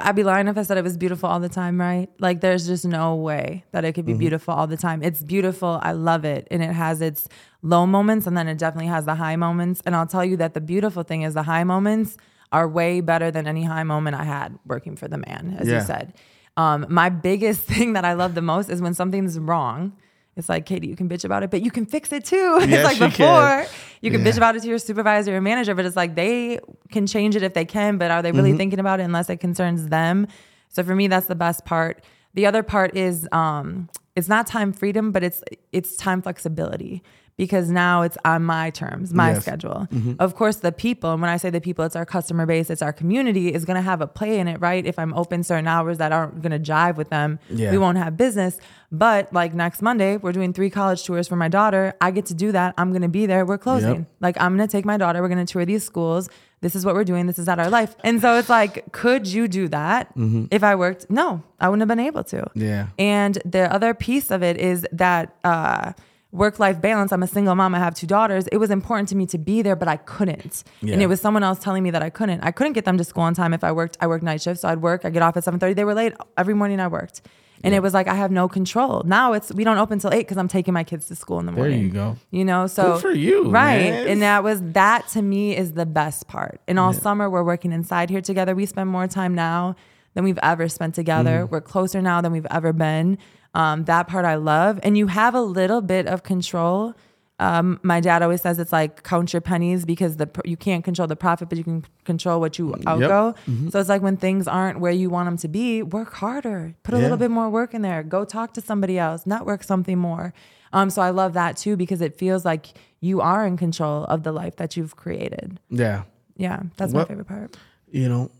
I'd 0.00 0.16
be 0.16 0.22
lying 0.24 0.48
if 0.48 0.56
I 0.58 0.62
said 0.62 0.76
it 0.78 0.84
was 0.84 0.96
beautiful 0.96 1.28
all 1.28 1.40
the 1.40 1.48
time, 1.48 1.80
right? 1.80 2.08
Like 2.18 2.40
there's 2.40 2.66
just 2.66 2.84
no 2.84 3.14
way 3.14 3.64
that 3.72 3.84
it 3.84 3.92
could 3.94 4.04
be 4.06 4.14
beautiful 4.14 4.54
all 4.54 4.66
the 4.66 4.76
time. 4.76 5.02
It's 5.02 5.22
beautiful. 5.22 5.78
I 5.82 5.92
love 5.92 6.24
it. 6.24 6.46
And 6.50 6.62
it 6.62 6.72
has 6.72 7.00
its 7.00 7.28
low 7.62 7.86
moments 7.86 8.26
and 8.26 8.36
then 8.36 8.48
it 8.48 8.58
definitely 8.58 8.88
has 8.88 9.04
the 9.04 9.14
high 9.14 9.36
moments. 9.36 9.82
And 9.86 9.94
I'll 9.96 10.06
tell 10.06 10.24
you 10.24 10.36
that 10.38 10.54
the 10.54 10.60
beautiful 10.60 11.02
thing 11.02 11.22
is 11.22 11.34
the 11.34 11.42
high 11.44 11.64
moments 11.64 12.16
are 12.52 12.68
way 12.68 13.00
better 13.00 13.30
than 13.30 13.46
any 13.46 13.64
high 13.64 13.82
moment 13.82 14.16
I 14.16 14.24
had 14.24 14.58
working 14.66 14.94
for 14.96 15.08
the 15.08 15.18
man, 15.18 15.56
as 15.58 15.68
Yeah. 15.68 15.80
you 15.80 15.86
said. 15.86 16.14
Um, 16.56 16.86
my 16.88 17.08
biggest 17.08 17.60
thing 17.72 17.94
that 17.94 18.04
I 18.04 18.12
love 18.12 18.34
the 18.34 18.42
most 18.42 18.68
is 18.68 18.82
when 18.82 18.94
something's 18.94 19.38
wrong. 19.38 19.92
It's 20.36 20.48
like, 20.48 20.64
Katy, 20.64 20.86
you 20.86 20.96
can 20.96 21.08
bitch 21.08 21.24
about 21.24 21.42
it, 21.42 21.50
but 21.50 21.62
you 21.62 21.70
can 21.70 21.84
fix 21.84 22.10
it 22.12 22.24
too. 22.24 22.58
Yes, 22.66 22.68
it's 22.70 22.84
like 22.84 22.94
you 23.12 23.14
can. 23.16 23.26
before, 23.66 23.66
you 24.00 24.10
can 24.10 24.24
Yeah. 24.24 24.32
bitch 24.32 24.36
about 24.38 24.56
it 24.56 24.62
to 24.62 24.68
your 24.68 24.78
supervisor 24.78 25.36
or 25.36 25.40
manager, 25.42 25.74
but 25.74 25.84
it's 25.84 25.96
like 25.96 26.14
they 26.14 26.58
can 26.90 27.06
change 27.06 27.36
it 27.36 27.42
if 27.42 27.52
they 27.52 27.64
can, 27.66 27.98
but 27.98 28.10
are 28.10 28.22
they 28.22 28.32
really 28.32 28.50
Mm-hmm. 28.50 28.56
thinking 28.58 28.78
about 28.80 29.00
it 29.00 29.02
unless 29.04 29.28
it 29.28 29.36
concerns 29.38 29.88
them? 29.88 30.26
So 30.70 30.82
for 30.82 30.94
me, 30.94 31.06
that's 31.06 31.26
the 31.26 31.34
best 31.34 31.64
part. 31.66 32.02
The 32.34 32.46
other 32.46 32.62
part 32.62 32.96
is 32.96 33.28
um, 33.32 33.90
it's 34.16 34.28
not 34.28 34.46
time 34.46 34.72
freedom, 34.72 35.12
but 35.12 35.22
it's 35.22 35.42
it's 35.70 35.96
time 35.96 36.22
flexibility 36.22 37.02
because 37.36 37.70
now 37.70 38.02
it's 38.02 38.18
on 38.24 38.44
my 38.44 38.70
terms, 38.70 39.12
my 39.14 39.28
Yes. 39.30 39.38
Mm-hmm. 39.38 39.40
schedule. 39.42 39.88
Of 40.18 40.34
course, 40.36 40.56
the 40.56 40.70
people, 40.70 41.12
and 41.12 41.20
when 41.22 41.30
I 41.30 41.38
say 41.38 41.50
the 41.50 41.60
people, 41.60 41.84
it's 41.84 41.96
our 41.96 42.04
customer 42.04 42.44
base, 42.46 42.68
it's 42.70 42.82
our 42.82 42.92
community, 42.92 43.52
is 43.52 43.64
going 43.64 43.76
to 43.76 43.82
have 43.82 44.00
a 44.00 44.06
play 44.06 44.38
in 44.38 44.48
it, 44.48 44.60
right? 44.60 44.84
If 44.84 44.98
I'm 44.98 45.14
open 45.14 45.42
certain 45.42 45.66
hours 45.66 45.98
that 45.98 46.12
aren't 46.12 46.42
going 46.42 46.52
to 46.52 46.58
jive 46.72 46.96
with 46.96 47.08
them, 47.10 47.38
Yeah. 47.50 47.70
we 47.70 47.78
won't 47.78 47.98
have 47.98 48.16
business. 48.16 48.58
But 48.92 49.32
like 49.32 49.54
next 49.54 49.80
Monday, 49.80 50.18
we're 50.18 50.32
doing 50.32 50.52
three 50.52 50.68
college 50.70 51.04
tours 51.04 51.26
for 51.26 51.36
my 51.36 51.48
daughter. 51.48 51.94
I 52.00 52.10
get 52.10 52.26
to 52.26 52.34
do 52.34 52.52
that. 52.52 52.74
I'm 52.76 52.90
going 52.90 53.02
to 53.02 53.08
be 53.08 53.24
there. 53.26 53.46
We're 53.46 53.56
closing. 53.58 53.94
Yep. 53.96 54.06
Like 54.20 54.40
I'm 54.40 54.54
going 54.56 54.68
to 54.68 54.70
take 54.70 54.84
my 54.84 54.98
daughter. 54.98 55.22
We're 55.22 55.28
going 55.28 55.44
to 55.44 55.50
tour 55.50 55.64
these 55.64 55.84
schools. 55.84 56.28
This 56.60 56.76
is 56.76 56.84
what 56.84 56.94
we're 56.94 57.02
doing. 57.02 57.26
This 57.26 57.38
is 57.40 57.48
at 57.48 57.58
our 57.58 57.70
life. 57.70 57.96
And 58.04 58.20
so 58.20 58.36
it's 58.38 58.48
like, 58.50 58.92
could 58.92 59.26
you 59.26 59.48
do 59.48 59.66
that 59.68 60.12
if 60.52 60.62
I 60.62 60.74
worked? 60.76 61.10
No, 61.10 61.42
I 61.58 61.68
wouldn't 61.68 61.80
have 61.80 61.88
been 61.88 62.06
able 62.06 62.22
to. 62.24 62.48
Yeah. 62.54 62.88
And 62.98 63.36
the 63.44 63.72
other 63.72 63.94
piece 63.94 64.30
of 64.30 64.42
it 64.44 64.58
is 64.58 64.86
that 64.92 65.34
uh, 65.42 65.92
work 66.32 66.58
life 66.58 66.80
balance. 66.80 67.12
I'm 67.12 67.22
a 67.22 67.26
single 67.26 67.54
mom. 67.54 67.74
I 67.74 67.78
have 67.78 67.94
two 67.94 68.06
daughters. 68.06 68.48
It 68.48 68.56
was 68.56 68.70
important 68.70 69.08
to 69.10 69.16
me 69.16 69.26
to 69.26 69.38
be 69.38 69.62
there, 69.62 69.76
but 69.76 69.86
I 69.86 69.98
couldn't. 69.98 70.64
Yeah. 70.80 70.94
And 70.94 71.02
it 71.02 71.06
was 71.06 71.20
someone 71.20 71.44
else 71.44 71.58
telling 71.58 71.82
me 71.82 71.90
that 71.90 72.02
I 72.02 72.10
couldn't. 72.10 72.40
I 72.40 72.50
couldn't 72.50 72.72
get 72.72 72.84
them 72.86 72.98
to 72.98 73.04
school 73.04 73.22
on 73.22 73.34
time 73.34 73.52
if 73.52 73.62
I 73.62 73.70
worked. 73.70 73.98
I 74.00 74.06
worked 74.06 74.24
night 74.24 74.40
shifts, 74.42 74.62
so 74.62 74.68
I'd 74.68 74.80
work. 74.82 75.04
I 75.04 75.10
get 75.10 75.22
off 75.22 75.36
at 75.36 75.44
7:30. 75.44 75.74
They 75.74 75.84
were 75.84 75.94
late 75.94 76.14
every 76.36 76.54
morning. 76.54 76.80
I 76.80 76.88
worked. 76.88 77.22
And 77.64 77.74
it 77.74 77.80
was 77.80 77.94
like 77.94 78.08
I 78.08 78.14
have 78.14 78.32
no 78.32 78.48
control. 78.48 79.02
Now 79.04 79.34
it's 79.34 79.52
we 79.54 79.62
don't 79.62 79.78
open 79.78 80.00
till 80.00 80.12
eight 80.12 80.20
because 80.20 80.36
I'm 80.36 80.48
taking 80.48 80.74
my 80.74 80.82
kids 80.82 81.06
to 81.06 81.14
school 81.14 81.38
in 81.38 81.46
the 81.46 81.52
morning. 81.52 81.78
There 81.78 81.86
you 81.86 81.92
go. 81.92 82.16
You 82.32 82.44
know, 82.44 82.66
so 82.66 82.94
Good 82.94 83.02
for 83.02 83.12
you, 83.12 83.50
right? 83.50 83.90
man. 83.90 84.08
And 84.08 84.22
that 84.22 84.42
was 84.42 84.60
that 84.72 85.06
to 85.08 85.22
me 85.22 85.56
is 85.56 85.74
the 85.74 85.86
best 85.86 86.26
part. 86.26 86.60
And 86.66 86.78
all 86.80 86.92
summer 86.92 87.30
we're 87.30 87.44
working 87.44 87.70
inside 87.70 88.10
here 88.10 88.20
together. 88.20 88.56
We 88.56 88.66
spend 88.66 88.90
more 88.90 89.06
time 89.06 89.36
now 89.36 89.76
than 90.14 90.24
we've 90.24 90.40
ever 90.42 90.68
spent 90.68 90.96
together. 90.96 91.42
Mm-hmm. 91.42 91.52
We're 91.52 91.60
closer 91.60 92.02
now 92.02 92.20
than 92.20 92.32
we've 92.32 92.46
ever 92.50 92.72
been. 92.72 93.16
Um, 93.54 93.84
that 93.84 94.08
part 94.08 94.24
I 94.24 94.36
love, 94.36 94.80
and 94.82 94.96
you 94.96 95.08
have 95.08 95.34
a 95.34 95.42
little 95.42 95.80
bit 95.82 96.06
of 96.06 96.22
control. 96.22 96.94
Um, 97.38 97.80
my 97.82 98.00
dad 98.00 98.22
always 98.22 98.40
says 98.40 98.58
it's 98.58 98.72
like 98.72 99.02
count 99.02 99.32
your 99.32 99.40
pennies 99.40 99.84
because 99.84 100.16
the 100.16 100.28
you 100.44 100.56
can't 100.56 100.84
control 100.84 101.08
the 101.08 101.16
profit, 101.16 101.48
but 101.48 101.58
you 101.58 101.64
can 101.64 101.84
control 102.04 102.38
what 102.40 102.56
you 102.58 102.72
outgo. 102.86 103.34
Mm-hmm. 103.46 103.68
So 103.70 103.80
it's 103.80 103.88
like 103.88 104.00
when 104.00 104.16
things 104.16 104.46
aren't 104.46 104.78
where 104.80 104.92
you 104.92 105.10
want 105.10 105.26
them 105.26 105.36
to 105.38 105.48
be, 105.48 105.82
work 105.82 106.12
harder, 106.14 106.74
put 106.84 106.94
a 106.94 106.98
Yeah. 106.98 107.02
little 107.02 107.16
bit 107.18 107.30
more 107.30 107.50
work 107.50 107.74
in 107.74 107.82
there, 107.82 108.02
go 108.04 108.24
talk 108.24 108.54
to 108.54 108.60
somebody 108.60 108.96
else, 108.98 109.26
network 109.26 109.64
something 109.64 109.98
more. 109.98 110.32
Um, 110.72 110.88
so 110.88 111.02
I 111.02 111.10
love 111.10 111.32
that 111.34 111.56
too 111.56 111.76
because 111.76 112.00
it 112.00 112.16
feels 112.16 112.44
like 112.44 112.68
you 113.00 113.20
are 113.20 113.44
in 113.44 113.56
control 113.56 114.04
of 114.04 114.22
the 114.22 114.30
life 114.32 114.56
that 114.56 114.76
you've 114.76 114.94
created. 114.96 115.58
Yeah. 115.68 116.04
Yeah, 116.36 116.60
that's 116.76 116.92
my 116.94 117.04
favorite 117.04 117.26
part. 117.28 117.56
You 117.90 118.08
know, 118.08 118.30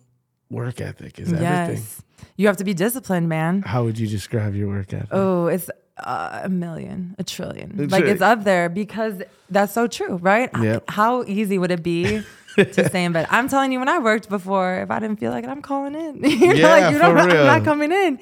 work 0.53 0.81
ethic 0.81 1.19
is 1.19 1.33
everything. 1.33 1.43
Yes, 1.85 2.03
you 2.37 2.47
have 2.47 2.57
to 2.59 2.65
be 2.65 2.75
disciplined, 2.75 3.29
man. 3.29 3.63
How 3.63 3.83
would 3.85 3.99
you 3.99 4.07
describe 4.07 4.55
your 4.55 4.69
work 4.69 4.93
ethic? 4.93 5.09
Oh, 5.11 5.47
it's 5.47 5.69
uh, 5.99 6.41
a 6.45 6.49
million, 6.49 7.15
a 7.19 7.25
trillion. 7.25 7.73
A 7.79 7.83
like 7.83 7.89
trillion. 7.91 8.09
it's 8.11 8.23
up 8.23 8.45
there 8.45 8.69
because 8.69 9.23
that's 9.51 9.73
so 9.73 9.87
true, 9.87 10.17
right? 10.17 10.51
Yep. 10.61 10.85
How 10.89 11.25
easy 11.25 11.59
would 11.59 11.71
it 11.71 11.83
be 11.83 12.23
to 12.57 12.89
stay 12.89 13.05
in 13.05 13.13
bed? 13.13 13.27
I'm 13.31 13.49
telling 13.49 13.73
you, 13.73 13.79
when 13.79 13.89
I 13.89 13.99
worked 13.99 14.29
before, 14.29 14.81
if 14.83 14.91
I 14.91 14.99
didn't 15.01 15.19
feel 15.21 15.31
like 15.31 15.45
it, 15.45 15.51
I'm 15.51 15.63
calling 15.63 15.95
in. 15.95 16.23
you 16.31 16.47
know, 16.49 16.53
Yeah, 16.55 16.69
like 16.69 16.93
you 16.93 16.99
don't 16.99 17.17
for 17.17 17.27
know, 17.27 17.27
real. 17.35 17.41
I'm 17.43 17.59
not 17.59 17.65
coming 17.65 17.93
in. 17.93 18.19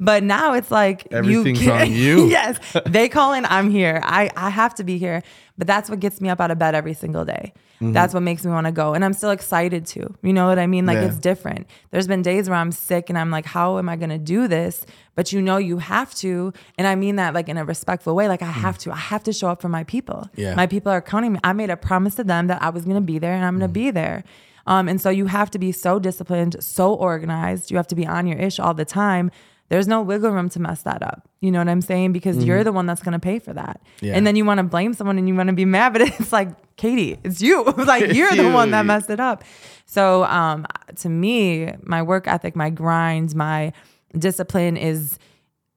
But 0.00 0.24
now 0.24 0.54
it's 0.54 0.70
like 0.70 1.06
Everything's 1.12 1.62
you 1.62 1.70
on 1.72 1.92
you. 2.04 2.26
yes, 2.28 2.58
they 2.86 3.08
call 3.08 3.34
in, 3.34 3.44
I'm 3.44 3.70
here. 3.70 4.00
I 4.02 4.30
I 4.36 4.50
have 4.50 4.74
to 4.76 4.84
be 4.84 4.98
here. 4.98 5.22
But 5.58 5.66
that's 5.66 5.90
what 5.90 6.00
gets 6.00 6.20
me 6.20 6.28
up 6.28 6.40
out 6.40 6.50
of 6.50 6.58
bed 6.58 6.74
every 6.74 6.94
single 6.94 7.24
day. 7.24 7.52
Mm-hmm. 7.76 7.92
That's 7.92 8.14
what 8.14 8.22
makes 8.22 8.44
me 8.44 8.50
want 8.52 8.66
to 8.66 8.72
go, 8.72 8.94
and 8.94 9.04
I'm 9.04 9.12
still 9.12 9.30
excited 9.30 9.86
to. 9.86 10.14
You 10.22 10.32
know 10.32 10.46
what 10.46 10.58
I 10.58 10.66
mean? 10.66 10.86
Like 10.86 10.96
Yeah. 10.96 11.06
it's 11.06 11.18
different. 11.18 11.66
There's 11.90 12.06
been 12.06 12.22
days 12.22 12.48
where 12.48 12.58
I'm 12.58 12.72
sick 12.72 13.10
and 13.10 13.18
I'm 13.18 13.30
like, 13.30 13.44
how 13.44 13.78
am 13.78 13.88
I 13.88 13.96
going 13.96 14.10
to 14.10 14.18
do 14.18 14.48
this? 14.48 14.86
But 15.14 15.32
you 15.32 15.42
know, 15.42 15.56
you 15.58 15.78
have 15.78 16.14
to. 16.16 16.52
And 16.78 16.86
I 16.86 16.94
mean 16.94 17.16
that 17.16 17.34
like 17.34 17.48
in 17.48 17.58
a 17.58 17.64
respectful 17.64 18.14
way. 18.14 18.28
Like 18.28 18.40
I 18.42 18.46
have 18.46 18.78
to. 18.78 18.92
I 18.92 18.96
have 18.96 19.22
to 19.24 19.32
show 19.32 19.48
up 19.48 19.60
for 19.60 19.68
my 19.68 19.84
people. 19.84 20.28
Yeah. 20.36 20.54
My 20.54 20.66
people 20.66 20.90
are 20.92 21.02
counting 21.02 21.34
me. 21.34 21.40
I 21.44 21.52
made 21.52 21.70
a 21.70 21.76
promise 21.76 22.14
to 22.16 22.24
them 22.24 22.46
that 22.46 22.62
I 22.62 22.70
was 22.70 22.84
going 22.84 22.94
to 22.96 23.00
be 23.02 23.18
there 23.18 23.34
and 23.34 23.44
I'm 23.44 23.58
going 23.58 23.68
to 23.68 23.72
be 23.72 23.90
there. 23.90 24.24
Um, 24.66 24.88
and 24.88 25.00
so 25.00 25.10
you 25.10 25.26
have 25.26 25.50
to 25.50 25.58
be 25.58 25.72
so 25.72 25.98
disciplined, 25.98 26.56
so 26.62 26.94
organized. 26.94 27.70
You 27.72 27.76
have 27.78 27.88
to 27.88 27.96
be 27.96 28.06
on 28.06 28.28
your 28.28 28.38
ish 28.38 28.60
all 28.60 28.74
the 28.74 28.84
time. 28.84 29.32
There's 29.72 29.88
no 29.88 30.02
wiggle 30.02 30.30
room 30.30 30.50
to 30.50 30.60
mess 30.60 30.82
that 30.82 31.02
up. 31.02 31.26
You 31.40 31.50
know 31.50 31.58
what 31.58 31.66
I'm 31.70 31.80
saying? 31.80 32.12
Because 32.12 32.44
you're 32.44 32.62
the 32.62 32.72
one 32.72 32.84
that's 32.84 33.00
going 33.02 33.14
to 33.14 33.18
pay 33.18 33.38
for 33.38 33.54
that. 33.54 33.80
Yeah. 34.02 34.12
And 34.14 34.26
then 34.26 34.36
you 34.36 34.44
want 34.44 34.58
to 34.58 34.64
blame 34.64 34.92
someone 34.92 35.16
and 35.16 35.26
you 35.26 35.34
want 35.34 35.46
to 35.46 35.54
be 35.54 35.64
mad, 35.64 35.92
but 35.94 36.02
it's 36.02 36.30
like, 36.30 36.50
Katy, 36.76 37.16
it's 37.24 37.40
you. 37.40 37.64
like 37.78 38.12
you're 38.12 38.36
the 38.36 38.50
one 38.50 38.70
that 38.72 38.84
messed 38.84 39.08
it 39.08 39.18
up. 39.18 39.44
So 39.86 40.24
um, 40.24 40.66
to 40.96 41.08
me, 41.08 41.72
my 41.84 42.02
work 42.02 42.28
ethic, 42.28 42.54
my 42.54 42.68
grind, 42.68 43.34
my 43.34 43.72
discipline 44.18 44.76
is 44.76 45.18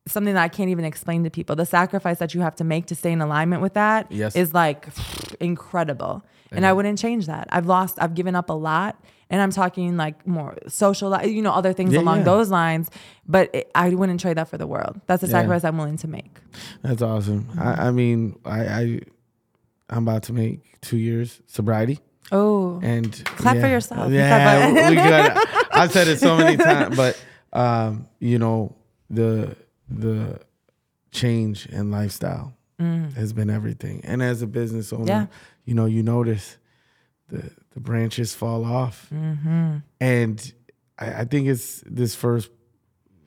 something 0.10 0.34
that 0.34 0.43
I 0.43 0.49
can't 0.49 0.69
even 0.71 0.84
explain 0.84 1.23
to 1.23 1.29
people. 1.29 1.55
The 1.55 1.65
sacrifice 1.65 2.19
that 2.19 2.34
you 2.34 2.41
have 2.41 2.58
to 2.58 2.65
make 2.65 2.88
to 2.88 2.95
stay 2.95 3.13
in 3.13 3.21
alignment 3.21 3.62
with 3.62 3.75
that 3.75 4.12
is 4.12 4.36
Yes. 4.36 4.53
like 4.53 4.89
incredible. 5.39 6.21
And 6.51 6.65
I 6.65 6.73
wouldn't 6.73 6.99
change 6.99 7.27
that. 7.27 7.47
I've 7.49 7.65
lost, 7.65 7.97
I've 8.01 8.13
given 8.13 8.36
up 8.36 8.49
a 8.49 8.53
lot. 8.53 9.01
And 9.36 9.41
I'm 9.43 9.52
talking 9.52 9.98
like 9.98 10.26
more 10.26 10.56
social, 10.69 11.10
you 11.26 11.41
know, 11.41 11.52
other 11.52 11.74
things 11.74 11.91
Yeah, 11.91 12.00
along 12.00 12.19
yeah. 12.19 12.24
those 12.32 12.50
lines. 12.50 12.89
But 13.28 13.50
it, 13.54 13.69
I 13.76 13.89
wouldn't 13.89 14.21
trade 14.21 14.38
that 14.38 14.48
for 14.48 14.58
the 14.58 14.65
world. 14.67 15.02
That's 15.08 15.24
a 15.24 15.26
Yeah. 15.28 15.32
sacrifice 15.34 15.65
I'm 15.65 15.78
willing 15.78 15.98
to 15.98 16.08
make. 16.08 16.32
That's 16.84 17.02
awesome. 17.02 17.43
Mm-hmm. 17.43 17.60
I, 17.60 17.88
I 17.88 17.91
mean, 17.91 18.39
I, 18.45 18.60
I 18.80 19.00
I'm 19.89 20.08
about 20.08 20.24
to 20.24 20.34
make 20.34 20.80
two 20.80 20.98
years 20.98 21.41
sobriety. 21.48 22.00
Oh, 22.32 22.80
and 22.82 23.12
Clap 23.26 23.58
for 23.58 23.67
yourself. 23.67 24.10
Yeah, 24.12 24.89
we 24.89 24.95
got. 25.12 25.45
I've 25.76 25.91
said 25.91 26.08
it 26.08 26.19
so 26.19 26.38
many 26.38 26.56
times, 26.58 26.95
but 26.95 27.21
um, 27.52 28.08
you 28.19 28.39
know 28.39 28.76
the 29.10 29.56
the 29.89 30.39
change 31.12 31.65
in 31.67 31.91
lifestyle 31.91 32.54
has 33.15 33.32
been 33.34 33.50
everything. 33.50 34.02
And 34.06 34.21
as 34.21 34.41
a 34.41 34.48
business 34.48 34.91
owner, 34.93 35.04
Mm. 35.06 35.08
Yeah. 35.08 35.26
you 35.65 35.74
know 35.76 35.86
you 35.86 36.04
notice 36.04 36.58
the 37.30 37.52
the 37.76 37.80
branches 37.82 38.34
fall 38.34 38.66
off, 38.66 39.08
Mm-hmm. 39.14 39.78
and 40.02 40.54
I, 40.98 41.22
I 41.22 41.26
think 41.26 41.48
it's 41.48 41.84
this 41.86 42.16
first 42.16 42.50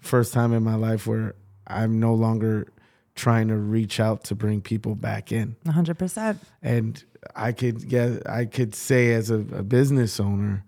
first 0.01 0.33
time 0.33 0.53
in 0.53 0.63
my 0.65 0.75
life 0.75 1.07
where 1.07 1.35
I'm 1.67 2.01
no 2.01 2.15
longer 2.15 2.67
trying 3.15 3.49
to 3.49 3.57
reach 3.57 4.01
out 4.01 4.25
to 4.25 4.35
bring 4.35 4.61
people 4.63 4.95
back 4.95 5.33
in 5.33 5.57
hundred 5.67 5.99
percent. 5.99 6.41
and 6.63 7.03
I 7.37 7.53
could 7.53 7.89
get 7.89 8.27
I 8.29 8.47
could 8.47 8.75
say 8.75 9.13
as 9.13 9.31
a, 9.31 9.41
a 9.53 9.63
business 9.63 10.19
owner, 10.21 10.65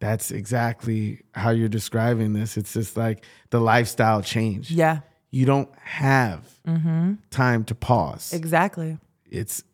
that's 0.00 0.30
exactly 0.30 1.22
how 1.32 1.50
you're 1.50 1.68
describing 1.70 2.34
this. 2.34 2.56
It's 2.56 2.72
just 2.74 2.96
like 2.96 3.24
the 3.50 3.58
lifestyle 3.60 4.22
change. 4.22 4.70
Yeah, 4.70 5.00
You 5.30 5.44
don't 5.46 5.70
have 5.80 6.44
time 7.30 7.64
to 7.64 7.74
pause. 7.74 8.32
exactly. 8.32 8.98
It's 9.30 9.64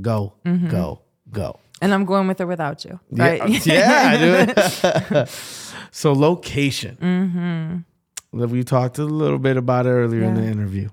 go, 0.00 0.34
go, 0.68 1.00
go. 1.30 1.58
And 1.82 1.92
I'm 1.92 2.04
going 2.06 2.26
with 2.26 2.40
or 2.40 2.46
without 2.46 2.84
you, 2.84 2.98
Yeah, 3.10 3.24
right? 3.38 3.66
yeah, 3.66 4.16
dude. 4.46 5.28
so 5.90 6.12
location. 6.12 6.96
Mm-hmm. 7.00 8.44
We 8.50 8.64
talked 8.64 8.98
a 8.98 9.04
little 9.04 9.38
bit 9.38 9.56
about 9.56 9.86
it 9.86 9.90
earlier 9.90 10.22
in 10.22 10.34
the 10.34 10.44
interview, 10.44 10.90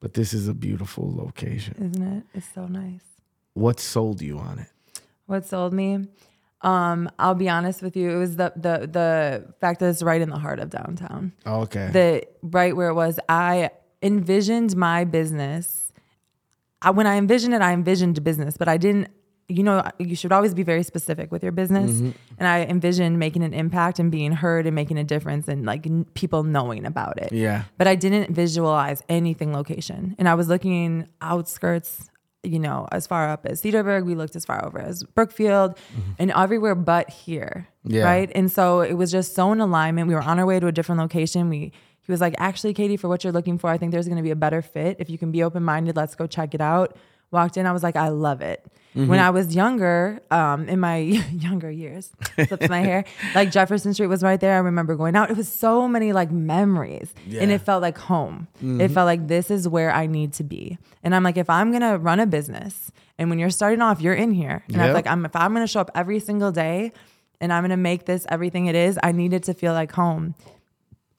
but 0.00 0.14
this 0.14 0.32
is 0.34 0.48
a 0.48 0.54
beautiful 0.54 1.12
location. 1.14 1.74
Isn't 1.76 2.16
it? 2.18 2.24
It's 2.34 2.46
so 2.54 2.66
nice. 2.66 3.02
What 3.54 3.80
sold 3.80 4.20
you 4.22 4.38
on 4.38 4.58
it? 4.60 4.68
What 5.26 5.46
sold 5.46 5.72
me? 5.72 6.06
Um, 6.62 7.10
I'll 7.18 7.34
be 7.34 7.48
honest 7.48 7.82
with 7.82 7.96
you. 7.96 8.10
It 8.10 8.16
was 8.18 8.36
the 8.36 8.52
the 8.54 8.86
the 8.86 9.54
fact 9.60 9.80
that 9.80 9.88
it's 9.88 10.02
right 10.02 10.20
in 10.20 10.28
the 10.30 10.38
heart 10.38 10.58
of 10.60 10.70
downtown. 10.70 11.32
Okay. 11.46 11.88
The 11.92 12.22
right 12.42 12.76
where 12.76 12.88
it 12.88 12.94
was. 12.94 13.18
I 13.28 13.70
envisioned 14.02 14.76
my 14.76 15.04
business. 15.04 15.92
I, 16.82 16.90
when 16.90 17.06
I 17.06 17.16
envisioned 17.16 17.54
it, 17.54 17.62
I 17.62 17.72
envisioned 17.72 18.22
business, 18.22 18.56
but 18.56 18.68
I 18.68 18.76
didn't. 18.76 19.08
You 19.50 19.62
know, 19.62 19.82
you 19.98 20.14
should 20.14 20.32
always 20.32 20.54
be 20.54 20.62
very 20.62 20.82
specific 20.82 21.32
with 21.32 21.42
your 21.42 21.52
business. 21.52 21.90
Mm-hmm. 21.90 22.10
And 22.38 22.48
I 22.48 22.62
envisioned 22.62 23.18
making 23.18 23.42
an 23.42 23.52
impact 23.52 23.98
and 23.98 24.10
being 24.10 24.32
heard 24.32 24.66
and 24.66 24.74
making 24.74 24.98
a 24.98 25.04
difference 25.04 25.48
and 25.48 25.66
like 25.66 25.86
n- 25.86 26.06
people 26.14 26.44
knowing 26.44 26.86
about 26.86 27.20
it. 27.20 27.32
yeah. 27.32 27.64
but 27.76 27.86
I 27.86 27.94
didn't 27.94 28.34
visualize 28.34 29.02
anything 29.08 29.52
location. 29.52 30.14
And 30.18 30.28
I 30.28 30.34
was 30.34 30.48
looking 30.48 31.08
outskirts, 31.20 32.10
you 32.42 32.58
know, 32.58 32.88
as 32.92 33.06
far 33.06 33.28
up 33.28 33.44
as 33.44 33.60
Cedarburg. 33.62 34.04
We 34.06 34.14
looked 34.14 34.36
as 34.36 34.44
far 34.44 34.64
over 34.64 34.78
as 34.78 35.02
Brookfield 35.02 35.76
mm-hmm. 35.76 36.12
and 36.18 36.30
everywhere 36.30 36.74
but 36.74 37.10
here. 37.10 37.68
Yeah. 37.84 38.04
Right. 38.04 38.30
And 38.34 38.50
so 38.50 38.80
it 38.80 38.94
was 38.94 39.10
just 39.10 39.34
so 39.34 39.52
in 39.52 39.60
alignment. 39.60 40.08
We 40.08 40.14
were 40.14 40.22
on 40.22 40.38
our 40.38 40.46
way 40.46 40.60
to 40.60 40.66
a 40.66 40.72
different 40.72 41.00
location. 41.00 41.48
We, 41.48 41.72
he 42.02 42.12
was 42.12 42.20
like, 42.20 42.34
actually, 42.38 42.74
Katy, 42.74 42.96
for 42.96 43.08
what 43.08 43.24
you're 43.24 43.32
looking 43.32 43.58
for, 43.58 43.68
I 43.70 43.78
think 43.78 43.92
there's 43.92 44.06
going 44.06 44.16
to 44.16 44.22
be 44.22 44.30
a 44.30 44.36
better 44.36 44.62
fit. 44.62 44.96
If 44.98 45.10
you 45.10 45.18
can 45.18 45.30
be 45.32 45.42
open 45.42 45.62
minded, 45.62 45.96
let's 45.96 46.14
go 46.14 46.26
check 46.26 46.54
it 46.54 46.60
out. 46.60 46.96
Walked 47.30 47.56
in, 47.56 47.66
I 47.66 47.72
was 47.72 47.82
like, 47.82 47.96
I 47.96 48.08
love 48.08 48.40
it. 48.40 48.64
When 48.92 49.20
I 49.20 49.30
was 49.30 49.54
younger, 49.54 50.18
um, 50.32 50.68
in 50.68 50.80
my 50.80 50.96
younger 51.32 51.70
years, 51.70 52.10
flips 52.48 52.68
my 52.68 52.80
hair, 52.80 53.04
like 53.36 53.52
Jefferson 53.52 53.94
Street 53.94 54.08
was 54.08 54.24
right 54.24 54.40
there. 54.40 54.54
I 54.56 54.58
remember 54.58 54.96
going 54.96 55.14
out. 55.14 55.30
It 55.30 55.36
was 55.36 55.46
so 55.50 55.86
many 55.86 56.12
like 56.12 56.32
memories, 56.32 57.14
and 57.38 57.52
it 57.52 57.60
felt 57.60 57.82
like 57.82 57.96
home. 57.98 58.48
It 58.60 58.88
felt 58.88 59.06
like 59.06 59.28
this 59.28 59.48
is 59.48 59.68
where 59.68 59.92
I 59.92 60.06
need 60.06 60.32
to 60.34 60.42
be. 60.42 60.76
And 61.04 61.14
I'm 61.14 61.22
like, 61.22 61.36
if 61.36 61.48
I'm 61.48 61.70
gonna 61.70 61.98
run 61.98 62.18
a 62.18 62.26
business, 62.26 62.90
and 63.16 63.30
when 63.30 63.38
you're 63.38 63.50
starting 63.50 63.80
off, 63.80 64.00
you're 64.00 64.12
in 64.14 64.32
here, 64.32 64.64
and 64.72 64.78
I 64.82 64.86
Yep. 64.86 64.88
was 64.88 64.94
like, 64.94 65.06
I'm 65.06 65.24
if 65.24 65.36
I'm 65.36 65.52
gonna 65.52 65.68
show 65.68 65.80
up 65.80 65.92
every 65.94 66.18
single 66.18 66.50
day, 66.50 66.90
and 67.40 67.52
I'm 67.52 67.62
gonna 67.62 67.76
make 67.76 68.06
this 68.06 68.26
everything 68.28 68.66
it 68.66 68.74
is, 68.74 68.98
I 69.04 69.12
need 69.12 69.32
it 69.32 69.44
to 69.44 69.54
feel 69.54 69.72
like 69.72 69.92
home. 69.92 70.34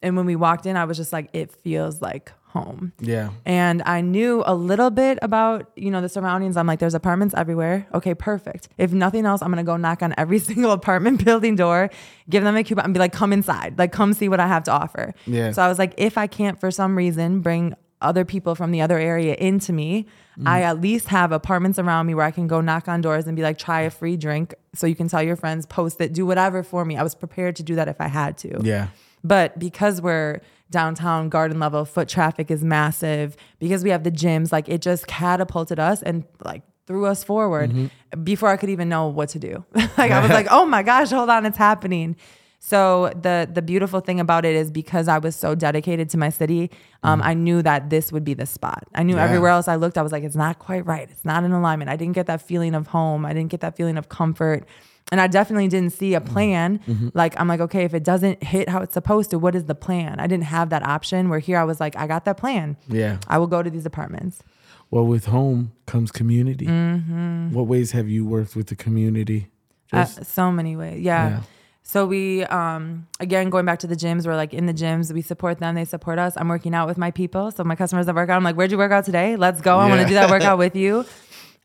And 0.01 0.17
when 0.17 0.25
we 0.25 0.35
walked 0.35 0.65
in, 0.65 0.75
I 0.75 0.83
was 0.83 0.97
just 0.97 1.13
like, 1.13 1.29
it 1.31 1.51
feels 1.53 2.01
like 2.01 2.33
home. 2.51 2.91
Yeah. 2.99 3.29
And 3.45 3.81
I 3.85 4.01
knew 4.01 4.43
a 4.45 4.53
little 4.53 4.89
bit 4.89 5.17
about, 5.21 5.71
you 5.75 5.89
know, 5.89 6.01
the 6.01 6.09
surroundings. 6.09 6.57
I'm 6.57 6.67
like, 6.67 6.79
there's 6.79 6.93
apartments 6.93 7.33
everywhere. 7.37 7.87
Okay, 7.93 8.13
perfect. 8.13 8.67
If 8.77 8.91
nothing 8.91 9.25
else, 9.25 9.41
I'm 9.41 9.49
gonna 9.49 9.63
go 9.63 9.77
knock 9.77 10.03
on 10.03 10.13
every 10.17 10.39
single 10.49 10.71
apartment 10.71 11.23
building 11.23 11.55
door, 11.55 11.89
give 12.29 12.43
them 12.43 12.55
a 12.55 12.63
coupon 12.63 12.85
and 12.85 12.93
be 12.93 12.99
like, 12.99 13.13
come 13.13 13.33
inside. 13.33 13.77
Like, 13.77 13.91
come 13.91 14.13
see 14.13 14.29
what 14.29 14.39
I 14.39 14.47
have 14.47 14.63
to 14.65 14.71
offer. 14.71 15.13
Yeah. 15.25 15.51
So 15.51 15.61
I 15.61 15.67
was 15.67 15.79
like, 15.79 15.93
if 15.97 16.17
I 16.17 16.27
can't 16.27 16.59
for 16.59 16.71
some 16.71 16.97
reason 16.97 17.39
bring 17.39 17.75
other 18.01 18.25
people 18.25 18.55
from 18.55 18.71
the 18.71 18.81
other 18.81 18.97
area 18.97 19.35
into 19.35 19.71
me, 19.71 20.07
I 20.45 20.61
mm. 20.61 20.63
at 20.63 20.81
least 20.81 21.07
have 21.09 21.31
apartments 21.31 21.77
around 21.77 22.07
me 22.07 22.15
where 22.15 22.25
I 22.25 22.31
can 22.31 22.47
go 22.47 22.61
knock 22.61 22.87
on 22.87 23.01
doors 23.01 23.27
and 23.27 23.35
be 23.35 23.43
like, 23.43 23.57
try 23.57 23.81
a 23.81 23.89
free 23.89 24.17
drink. 24.17 24.55
So 24.73 24.87
you 24.87 24.95
can 24.95 25.07
tell 25.07 25.21
your 25.21 25.35
friends, 25.35 25.65
post 25.65 26.01
it, 26.01 26.13
do 26.13 26.25
whatever 26.25 26.63
for 26.63 26.83
me. 26.83 26.97
I 26.97 27.03
was 27.03 27.15
prepared 27.15 27.55
to 27.57 27.63
do 27.63 27.75
that 27.75 27.87
if 27.87 28.01
I 28.01 28.07
had 28.07 28.37
to. 28.39 28.59
Yeah. 28.63 28.87
But 29.23 29.57
because 29.59 30.01
we're 30.01 30.41
downtown 30.69 31.29
garden 31.29 31.59
level, 31.59 31.85
foot 31.85 32.07
traffic 32.07 32.49
is 32.49 32.63
massive, 32.63 33.35
because 33.59 33.83
we 33.83 33.89
have 33.89 34.03
the 34.03 34.11
gyms, 34.11 34.51
like 34.51 34.69
it 34.69 34.81
just 34.81 35.07
catapulted 35.07 35.79
us 35.79 36.01
and 36.01 36.23
like 36.43 36.63
threw 36.87 37.05
us 37.05 37.23
forward 37.23 37.91
before 38.23 38.49
I 38.49 38.57
could 38.57 38.69
even 38.69 38.89
know 38.89 39.07
what 39.07 39.29
to 39.29 39.39
do. 39.39 39.63
like 39.97 40.11
I 40.11 40.19
was 40.21 40.31
like, 40.31 40.47
oh 40.51 40.65
my 40.65 40.81
gosh, 40.83 41.09
hold 41.09 41.29
on, 41.29 41.45
it's 41.45 41.57
happening. 41.57 42.15
So 42.63 43.11
the 43.19 43.49
the 43.51 43.61
beautiful 43.63 44.01
thing 44.01 44.19
about 44.19 44.45
it 44.45 44.55
is 44.55 44.69
because 44.71 45.07
I 45.07 45.17
was 45.17 45.35
so 45.35 45.55
dedicated 45.55 46.09
to 46.11 46.17
my 46.17 46.29
city, 46.29 46.69
um, 47.01 47.19
I 47.23 47.33
knew 47.33 47.61
that 47.63 47.89
this 47.89 48.11
would 48.11 48.23
be 48.23 48.35
the 48.35 48.45
spot. 48.45 48.83
I 48.93 49.01
knew 49.03 49.15
Yeah. 49.15 49.23
everywhere 49.25 49.49
else 49.49 49.67
I 49.67 49.75
looked, 49.77 49.97
I 49.97 50.03
was 50.03 50.11
like, 50.11 50.23
it's 50.23 50.35
not 50.35 50.59
quite 50.59 50.85
right. 50.85 51.07
It's 51.09 51.25
not 51.25 51.43
in 51.43 51.51
alignment. 51.53 51.89
I 51.89 51.95
didn't 51.95 52.13
get 52.13 52.27
that 52.27 52.41
feeling 52.41 52.75
of 52.75 52.87
home. 52.87 53.25
I 53.25 53.33
didn't 53.33 53.49
get 53.49 53.61
that 53.61 53.75
feeling 53.75 53.97
of 53.97 54.09
comfort. 54.09 54.65
And 55.11 55.19
I 55.19 55.27
definitely 55.27 55.67
didn't 55.67 55.91
see 55.91 56.13
a 56.13 56.21
plan. 56.21 57.11
Like, 57.13 57.37
I'm 57.39 57.47
like, 57.47 57.59
okay, 57.59 57.83
if 57.83 57.93
it 57.93 58.03
doesn't 58.03 58.41
hit 58.41 58.69
how 58.69 58.81
it's 58.81 58.93
supposed 58.93 59.29
to, 59.31 59.39
what 59.39 59.55
is 59.55 59.65
the 59.65 59.75
plan? 59.75 60.19
I 60.19 60.27
didn't 60.27 60.45
have 60.45 60.69
that 60.69 60.83
option 60.87 61.27
where 61.27 61.39
here 61.39 61.57
I 61.57 61.65
was 61.65 61.81
like, 61.81 61.97
I 61.97 62.07
got 62.07 62.23
that 62.25 62.37
plan. 62.37 62.77
Yeah. 62.87 63.17
I 63.27 63.37
will 63.37 63.47
go 63.47 63.61
to 63.61 63.69
these 63.69 63.85
apartments. 63.85 64.41
Well, 64.89 65.05
with 65.05 65.25
home 65.25 65.73
comes 65.85 66.11
community. 66.11 66.65
Mm-hmm. 66.65 67.53
What 67.53 67.67
ways 67.67 67.91
have 67.91 68.07
you 68.09 68.25
worked 68.25 68.55
with 68.55 68.67
the 68.67 68.75
community? 68.75 69.49
Uh, 69.91 70.05
so 70.05 70.51
many 70.51 70.75
ways. 70.77 71.01
Yeah. 71.01 71.29
Yeah. 71.29 71.41
So 71.83 72.05
we, 72.05 72.45
um, 72.45 73.07
again, 73.19 73.49
going 73.49 73.65
back 73.65 73.79
to 73.79 73.87
the 73.87 73.95
gyms, 73.95 74.25
we're 74.25 74.35
like 74.35 74.53
in 74.53 74.65
the 74.65 74.73
gyms, 74.73 75.11
we 75.11 75.21
support 75.21 75.59
them, 75.59 75.75
they 75.75 75.83
support 75.83 76.19
us. 76.19 76.35
I'm 76.37 76.47
working 76.47 76.73
out 76.73 76.87
with 76.87 76.97
my 76.97 77.11
people. 77.11 77.51
So 77.51 77.63
my 77.63 77.75
customers 77.75 78.05
that 78.05 78.15
work 78.15 78.29
out, 78.29 78.37
I'm 78.37 78.43
like, 78.43 78.55
where'd 78.55 78.71
you 78.71 78.77
work 78.77 78.91
out 78.91 79.03
today? 79.03 79.35
Let's 79.35 79.59
go. 79.61 79.77
I 79.77 79.89
want 79.89 80.01
to 80.01 80.07
do 80.07 80.13
that 80.13 80.29
workout 80.29 80.57
with 80.65 80.75
you. 80.75 81.05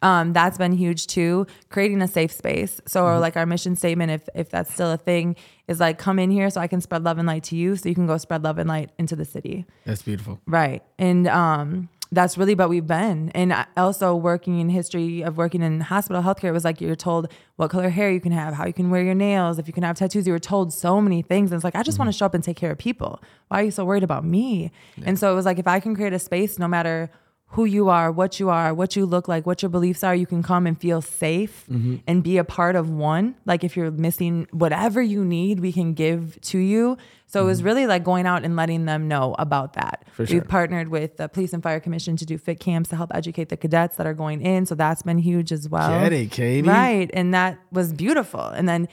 Um, 0.02 0.32
that's 0.32 0.58
been 0.58 0.72
huge 0.72 1.06
too. 1.06 1.46
Creating 1.70 2.02
a 2.02 2.08
safe 2.08 2.30
space. 2.32 2.80
So 2.86 3.04
Mm-hmm. 3.04 3.20
like 3.20 3.36
our 3.36 3.46
mission 3.46 3.76
statement, 3.76 4.10
if 4.12 4.28
if 4.34 4.50
that's 4.50 4.72
still 4.72 4.92
a 4.92 4.98
thing, 4.98 5.36
is 5.68 5.80
like 5.80 5.98
come 5.98 6.18
in 6.18 6.30
here 6.30 6.50
so 6.50 6.60
I 6.60 6.66
can 6.66 6.80
spread 6.80 7.02
love 7.04 7.18
and 7.18 7.26
light 7.26 7.44
to 7.44 7.56
you, 7.56 7.76
so 7.76 7.88
you 7.88 7.94
can 7.94 8.06
go 8.06 8.18
spread 8.18 8.42
love 8.44 8.58
and 8.58 8.68
light 8.68 8.90
into 8.98 9.16
the 9.16 9.24
city. 9.24 9.64
that's 9.84 10.02
beautiful. 10.02 10.38
Right. 10.46 10.82
And 10.98 11.26
um, 11.26 11.88
that's 12.12 12.38
really 12.38 12.54
what 12.54 12.68
we've 12.68 12.86
been. 12.86 13.30
And 13.30 13.52
also 13.76 14.14
working 14.14 14.60
in 14.60 14.68
history 14.68 15.22
of 15.22 15.36
working 15.38 15.60
in 15.62 15.80
hospital 15.80 16.22
healthcare 16.22 16.50
it 16.50 16.52
was 16.52 16.64
like 16.64 16.80
you're 16.80 16.94
told 16.94 17.32
what 17.56 17.70
color 17.70 17.88
hair 17.88 18.10
you 18.12 18.20
can 18.20 18.30
have, 18.32 18.54
how 18.54 18.64
you 18.66 18.72
can 18.72 18.90
wear 18.90 19.02
your 19.02 19.14
nails, 19.14 19.58
if 19.58 19.66
you 19.66 19.72
can 19.72 19.82
have 19.82 19.96
tattoos. 19.96 20.24
You 20.26 20.32
were 20.32 20.38
told 20.38 20.72
so 20.72 21.00
many 21.00 21.22
things. 21.22 21.50
And 21.50 21.58
it's 21.58 21.64
like, 21.64 21.74
I 21.74 21.82
just 21.82 21.98
want 21.98 22.08
to 22.10 22.16
show 22.16 22.26
up 22.26 22.34
and 22.34 22.44
take 22.44 22.56
care 22.56 22.70
of 22.70 22.78
people. 22.78 23.20
Why 23.48 23.60
are 23.60 23.64
you 23.64 23.70
so 23.72 23.84
worried 23.84 24.04
about 24.04 24.24
me? 24.24 24.70
And 25.04 25.18
so 25.18 25.32
it 25.32 25.34
was 25.34 25.46
like, 25.46 25.58
if 25.58 25.66
I 25.66 25.80
can 25.80 25.96
create 25.96 26.12
a 26.12 26.18
space, 26.20 26.58
no 26.60 26.68
matter 26.68 27.10
who 27.50 27.64
you 27.64 27.88
are, 27.88 28.10
what 28.10 28.40
you 28.40 28.50
are, 28.50 28.74
what 28.74 28.96
you 28.96 29.06
look 29.06 29.28
like, 29.28 29.46
what 29.46 29.62
your 29.62 29.68
beliefs 29.68 30.02
are, 30.02 30.14
you 30.14 30.26
can 30.26 30.42
come 30.42 30.66
and 30.66 30.78
feel 30.78 31.00
safe 31.00 31.64
mm-hmm. 31.70 31.96
and 32.06 32.22
be 32.22 32.38
a 32.38 32.44
part 32.44 32.74
of 32.74 32.90
one. 32.90 33.36
Like 33.46 33.62
if 33.62 33.76
you're 33.76 33.90
missing 33.92 34.48
whatever 34.50 35.00
you 35.00 35.24
need, 35.24 35.60
we 35.60 35.72
can 35.72 35.94
give 35.94 36.38
to 36.42 36.58
you. 36.58 36.98
So 37.28 37.42
it 37.42 37.46
was 37.46 37.58
mm-hmm. 37.58 37.66
really 37.66 37.86
like 37.86 38.02
going 38.02 38.26
out 38.26 38.44
and 38.44 38.56
letting 38.56 38.84
them 38.84 39.06
know 39.06 39.36
about 39.38 39.74
that. 39.74 40.04
Sure. 40.16 40.26
We've 40.28 40.46
partnered 40.46 40.88
with 40.88 41.18
the 41.18 41.28
Police 41.28 41.52
and 41.52 41.62
Fire 41.62 41.80
Commission 41.80 42.16
to 42.16 42.26
do 42.26 42.36
fit 42.36 42.58
camps 42.58 42.90
to 42.90 42.96
help 42.96 43.12
educate 43.14 43.48
the 43.48 43.56
cadets 43.56 43.96
that 43.96 44.06
are 44.06 44.14
going 44.14 44.42
in. 44.42 44.66
So 44.66 44.74
that's 44.74 45.02
been 45.02 45.18
huge 45.18 45.52
as 45.52 45.68
well. 45.68 46.00
Get 46.00 46.12
it, 46.12 46.32
Katy. 46.32 46.68
Right. 46.68 47.10
And 47.14 47.32
that 47.32 47.58
was 47.70 47.92
beautiful. 47.92 48.40
And 48.42 48.68
then 48.68 48.88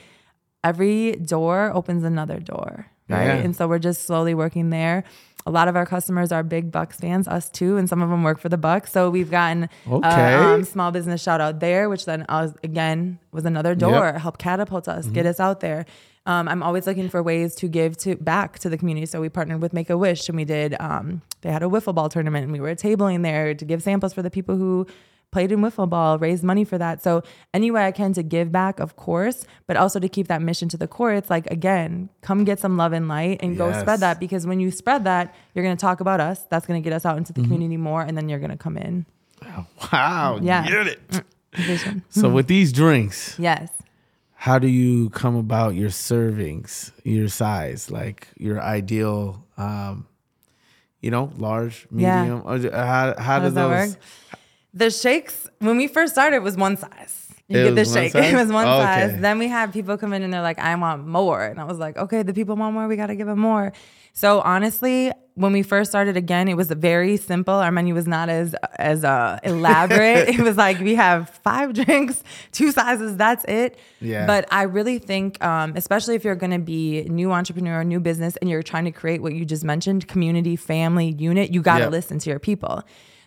every 0.62 1.16
door 1.16 1.72
opens 1.74 2.04
another 2.04 2.38
door. 2.38 2.86
Right. 3.08 3.26
Yeah. 3.26 3.34
And 3.34 3.54
so 3.54 3.68
we're 3.68 3.78
just 3.78 4.06
slowly 4.06 4.34
working 4.34 4.70
there. 4.70 5.04
A 5.46 5.50
lot 5.50 5.68
of 5.68 5.76
our 5.76 5.84
customers 5.84 6.32
are 6.32 6.42
big 6.42 6.72
Bucks 6.72 6.98
fans, 6.98 7.28
us 7.28 7.50
too, 7.50 7.76
and 7.76 7.86
some 7.88 8.00
of 8.00 8.08
them 8.08 8.22
work 8.22 8.38
for 8.40 8.48
the 8.48 8.56
Bucks. 8.56 8.90
So 8.92 9.10
we've 9.10 9.30
gotten 9.30 9.68
Okay. 9.86 10.08
a 10.34 10.38
um, 10.40 10.64
small 10.64 10.90
business 10.90 11.22
shout 11.22 11.40
out 11.40 11.60
there, 11.60 11.88
which 11.90 12.06
then 12.06 12.24
uh, 12.28 12.48
again 12.62 13.18
was 13.30 13.44
another 13.44 13.74
door, 13.74 14.14
help 14.14 14.38
catapult 14.38 14.88
us, 14.88 15.06
get 15.08 15.26
us 15.26 15.38
out 15.40 15.60
there. 15.60 15.84
Um, 16.26 16.48
I'm 16.48 16.62
always 16.62 16.86
looking 16.86 17.10
for 17.10 17.22
ways 17.22 17.54
to 17.56 17.68
give 17.68 17.98
to 17.98 18.16
back 18.16 18.58
to 18.60 18.70
the 18.70 18.78
community. 18.78 19.04
So 19.04 19.20
we 19.20 19.28
partnered 19.28 19.60
with 19.60 19.74
Make 19.74 19.90
a 19.90 19.98
Wish, 19.98 20.26
and 20.30 20.36
we 20.36 20.46
did. 20.46 20.74
Um, 20.80 21.20
they 21.42 21.52
had 21.52 21.62
a 21.62 21.66
wiffle 21.66 21.94
ball 21.94 22.08
tournament, 22.08 22.44
and 22.44 22.52
we 22.52 22.60
were 22.60 22.74
tabling 22.74 23.22
there 23.22 23.54
to 23.54 23.64
give 23.66 23.82
samples 23.82 24.14
for 24.14 24.22
the 24.22 24.30
people 24.30 24.56
who 24.56 24.86
played 25.34 25.50
in 25.50 25.58
wiffle 25.58 25.90
ball, 25.90 26.16
raised 26.16 26.44
money 26.44 26.62
for 26.62 26.78
that. 26.78 27.02
So 27.02 27.24
any 27.52 27.68
way 27.72 27.84
I 27.84 27.90
can 27.90 28.12
to 28.12 28.22
give 28.22 28.52
back, 28.52 28.78
of 28.78 28.94
course, 28.94 29.44
but 29.66 29.76
also 29.76 29.98
to 29.98 30.08
keep 30.08 30.28
that 30.28 30.40
mission 30.40 30.68
to 30.68 30.76
the 30.76 30.86
core. 30.86 31.12
It's 31.12 31.28
like 31.28 31.46
again, 31.50 32.08
come 32.22 32.44
get 32.44 32.60
some 32.60 32.76
love 32.76 32.92
and 32.92 33.08
light 33.08 33.40
and 33.42 33.58
go 33.58 33.72
spread 33.80 33.98
that 33.98 34.20
because 34.20 34.46
when 34.46 34.60
you 34.60 34.70
spread 34.70 35.02
that, 35.04 35.34
you're 35.52 35.64
going 35.64 35.76
to 35.76 35.80
talk 35.80 35.98
about 36.00 36.20
us. 36.20 36.42
That's 36.50 36.66
going 36.66 36.80
to 36.80 36.84
get 36.88 36.94
us 36.94 37.04
out 37.04 37.18
into 37.18 37.32
the 37.32 37.40
mm-hmm. 37.40 37.50
community 37.50 37.76
more, 37.76 38.02
and 38.02 38.16
then 38.16 38.28
you're 38.28 38.38
going 38.38 38.52
to 38.52 38.56
come 38.56 38.76
in. 38.76 39.06
Wow. 39.92 40.38
Yeah. 40.40 40.66
Get 40.68 40.86
it. 40.86 41.08
Mm, 41.08 41.24
vision. 41.54 42.02
So 42.10 42.22
mm-hmm. 42.22 42.34
with 42.36 42.46
these 42.46 42.72
drinks, 42.72 43.36
Yes. 43.36 43.70
how 44.34 44.60
do 44.60 44.68
you 44.68 45.10
come 45.10 45.34
about 45.34 45.74
your 45.74 45.90
servings, 45.90 46.92
your 47.02 47.28
size, 47.28 47.90
like 47.90 48.28
your 48.38 48.62
ideal, 48.62 49.44
um, 49.58 50.06
you 51.00 51.10
know, 51.10 51.32
large, 51.36 51.88
Yeah. 51.90 52.22
medium? 52.22 52.42
Or 52.46 52.54
uh, 52.54 52.86
How, 52.86 53.14
how, 53.18 53.22
How 53.22 53.38
do 53.40 53.44
does 53.46 53.54
that 53.54 53.68
those? 53.68 53.96
The 54.74 54.90
shakes, 54.90 55.48
when 55.60 55.76
we 55.76 55.86
first 55.86 56.12
started, 56.12 56.40
was 56.40 56.56
one 56.56 56.76
size. 56.76 57.20
You 57.48 57.58
It 57.60 57.64
get 57.64 57.74
the 57.76 57.84
shake. 57.84 58.12
size? 58.12 58.32
It 58.32 58.36
was 58.36 58.50
one 58.50 58.66
Oh, 58.66 58.80
size. 58.80 59.10
okay. 59.12 59.20
Then 59.20 59.38
we 59.38 59.48
had 59.48 59.72
people 59.72 59.96
come 59.96 60.12
in 60.12 60.22
and 60.22 60.32
they're 60.32 60.42
like, 60.42 60.58
I 60.58 60.74
want 60.74 61.06
more. 61.06 61.42
And 61.44 61.60
I 61.60 61.64
was 61.64 61.78
like, 61.78 61.96
okay, 61.96 62.22
the 62.22 62.32
people 62.34 62.56
want 62.56 62.74
more. 62.74 62.88
We 62.88 62.96
got 62.96 63.06
to 63.08 63.14
give 63.16 63.26
them 63.26 63.38
more. 63.38 63.72
So 64.14 64.40
honestly, 64.40 65.12
when 65.34 65.52
we 65.52 65.62
first 65.62 65.90
started 65.90 66.16
again, 66.16 66.46
it 66.48 66.56
was 66.56 66.68
very 66.68 67.16
simple. 67.16 67.54
Our 67.54 67.72
menu 67.72 67.94
was 67.94 68.06
not 68.06 68.28
as 68.28 68.54
as 68.78 69.04
uh, 69.04 69.40
elaborate. 69.42 70.28
it 70.38 70.38
was 70.40 70.56
like 70.56 70.78
we 70.80 70.94
have 70.94 71.28
five 71.42 71.72
drinks, 71.74 72.22
two 72.52 72.70
sizes. 72.70 73.16
That's 73.16 73.44
it. 73.46 73.76
Yeah. 74.00 74.24
But 74.26 74.46
I 74.52 74.62
really 74.62 74.98
think, 74.98 75.42
um, 75.44 75.72
especially 75.76 76.14
if 76.14 76.24
you're 76.24 76.36
going 76.36 76.52
to 76.52 76.58
be 76.60 77.02
new 77.04 77.32
entrepreneur, 77.32 77.82
new 77.84 77.98
business, 78.00 78.36
and 78.36 78.48
you're 78.48 78.62
trying 78.62 78.84
to 78.84 78.92
create 78.92 79.20
what 79.20 79.34
you 79.34 79.44
just 79.44 79.64
mentioned, 79.64 80.06
community, 80.08 80.54
family, 80.56 81.14
unit, 81.18 81.52
you 81.52 81.60
got 81.60 81.78
to 81.78 81.84
Yeah. 81.84 81.90
listen 81.90 82.18
to 82.20 82.30
your 82.30 82.38
people. 82.38 82.84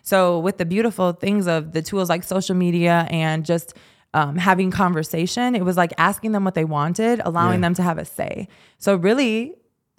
So 0.08 0.38
with 0.38 0.56
the 0.56 0.64
beautiful 0.64 1.12
things 1.12 1.46
of 1.46 1.72
the 1.72 1.82
tools 1.82 2.08
like 2.08 2.22
social 2.24 2.54
media 2.54 3.06
and 3.10 3.44
just 3.44 3.74
um, 4.14 4.36
having 4.36 4.70
conversation, 4.70 5.54
it 5.54 5.64
was 5.64 5.76
like 5.76 5.92
asking 5.98 6.32
them 6.32 6.44
what 6.44 6.54
they 6.54 6.64
wanted, 6.64 7.20
allowing 7.24 7.58
Yeah. 7.60 7.66
them 7.66 7.74
to 7.74 7.82
have 7.82 7.98
a 7.98 8.06
say. 8.06 8.48
So 8.78 8.96
really, 8.96 9.54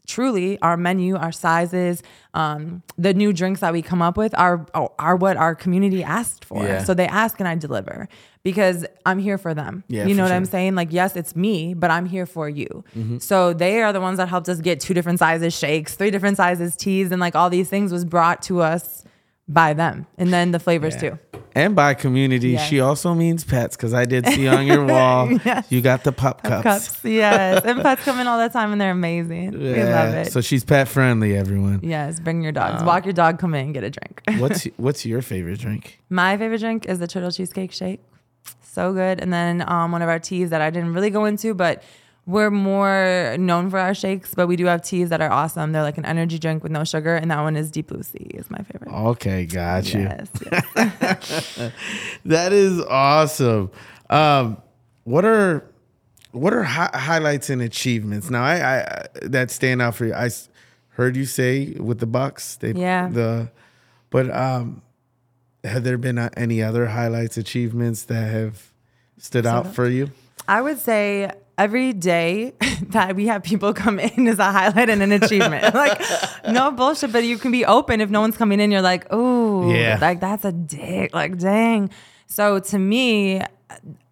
truly, 0.07 0.59
our 0.61 0.75
menu, 0.77 1.15
our 1.15 1.31
sizes, 1.31 2.01
um, 2.33 2.81
the 2.97 3.13
new 3.13 3.31
drinks 3.31 3.59
that 3.59 3.71
we 3.71 3.83
come 3.83 4.01
up 4.01 4.17
with 4.17 4.33
are 4.45 4.65
are 4.97 5.15
what 5.15 5.37
our 5.37 5.53
community 5.53 6.03
asked 6.03 6.43
for. 6.43 6.63
Yeah. 6.63 6.83
So 6.83 6.95
they 6.95 7.05
ask 7.07 7.39
and 7.39 7.47
I 7.47 7.53
deliver 7.53 8.09
because 8.41 8.87
I'm 9.05 9.19
here 9.19 9.37
for 9.37 9.53
them. 9.53 9.83
Yeah, 9.89 10.07
you 10.07 10.15
know 10.15 10.23
what 10.23 10.31
I'm 10.31 10.45
saying? 10.45 10.73
Like, 10.73 10.91
yes, 10.91 11.15
it's 11.15 11.35
me, 11.35 11.75
but 11.75 11.91
I'm 11.91 12.07
here 12.07 12.25
for 12.25 12.49
you. 12.49 12.83
Mm-hmm. 12.97 13.19
So 13.19 13.53
they 13.53 13.83
are 13.83 13.93
the 13.93 14.01
ones 14.01 14.17
that 14.17 14.27
helped 14.29 14.49
us 14.49 14.59
get 14.59 14.79
two 14.79 14.95
different 14.95 15.19
sizes 15.19 15.53
shakes, 15.55 15.93
three 15.93 16.09
different 16.09 16.37
sizes 16.37 16.75
teas, 16.75 17.11
and 17.11 17.19
like 17.21 17.35
all 17.35 17.51
these 17.51 17.69
things 17.69 17.91
was 17.91 18.05
brought 18.05 18.41
to 18.49 18.61
us 18.61 19.03
by 19.49 19.73
them, 19.73 20.05
and 20.17 20.31
then 20.31 20.51
the 20.51 20.59
flavors 20.59 20.93
Yeah. 20.95 21.09
too. 21.11 21.19
And 21.55 21.75
by 21.75 21.95
community, 21.95 22.49
Yes. 22.51 22.69
she 22.69 22.79
also 22.79 23.15
means 23.15 23.43
pets 23.43 23.75
because 23.75 23.91
I 23.93 24.05
did 24.05 24.25
see 24.27 24.47
on 24.47 24.67
your 24.67 24.85
wall 24.93 25.29
Yes. 25.43 25.65
you 25.71 25.81
got 25.81 26.03
the 26.03 26.11
pup 26.11 26.43
cups. 26.43 26.63
Cups, 26.63 26.99
yes. 27.03 27.63
And 27.65 27.81
pets 27.81 28.03
come 28.03 28.19
in 28.19 28.27
all 28.27 28.37
the 28.37 28.49
time 28.53 28.71
and 28.71 28.79
they're 28.79 28.91
amazing. 28.91 29.57
We 29.59 29.83
love 29.83 30.13
it. 30.13 30.31
So 30.31 30.41
she's 30.41 30.63
pet 30.63 30.87
friendly, 30.87 31.35
everyone. 31.35 31.79
yes, 31.81 32.19
bring 32.19 32.43
your 32.43 32.51
dogs. 32.51 32.83
Walk 32.83 33.03
your 33.05 33.13
dog, 33.13 33.39
come 33.39 33.55
in 33.55 33.65
and 33.65 33.73
get 33.73 33.83
a 33.83 33.89
drink. 33.89 34.21
What's 34.39 34.65
what's 34.77 35.05
your 35.07 35.23
favorite 35.23 35.59
drink? 35.59 35.99
My 36.09 36.37
favorite 36.37 36.59
drink 36.61 36.85
is 36.85 36.99
the 36.99 37.07
turtle 37.07 37.31
cheesecake 37.31 37.71
shake. 37.71 37.99
So 38.61 38.93
good. 38.93 39.19
And 39.19 39.33
then 39.33 39.67
um, 39.67 39.91
one 39.91 40.03
of 40.03 40.07
our 40.09 40.19
teas 40.19 40.51
that 40.51 40.61
I 40.61 40.69
didn't 40.69 40.93
really 40.93 41.09
go 41.09 41.25
into, 41.25 41.55
but 41.55 41.81
we're 42.29 42.51
more 42.51 43.35
known 43.39 43.71
for 43.71 43.79
our 43.79 43.95
shakes, 43.95 44.35
but 44.35 44.45
we 44.47 44.55
do 44.55 44.65
have 44.67 44.83
teas 44.83 45.09
that 45.09 45.19
are 45.19 45.31
awesome. 45.31 45.71
They're 45.71 45.81
like 45.81 45.97
an 45.97 46.05
energy 46.05 46.37
drink 46.37 46.61
with 46.61 46.71
no 46.71 46.83
sugar, 46.83 47.15
and 47.15 47.31
that 47.31 47.41
one 47.41 47.55
is 47.55 47.71
Deep 47.71 47.87
Blue 47.87 48.03
Sea 48.03 48.27
is 48.35 48.49
my 48.51 48.59
favorite. 48.59 48.91
Okay, 48.93 49.45
got 49.47 49.91
you. 49.93 50.01
Yes, 50.01 50.29
yes. 50.51 51.71
That 52.25 52.53
is 52.53 52.79
awesome. 52.81 53.71
Um, 54.11 54.57
what 55.05 55.25
are 55.25 55.65
what 56.31 56.53
are 56.53 56.61
hi- 56.63 56.91
highlights 56.93 57.49
and 57.49 57.61
achievements? 57.63 58.29
Now, 58.29 58.43
I, 58.43 58.81
I 58.83 59.05
that 59.23 59.49
stand 59.49 59.81
out 59.81 59.95
for 59.95 60.05
you. 60.05 60.13
I 60.13 60.29
heard 60.89 61.15
you 61.15 61.25
say 61.25 61.71
with 61.79 61.99
the 61.99 62.05
Bucks, 62.05 62.57
they 62.57 62.73
Yeah. 62.73 63.09
the, 63.09 63.49
but 64.11 64.29
um, 64.35 64.83
have 65.63 65.83
there 65.83 65.97
been 65.97 66.19
uh, 66.19 66.29
any 66.37 66.61
other 66.61 66.85
highlights, 66.87 67.37
achievements 67.37 68.03
that 68.03 68.29
have 68.31 68.71
stood 69.17 69.47
out 69.47 69.73
for 69.73 69.87
you? 69.87 70.11
I 70.47 70.61
would 70.61 70.77
say 70.79 71.31
every 71.59 71.93
day 71.93 72.53
that 72.89 73.15
we 73.15 73.27
have 73.27 73.43
people 73.43 73.73
come 73.73 73.99
in 73.99 74.27
is 74.27 74.39
a 74.39 74.51
highlight 74.51 74.89
and 74.89 75.03
an 75.03 75.11
achievement. 75.11 75.75
like, 75.75 76.01
no 76.47 76.71
bullshit, 76.71 77.11
but 77.11 77.23
you 77.25 77.37
can 77.37 77.51
be 77.51 77.65
open 77.65 78.01
if 78.01 78.09
no 78.09 78.21
one's 78.21 78.37
coming 78.37 78.59
in. 78.59 78.71
You're 78.71 78.81
like, 78.81 79.05
oh, 79.11 79.69
Yeah. 79.71 79.97
like 80.01 80.19
that's 80.21 80.45
a 80.45 80.51
dick. 80.53 81.13
Like, 81.13 81.37
dang. 81.37 81.89
So 82.27 82.59
to 82.59 82.79
me, 82.79 83.41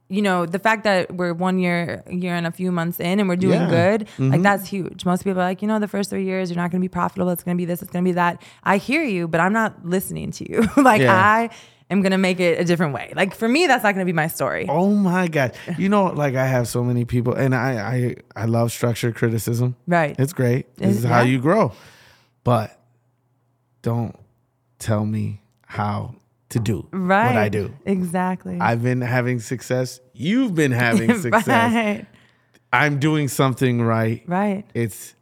you 0.09 0.21
know, 0.21 0.45
the 0.45 0.59
fact 0.59 0.83
that 0.83 1.15
we're 1.15 1.33
one 1.33 1.57
year, 1.59 2.03
year 2.09 2.35
and 2.35 2.45
a 2.45 2.51
few 2.51 2.71
months 2.71 2.99
in 2.99 3.19
and 3.19 3.27
we're 3.29 3.35
doing 3.37 3.61
Yeah. 3.61 3.69
good, 3.69 4.01
like 4.01 4.17
mm-hmm. 4.17 4.41
that's 4.41 4.67
huge. 4.67 5.05
Most 5.05 5.23
people 5.23 5.41
are 5.41 5.45
like, 5.45 5.61
you 5.61 5.67
know, 5.67 5.79
the 5.79 5.87
first 5.87 6.09
three 6.09 6.25
years, 6.25 6.49
you're 6.49 6.57
not 6.57 6.71
going 6.71 6.81
to 6.81 6.85
be 6.85 6.89
profitable. 6.89 7.29
It's 7.31 7.43
going 7.43 7.57
to 7.57 7.61
be 7.61 7.65
this, 7.65 7.81
it's 7.81 7.91
going 7.91 8.03
to 8.03 8.09
be 8.09 8.13
that. 8.13 8.41
I 8.63 8.77
hear 8.77 9.03
you, 9.03 9.27
but 9.27 9.39
I'm 9.39 9.53
not 9.53 9.85
listening 9.85 10.31
to 10.31 10.51
you. 10.51 10.67
like, 10.77 11.01
Yeah. 11.01 11.15
I 11.15 11.49
am 11.89 12.01
going 12.01 12.11
to 12.11 12.17
make 12.17 12.39
it 12.39 12.59
a 12.59 12.63
different 12.63 12.93
way. 12.93 13.13
Like, 13.15 13.33
for 13.33 13.47
me, 13.47 13.67
that's 13.67 13.83
not 13.83 13.93
going 13.93 14.05
to 14.05 14.09
be 14.09 14.15
my 14.15 14.27
story. 14.27 14.65
Oh 14.69 14.89
my 14.91 15.27
god! 15.27 15.55
You 15.77 15.89
know, 15.89 16.05
like 16.05 16.35
I 16.35 16.45
have 16.45 16.67
so 16.67 16.83
many 16.83 17.05
people, 17.05 17.33
and 17.33 17.55
I 17.55 18.15
I 18.35 18.43
I 18.43 18.45
love 18.45 18.71
structured 18.71 19.15
criticism. 19.15 19.75
Right. 19.87 20.15
It's 20.19 20.33
great. 20.33 20.75
This 20.77 20.97
is 20.97 21.03
how 21.03 21.21
yeah. 21.21 21.31
you 21.31 21.39
grow. 21.39 21.73
But 22.43 22.79
don't 23.81 24.15
tell 24.79 25.05
me 25.05 25.41
how 25.65 26.15
to 26.49 26.59
do 26.59 26.87
right. 26.91 27.27
what 27.27 27.35
I 27.35 27.49
do. 27.49 27.73
Exactly. 27.85 28.59
I've 28.59 28.81
been 28.81 29.01
having 29.01 29.39
success. 29.39 29.99
You've 30.13 30.55
been 30.55 30.71
having 30.71 31.17
success. 31.21 31.47
right. 31.47 32.05
I'm 32.71 32.99
doing 32.99 33.27
something 33.27 33.81
right. 33.81 34.23
Right. 34.27 34.65
It's 34.73 35.13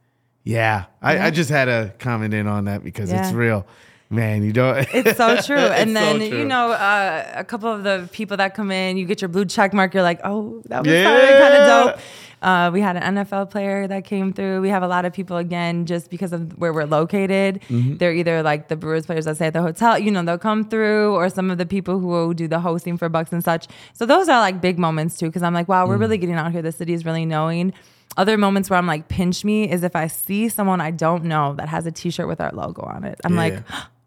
yeah. 0.44 0.86
I, 1.02 1.28
I 1.28 1.32
just 1.32 1.50
had 1.50 1.66
to 1.66 1.94
comment 2.00 2.34
in 2.34 2.48
on 2.48 2.66
that 2.66 2.84
because 2.84 3.12
it's 3.12 3.32
real. 3.32 3.66
Man, 4.10 4.44
you 4.44 4.54
don't 4.54 4.88
It's 4.94 5.18
so 5.18 5.36
true. 5.42 5.58
And 5.58 5.90
It's 5.92 6.00
so 6.00 6.06
then, 6.18 6.30
true. 6.30 6.40
you 6.40 6.46
know, 6.46 6.72
uh, 6.72 7.32
a 7.36 7.44
couple 7.44 7.72
of 7.72 7.84
the 7.84 8.08
people 8.12 8.38
that 8.38 8.54
come 8.54 8.70
in, 8.72 8.98
you 8.98 9.06
get 9.06 9.22
your 9.22 9.30
blue 9.30 9.46
check 9.46 9.74
mark. 9.74 9.94
You're 9.94 10.04
like, 10.04 10.22
oh, 10.24 10.62
that 10.66 10.84
was 10.84 10.92
Yeah. 10.94 11.40
kind 11.40 11.54
of 11.56 11.94
dope. 11.96 12.00
Uh, 12.42 12.70
we 12.72 12.80
had 12.80 12.96
an 12.96 13.16
NFL 13.16 13.50
player 13.50 13.88
that 13.88 14.06
came 14.06 14.32
through. 14.32 14.62
We 14.62 14.70
have 14.70 14.84
a 14.84 14.88
lot 14.88 15.04
of 15.06 15.14
people, 15.14 15.38
again, 15.38 15.88
just 15.88 16.12
because 16.12 16.32
of 16.32 16.56
where 16.60 16.72
we're 16.72 16.86
located. 16.86 17.62
Mm-hmm. 17.70 17.98
They're 17.98 18.14
either 18.14 18.44
like 18.44 18.68
the 18.68 18.76
Brewers 18.76 19.08
players 19.08 19.26
that 19.26 19.38
stay 19.38 19.48
at 19.48 19.54
the 19.54 19.64
hotel, 19.64 19.98
you 19.98 20.12
know, 20.12 20.22
they'll 20.22 20.38
come 20.38 20.64
through, 20.70 21.16
or 21.16 21.28
some 21.30 21.50
of 21.50 21.58
the 21.58 21.66
people 21.66 21.98
who 22.00 22.36
do 22.36 22.48
the 22.48 22.60
hosting 22.60 22.98
for 22.98 23.10
Bucks 23.10 23.34
and 23.34 23.44
such. 23.44 23.66
So 23.94 24.06
those 24.06 24.30
are 24.30 24.40
like 24.40 24.62
big 24.62 24.78
moments 24.78 25.18
too, 25.18 25.26
because 25.26 25.42
I'm 25.42 25.56
like, 25.56 25.68
wow, 25.68 25.86
Mm. 25.86 25.90
we're 25.90 25.98
really 25.98 26.20
getting 26.20 26.36
out 26.36 26.52
here. 26.52 26.62
The 26.62 26.72
city 26.72 26.94
is 26.94 27.04
really 27.06 27.26
knowing. 27.26 27.74
Other 28.18 28.38
moments 28.38 28.70
where 28.70 28.78
I'm 28.78 28.86
like, 28.86 29.08
pinch 29.08 29.44
me 29.44 29.70
is 29.70 29.84
if 29.84 29.96
I 29.96 30.06
see 30.06 30.48
someone 30.48 30.80
I 30.82 30.92
don't 30.92 31.24
know 31.24 31.56
that 31.56 31.68
has 31.70 31.88
a 31.88 31.92
t 31.92 32.12
shirt 32.12 32.28
with 32.28 32.40
our 32.40 32.52
logo 32.52 32.84
on 32.84 33.04
it. 33.06 33.20
I'm 33.26 33.34
Yeah. 33.34 33.40
like, 33.40 33.64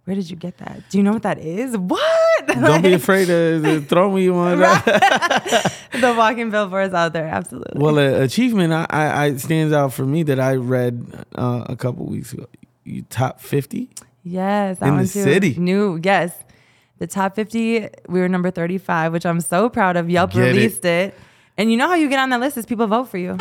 where 0.09 0.15
did 0.15 0.31
you 0.31 0.37
get 0.37 0.57
that? 0.57 0.89
Do 0.89 0.97
you 0.97 1.05
know 1.05 1.13
what 1.13 1.23
that 1.25 1.39
is? 1.39 1.77
What? 1.77 2.47
don't 2.47 2.81
be 2.81 2.95
afraid 2.95 3.27
to, 3.27 3.83
throw 3.83 4.11
me 4.11 4.31
one. 4.31 4.59
the 4.59 6.15
walking 6.17 6.49
billboards 6.49 6.95
out 6.95 7.13
there, 7.13 7.27
absolutely. 7.27 7.79
Well, 7.79 7.99
an 7.99 8.23
achievement 8.23 8.73
I, 8.73 8.87
I, 8.89 9.25
I 9.25 9.37
stands 9.37 9.75
out 9.75 9.93
for 9.93 10.07
me 10.07 10.23
that 10.23 10.41
I 10.41 10.55
read 10.55 11.27
uh, 11.35 11.67
a 11.69 11.77
couple 11.77 12.07
weeks 12.07 12.33
ago. 12.33 12.47
You 12.85 13.03
top 13.03 13.43
fifty. 13.43 13.91
yes, 14.23 14.81
in 14.81 14.97
the 14.97 15.03
too. 15.03 15.09
city. 15.25 15.57
New, 15.59 16.01
yes. 16.03 16.33
The 17.01 17.07
top 17.07 17.37
50, 17.37 17.89
we 18.09 18.19
were 18.19 18.29
number 18.29 18.51
35, 18.51 19.13
which 19.13 19.27
I'm 19.27 19.41
so 19.41 19.69
proud 19.69 19.97
of. 19.97 20.11
Yelp 20.11 20.33
Get 20.33 20.43
it. 20.43 20.47
released 20.47 20.85
it. 20.85 21.15
And 21.59 21.71
you 21.71 21.77
know 21.77 21.87
how 21.87 21.95
you 21.95 22.09
get 22.09 22.19
on 22.19 22.31
that 22.31 22.41
list 22.41 22.57
is 22.57 22.67
people 22.67 22.87
vote 22.87 23.09
for 23.09 23.19
you. 23.19 23.37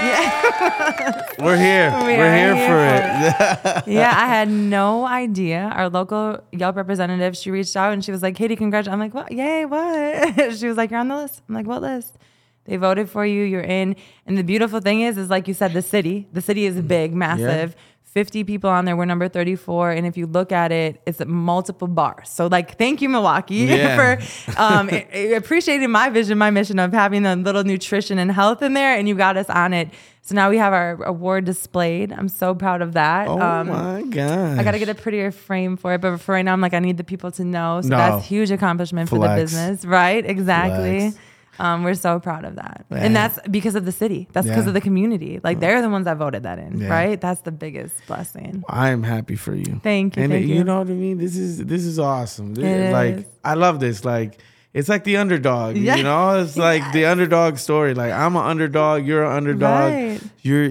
We're 1.38 1.56
here. 1.56 1.90
We 1.98 2.16
We're 2.16 2.34
here, 2.34 2.54
here 2.54 2.68
for 2.68 2.80
it. 2.86 3.86
yeah, 3.86 4.12
I 4.16 4.26
had 4.26 4.48
no 4.48 5.06
idea. 5.06 5.70
Our 5.74 5.88
local 5.88 6.42
Yelp 6.52 6.76
representative, 6.76 7.36
she 7.36 7.50
reached 7.50 7.76
out 7.76 7.92
and 7.92 8.04
she 8.04 8.10
was 8.10 8.22
like, 8.22 8.34
Katy, 8.34 8.56
congratulations. 8.56 8.92
I'm 8.92 8.98
like, 9.00 9.14
what? 9.14 9.32
Yay, 9.32 9.64
what? 9.66 10.54
she 10.56 10.66
was 10.66 10.76
like, 10.76 10.90
you're 10.90 11.00
on 11.00 11.08
the 11.08 11.16
list. 11.16 11.42
I'm 11.48 11.54
like, 11.54 11.66
what 11.66 11.82
list? 11.82 12.16
They 12.64 12.76
voted 12.76 13.10
for 13.10 13.26
you. 13.26 13.42
You're 13.42 13.62
in. 13.62 13.96
And 14.26 14.38
the 14.38 14.44
beautiful 14.44 14.80
thing 14.80 15.02
is, 15.02 15.18
is 15.18 15.28
like 15.28 15.48
you 15.48 15.54
said, 15.54 15.72
the 15.72 15.82
city. 15.82 16.28
The 16.32 16.40
city 16.40 16.66
is 16.66 16.80
big, 16.80 17.14
massive. 17.14 17.74
50 18.12 18.42
people 18.44 18.68
on 18.68 18.86
there. 18.86 18.96
We're 18.96 19.04
number 19.04 19.28
34. 19.28 19.92
And 19.92 20.04
if 20.06 20.16
you 20.16 20.26
look 20.26 20.50
at 20.50 20.72
it, 20.72 21.00
it's 21.06 21.20
multiple 21.24 21.86
bars. 21.86 22.28
So, 22.28 22.48
like, 22.48 22.76
thank 22.76 23.00
you, 23.00 23.08
Milwaukee, 23.08 23.54
Yeah. 23.70 23.96
for 24.16 24.56
um, 24.60 24.88
appreciating 25.36 25.90
my 25.90 26.08
vision, 26.10 26.36
my 26.36 26.50
mission 26.50 26.78
of 26.80 26.92
having 26.92 27.24
a 27.24 27.36
little 27.36 27.62
nutrition 27.62 28.18
and 28.18 28.32
health 28.32 28.62
in 28.62 28.74
there. 28.74 28.96
And 28.96 29.08
you 29.08 29.14
got 29.14 29.36
us 29.36 29.48
on 29.48 29.72
it. 29.72 29.90
So 30.22 30.34
now 30.34 30.50
we 30.50 30.58
have 30.58 30.72
our 30.72 31.02
award 31.04 31.44
displayed. 31.44 32.12
I'm 32.12 32.28
so 32.28 32.54
proud 32.54 32.82
of 32.82 32.92
that. 32.94 33.26
Oh 33.28 33.40
Um, 33.40 33.68
my 33.68 34.02
god! 34.02 34.58
I 34.58 34.62
got 34.64 34.72
to 34.72 34.78
get 34.78 34.88
a 34.90 34.94
prettier 34.94 35.30
frame 35.30 35.76
for 35.78 35.94
it, 35.94 36.00
but 36.02 36.18
for 36.18 36.32
right 36.32 36.44
now, 36.44 36.52
I'm 36.52 36.60
like, 36.60 36.74
I 36.74 36.78
need 36.78 36.98
the 36.98 37.04
people 37.04 37.30
to 37.32 37.44
know. 37.44 37.80
So 37.80 37.88
No. 37.88 37.96
that's 37.96 38.26
huge 38.26 38.50
accomplishment 38.50 39.08
for 39.08 39.18
the 39.18 39.28
business, 39.34 39.84
right? 39.84 40.24
Exactly. 40.24 41.10
Flex. 41.12 41.16
Um, 41.58 41.82
we're 41.84 41.94
so 41.94 42.18
proud 42.20 42.44
of 42.46 42.56
that, 42.56 42.86
Yeah. 42.90 42.98
and 42.98 43.14
that's 43.14 43.38
because 43.50 43.74
of 43.74 43.84
the 43.84 43.92
city. 43.92 44.28
That's 44.32 44.46
because 44.46 44.64
Yeah. 44.64 44.68
of 44.68 44.74
the 44.74 44.80
community. 44.80 45.40
Like 45.44 45.60
they're 45.60 45.82
the 45.82 45.90
ones 45.90 46.06
that 46.06 46.16
voted 46.16 46.44
that 46.44 46.58
in, 46.58 46.78
Yeah. 46.80 46.88
right? 46.88 47.20
That's 47.20 47.42
the 47.42 47.52
biggest 47.52 47.94
blessing. 48.06 48.64
I 48.68 48.88
am 48.90 49.02
happy 49.02 49.36
for 49.36 49.54
you. 49.54 49.80
Thank 49.82 50.16
you, 50.16 50.22
And 50.22 50.32
thank 50.32 50.46
you. 50.46 50.54
you. 50.54 50.64
know 50.64 50.78
what 50.78 50.88
I 50.88 50.92
mean? 50.94 51.18
This 51.18 51.36
is 51.36 51.58
this 51.58 51.84
is 51.84 51.98
awesome. 51.98 52.54
This- 52.54 52.64
It 52.64 52.92
like. 52.92 53.26
I 53.44 53.54
love 53.54 53.78
this. 53.80 54.04
Like 54.04 54.38
it's 54.72 54.88
like 54.88 55.04
the 55.04 55.16
underdog. 55.18 55.76
Yeah. 55.76 55.96
You 55.96 56.04
know, 56.04 56.40
it's 56.40 56.56
like 56.68 56.82
the 56.92 57.04
underdog 57.06 57.58
story. 57.58 57.92
Like 57.92 58.12
I'm 58.12 58.36
an 58.36 58.46
underdog. 58.46 59.04
You're 59.06 59.24
an 59.24 59.32
underdog. 59.36 59.92
Right. 59.92 60.20
You're 60.42 60.70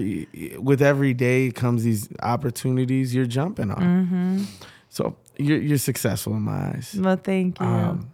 with 0.60 0.82
every 0.82 1.14
day 1.14 1.50
comes 1.52 1.84
these 1.84 2.08
opportunities. 2.22 3.14
You're 3.14 3.26
jumping 3.26 3.70
on. 3.70 3.82
Mm-hmm. 3.82 4.42
So 4.88 5.16
you're 5.38 5.58
you're 5.60 5.78
successful 5.78 6.34
in 6.34 6.42
my 6.42 6.68
eyes. 6.74 6.96
Well, 6.98 7.16
thank 7.16 7.60
you. 7.60 7.66
Um, 7.66 8.10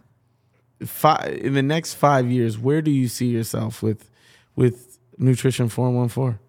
Five, 0.85 1.33
in 1.41 1.53
the 1.53 1.63
next 1.63 1.95
five 1.95 2.29
years, 2.29 2.57
where 2.57 2.81
do 2.81 2.91
you 2.91 3.07
see 3.07 3.27
yourself 3.27 3.81
with 3.81 4.09
with 4.55 4.99
Nutrition 5.17 5.69
Four 5.69 5.89
One 5.91 6.07
Four? 6.07 6.39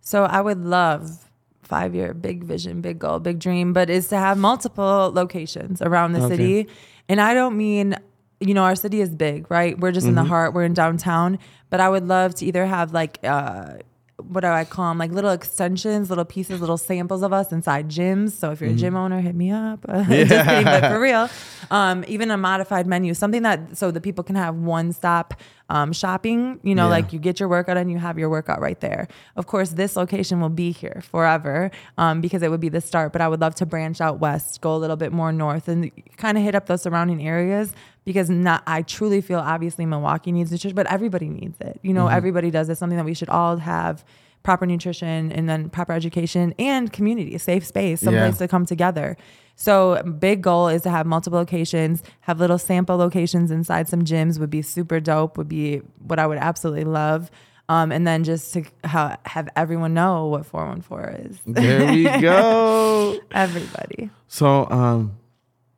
So 0.00 0.24
I 0.24 0.40
would 0.40 0.64
love 0.64 1.28
five 1.62 1.94
year 1.94 2.14
big 2.14 2.44
vision, 2.44 2.80
big 2.80 2.98
goal, 2.98 3.20
big 3.20 3.38
dream, 3.38 3.72
but 3.72 3.90
is 3.90 4.08
to 4.08 4.16
have 4.16 4.38
multiple 4.38 5.10
locations 5.14 5.82
around 5.82 6.12
the 6.12 6.22
Okay. 6.24 6.36
city. 6.36 6.68
And 7.08 7.20
I 7.20 7.34
don't 7.34 7.56
mean, 7.56 7.96
you 8.40 8.54
know, 8.54 8.64
our 8.64 8.76
city 8.76 9.00
is 9.00 9.10
big, 9.14 9.50
right? 9.50 9.78
We're 9.78 9.92
just 9.92 10.06
in 10.06 10.14
the 10.14 10.24
heart, 10.24 10.54
we're 10.54 10.64
in 10.64 10.74
downtown, 10.74 11.38
but 11.70 11.80
I 11.80 11.88
would 11.88 12.06
love 12.06 12.34
to 12.36 12.46
either 12.46 12.66
have 12.66 12.92
like, 12.92 13.18
uh, 13.22 13.74
what 14.18 14.40
do 14.42 14.46
I 14.46 14.64
call 14.64 14.90
them? 14.90 14.98
Like 14.98 15.10
little 15.10 15.30
extensions, 15.32 16.08
little 16.08 16.24
pieces, 16.24 16.60
little 16.60 16.78
samples 16.78 17.22
of 17.22 17.32
us 17.32 17.50
inside 17.50 17.88
gyms. 17.88 18.30
So 18.30 18.52
if 18.52 18.60
you're 18.60 18.70
a 18.70 18.74
gym 18.74 18.94
owner, 18.96 19.20
hit 19.20 19.34
me 19.34 19.50
up. 19.50 19.84
Just 19.88 20.08
kidding, 20.08 20.64
but 20.64 20.88
for 20.88 21.00
real, 21.00 21.28
um, 21.70 22.04
even 22.06 22.30
a 22.30 22.36
modified 22.36 22.86
menu, 22.86 23.12
something 23.14 23.42
that 23.42 23.76
so 23.76 23.90
the 23.90 24.00
people 24.00 24.22
can 24.22 24.36
have 24.36 24.54
one 24.54 24.92
stop 24.92 25.34
um, 25.68 25.92
shopping. 25.92 26.60
You 26.62 26.74
know, 26.76 26.84
Yeah. 26.84 26.90
like 26.90 27.12
you 27.12 27.18
get 27.18 27.40
your 27.40 27.48
workout 27.48 27.76
and 27.76 27.90
you 27.90 27.98
have 27.98 28.16
your 28.18 28.28
workout 28.30 28.60
right 28.60 28.78
there. 28.80 29.08
Of 29.34 29.46
course, 29.46 29.70
this 29.70 29.96
location 29.96 30.40
will 30.40 30.48
be 30.48 30.70
here 30.70 31.02
forever 31.10 31.70
um, 31.98 32.20
because 32.20 32.42
it 32.42 32.50
would 32.50 32.60
be 32.60 32.68
the 32.68 32.80
start. 32.80 33.12
But 33.12 33.20
I 33.20 33.26
would 33.26 33.40
love 33.40 33.56
to 33.56 33.66
branch 33.66 34.00
out 34.00 34.20
west, 34.20 34.60
go 34.60 34.76
a 34.76 34.78
little 34.78 34.96
bit 34.96 35.10
more 35.12 35.32
north, 35.32 35.66
and 35.66 35.90
kind 36.18 36.38
of 36.38 36.44
hit 36.44 36.54
up 36.54 36.66
those 36.66 36.82
surrounding 36.82 37.26
areas 37.26 37.72
because 38.04 38.28
not. 38.30 38.62
I 38.66 38.82
truly 38.82 39.20
feel 39.20 39.38
obviously 39.38 39.86
Milwaukee 39.86 40.32
needs 40.32 40.50
nutrition, 40.52 40.74
but 40.74 40.86
everybody 40.90 41.28
needs 41.28 41.60
it. 41.60 41.78
You 41.82 41.92
know, 41.92 42.06
everybody 42.08 42.50
does. 42.50 42.68
It's 42.68 42.78
something 42.80 42.96
that 42.98 43.04
we 43.04 43.14
should 43.14 43.28
all 43.28 43.56
have 43.58 44.04
proper 44.42 44.66
nutrition 44.66 45.32
and 45.32 45.48
then 45.48 45.70
proper 45.70 45.92
education 45.94 46.54
and 46.58 46.92
community, 46.92 47.34
a 47.34 47.38
safe 47.38 47.64
space, 47.64 48.00
some 48.02 48.12
Yeah. 48.14 48.26
place 48.26 48.38
to 48.38 48.48
come 48.48 48.66
together. 48.66 49.16
So 49.56 50.02
big 50.02 50.42
goal 50.42 50.68
is 50.68 50.82
to 50.82 50.90
have 50.90 51.06
multiple 51.06 51.38
locations, 51.38 52.02
have 52.22 52.40
little 52.40 52.58
sample 52.58 52.96
locations 52.96 53.50
inside 53.50 53.88
some 53.88 54.02
gyms 54.02 54.38
would 54.38 54.50
be 54.50 54.60
super 54.60 55.00
dope, 55.00 55.38
would 55.38 55.48
be 55.48 55.78
what 56.06 56.18
I 56.18 56.26
would 56.26 56.38
absolutely 56.38 56.84
love. 56.84 57.30
Um, 57.70 57.90
and 57.90 58.06
then 58.06 58.24
just 58.24 58.52
to 58.52 58.64
ha- 58.84 59.16
have 59.24 59.48
everyone 59.56 59.94
know 59.94 60.26
what 60.26 60.44
414 60.44 61.26
is. 61.30 61.38
There 61.46 61.90
we 61.90 62.04
go. 62.20 63.18
Everybody. 63.30 64.10
So, 64.28 64.68
um, 64.70 65.16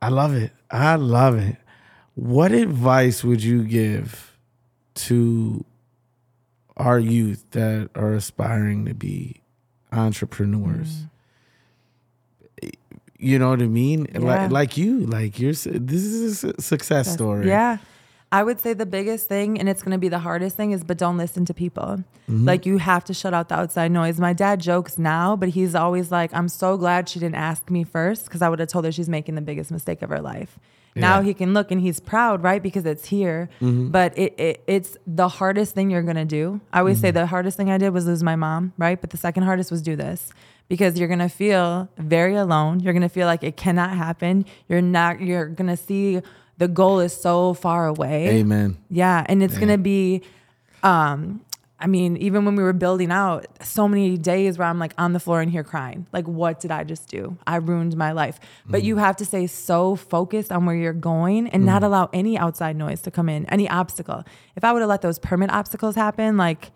I 0.01 0.09
love 0.09 0.33
it. 0.35 0.51
I 0.69 0.95
love 0.95 1.37
it. 1.37 1.55
What 2.17 2.51
advice 2.51 3.23
would 3.23 3.43
you 3.43 3.63
give 3.63 4.35
to 4.95 5.63
our 6.75 6.97
youth 6.97 7.45
that 7.51 7.91
are 7.93 8.15
aspiring 8.15 8.85
to 8.85 8.95
be 8.95 9.41
entrepreneurs? 9.91 11.05
You 13.19 13.37
know 13.37 13.49
what 13.49 13.61
I 13.61 13.67
mean? 13.67 14.07
Yeah. 14.11 14.19
Like 14.21 14.51
like 14.51 14.77
you, 14.77 15.01
like 15.01 15.39
you're. 15.39 15.51
This 15.51 16.03
is 16.03 16.31
a 16.31 16.35
su- 16.35 16.53
success 16.59 17.13
story. 17.13 17.47
Yeah. 17.47 17.77
I 18.31 18.41
would 18.41 18.59
say 18.59 18.73
the 18.73 18.87
biggest 18.87 19.27
thing, 19.27 19.59
and 19.59 19.69
it's 19.69 19.83
going 19.83 19.91
to 19.91 19.99
be 19.99 20.09
the 20.09 20.19
hardest 20.19 20.57
thing, 20.57 20.71
is 20.71 20.83
but 20.83 20.97
don't 20.97 21.17
listen 21.17 21.45
to 21.45 21.53
people. 21.53 22.03
Mm-hmm. 22.27 22.45
Like 22.45 22.65
you 22.65 22.79
have 22.79 23.05
to 23.05 23.13
shut 23.13 23.35
out 23.35 23.49
the 23.49 23.55
outside 23.55 23.91
noise. 23.91 24.19
My 24.19 24.33
dad 24.33 24.59
jokes 24.59 24.97
now, 24.97 25.35
but 25.35 25.49
he's 25.49 25.75
always 25.75 26.11
like, 26.11 26.33
I'm 26.33 26.49
so 26.49 26.77
glad 26.77 27.09
she 27.09 27.19
didn't 27.19 27.35
ask 27.35 27.69
me 27.69 27.83
first 27.83 28.25
because 28.25 28.41
I 28.41 28.49
would 28.49 28.57
have 28.57 28.69
told 28.69 28.85
her 28.85 28.91
she's 28.91 29.07
making 29.07 29.35
the 29.35 29.41
biggest 29.41 29.69
mistake 29.69 30.01
of 30.01 30.09
her 30.09 30.19
life. 30.19 30.57
Now 30.97 31.19
Yeah. 31.19 31.23
he 31.25 31.33
can 31.33 31.53
look 31.53 31.71
and 31.71 31.79
he's 31.81 31.99
proud, 31.99 32.43
right? 32.43 32.61
Because 32.61 32.85
it's 32.85 33.05
here. 33.07 33.49
Mm-hmm. 33.61 33.89
But 33.89 34.17
it, 34.17 34.39
it 34.39 34.63
it's 34.67 34.97
the 35.05 35.27
hardest 35.27 35.73
thing 35.75 35.89
you're 35.89 36.01
gonna 36.03 36.25
do. 36.25 36.59
I 36.73 36.79
always 36.79 36.97
Mm-hmm. 36.97 37.01
say 37.01 37.11
the 37.11 37.25
hardest 37.27 37.57
thing 37.57 37.69
I 37.69 37.77
did 37.77 37.91
was 37.91 38.05
lose 38.07 38.23
my 38.23 38.35
mom, 38.35 38.73
right? 38.77 38.99
But 38.99 39.09
the 39.11 39.17
second 39.17 39.43
hardest 39.43 39.71
was 39.71 39.81
do 39.81 39.95
this 39.95 40.31
because 40.69 40.97
you're 40.99 41.07
gonna 41.07 41.29
feel 41.29 41.89
very 41.97 42.35
alone. 42.35 42.79
You're 42.81 42.93
gonna 42.93 43.09
feel 43.09 43.27
like 43.27 43.43
it 43.43 43.55
cannot 43.57 43.91
happen. 43.91 44.45
You're 44.67 44.81
not. 44.81 45.21
You're 45.21 45.47
gonna 45.47 45.77
see 45.77 46.21
the 46.57 46.67
goal 46.67 46.99
is 46.99 47.13
so 47.13 47.53
far 47.53 47.85
away. 47.87 48.29
Amen. 48.39 48.77
Yeah, 48.89 49.23
and 49.29 49.43
it's 49.43 49.57
gonna 49.59 49.77
be, 49.77 50.23
um, 50.83 51.41
I 51.79 51.85
mean, 51.85 52.17
even 52.17 52.43
when 52.43 52.55
we 52.55 52.63
were 52.63 52.73
building 52.73 53.11
out, 53.11 53.45
so 53.61 53.87
many 53.87 54.17
days 54.17 54.57
where 54.57 54.67
I'm 54.67 54.79
like 54.79 54.93
on 54.97 55.13
the 55.13 55.19
floor 55.19 55.43
in 55.43 55.49
here 55.49 55.63
crying, 55.63 56.07
like, 56.11 56.27
what 56.27 56.59
did 56.59 56.71
I 56.71 56.83
just 56.83 57.07
do? 57.07 57.37
I 57.45 57.57
ruined 57.57 57.95
my 57.95 58.13
life. 58.13 58.39
But 58.65 58.83
you 58.83 58.95
mm. 58.95 58.99
have 58.99 59.15
to 59.17 59.25
stay 59.25 59.45
so 59.45 59.95
focused 59.95 60.51
on 60.51 60.65
where 60.65 60.75
you're 60.75 60.93
going 60.93 61.47
and 61.49 61.65
not 61.65 61.83
mm. 61.83 61.85
allow 61.85 62.09
any 62.13 62.35
outside 62.35 62.75
noise 62.75 63.01
to 63.01 63.11
come 63.11 63.29
in, 63.29 63.45
any 63.45 63.69
obstacle. 63.69 64.23
If 64.55 64.63
I 64.63 64.73
would 64.73 64.79
have 64.79 64.89
let 64.89 65.01
those 65.01 65.19
permit 65.19 65.51
obstacles 65.51 65.93
happen, 65.93 66.35
like, 66.35 66.71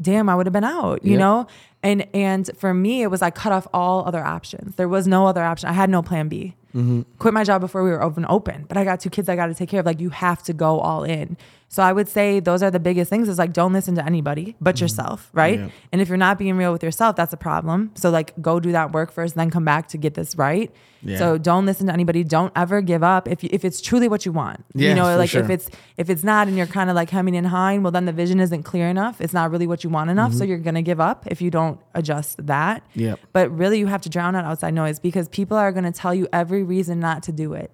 damn, 0.00 0.30
I 0.30 0.34
would 0.34 0.46
have 0.46 0.54
been 0.54 0.64
out, 0.64 1.04
you 1.04 1.18
know? 1.18 1.46
And 1.82 2.06
and 2.14 2.50
for 2.56 2.72
me, 2.72 3.02
it 3.02 3.10
was 3.10 3.22
I 3.22 3.30
cut 3.30 3.52
off 3.52 3.66
all 3.72 4.06
other 4.06 4.24
options. 4.24 4.76
There 4.76 4.88
was 4.88 5.06
no 5.06 5.26
other 5.26 5.42
option. 5.42 5.68
I 5.68 5.72
had 5.72 5.90
no 5.90 6.02
plan 6.02 6.28
B. 6.28 6.54
Mm-hmm. 6.74 7.02
Quit 7.18 7.34
my 7.34 7.42
job 7.42 7.60
before 7.60 7.82
we 7.82 7.90
were 7.90 8.02
open 8.02 8.26
open, 8.28 8.64
but 8.68 8.76
I 8.76 8.84
got 8.84 9.00
two 9.00 9.10
kids 9.10 9.28
I 9.28 9.36
got 9.36 9.46
to 9.46 9.54
take 9.54 9.68
care 9.68 9.80
of. 9.80 9.86
Like 9.86 10.00
you 10.00 10.10
have 10.10 10.42
to 10.44 10.52
go 10.52 10.78
all 10.78 11.04
in. 11.04 11.36
So 11.72 11.84
I 11.84 11.92
would 11.92 12.08
say 12.08 12.40
those 12.40 12.64
are 12.64 12.70
the 12.70 12.80
biggest 12.80 13.10
things. 13.10 13.28
Is 13.28 13.38
like 13.38 13.52
don't 13.52 13.72
listen 13.72 13.94
to 13.94 14.04
anybody 14.04 14.56
but 14.60 14.80
yourself, 14.80 15.30
right? 15.32 15.60
Yeah. 15.60 15.68
And 15.92 16.00
if 16.00 16.08
you're 16.08 16.18
not 16.18 16.36
being 16.36 16.56
real 16.56 16.72
with 16.72 16.82
yourself, 16.82 17.14
that's 17.14 17.32
a 17.32 17.36
problem. 17.36 17.92
So 17.94 18.10
like 18.10 18.34
go 18.42 18.58
do 18.58 18.72
that 18.72 18.90
work 18.90 19.12
first, 19.12 19.36
then 19.36 19.50
come 19.50 19.64
back 19.64 19.86
to 19.88 19.96
get 19.96 20.14
this 20.14 20.34
right. 20.34 20.74
Yeah. 21.02 21.18
So 21.18 21.38
don't 21.38 21.66
listen 21.66 21.86
to 21.86 21.92
anybody. 21.92 22.24
Don't 22.24 22.52
ever 22.56 22.80
give 22.80 23.04
up 23.04 23.28
if 23.28 23.44
you, 23.44 23.50
if 23.52 23.64
it's 23.64 23.80
truly 23.80 24.08
what 24.08 24.26
you 24.26 24.32
want. 24.32 24.64
Yes, 24.74 24.88
you 24.88 24.94
know, 24.96 25.16
like 25.16 25.32
if 25.32 25.48
it's 25.48 25.70
if 25.96 26.10
it's 26.10 26.24
not 26.24 26.48
and 26.48 26.56
you're 26.56 26.66
kind 26.66 26.90
of 26.90 26.96
like 26.96 27.08
hemming 27.08 27.36
and 27.36 27.46
hawing, 27.46 27.84
well 27.84 27.92
then 27.92 28.04
the 28.04 28.12
vision 28.12 28.40
isn't 28.40 28.64
clear 28.64 28.88
enough. 28.88 29.20
It's 29.20 29.32
not 29.32 29.52
really 29.52 29.68
what 29.68 29.84
you 29.84 29.90
want 29.90 30.10
enough. 30.10 30.34
So 30.34 30.42
you're 30.42 30.58
gonna 30.58 30.82
give 30.82 31.00
up 31.00 31.28
if 31.28 31.40
you 31.40 31.52
don't 31.52 31.80
adjust 31.94 32.44
that. 32.48 32.82
Mm-hmm. 32.96 33.14
But 33.32 33.56
really 33.56 33.78
you 33.78 33.86
have 33.86 34.02
to 34.02 34.08
drown 34.08 34.34
out 34.34 34.44
outside 34.44 34.74
noise 34.74 34.98
because 34.98 35.28
people 35.28 35.56
are 35.56 35.70
gonna 35.70 35.92
tell 35.92 36.16
you 36.16 36.26
every 36.32 36.64
reason 36.64 36.98
not 36.98 37.22
to 37.24 37.32
do 37.32 37.52
it. 37.52 37.70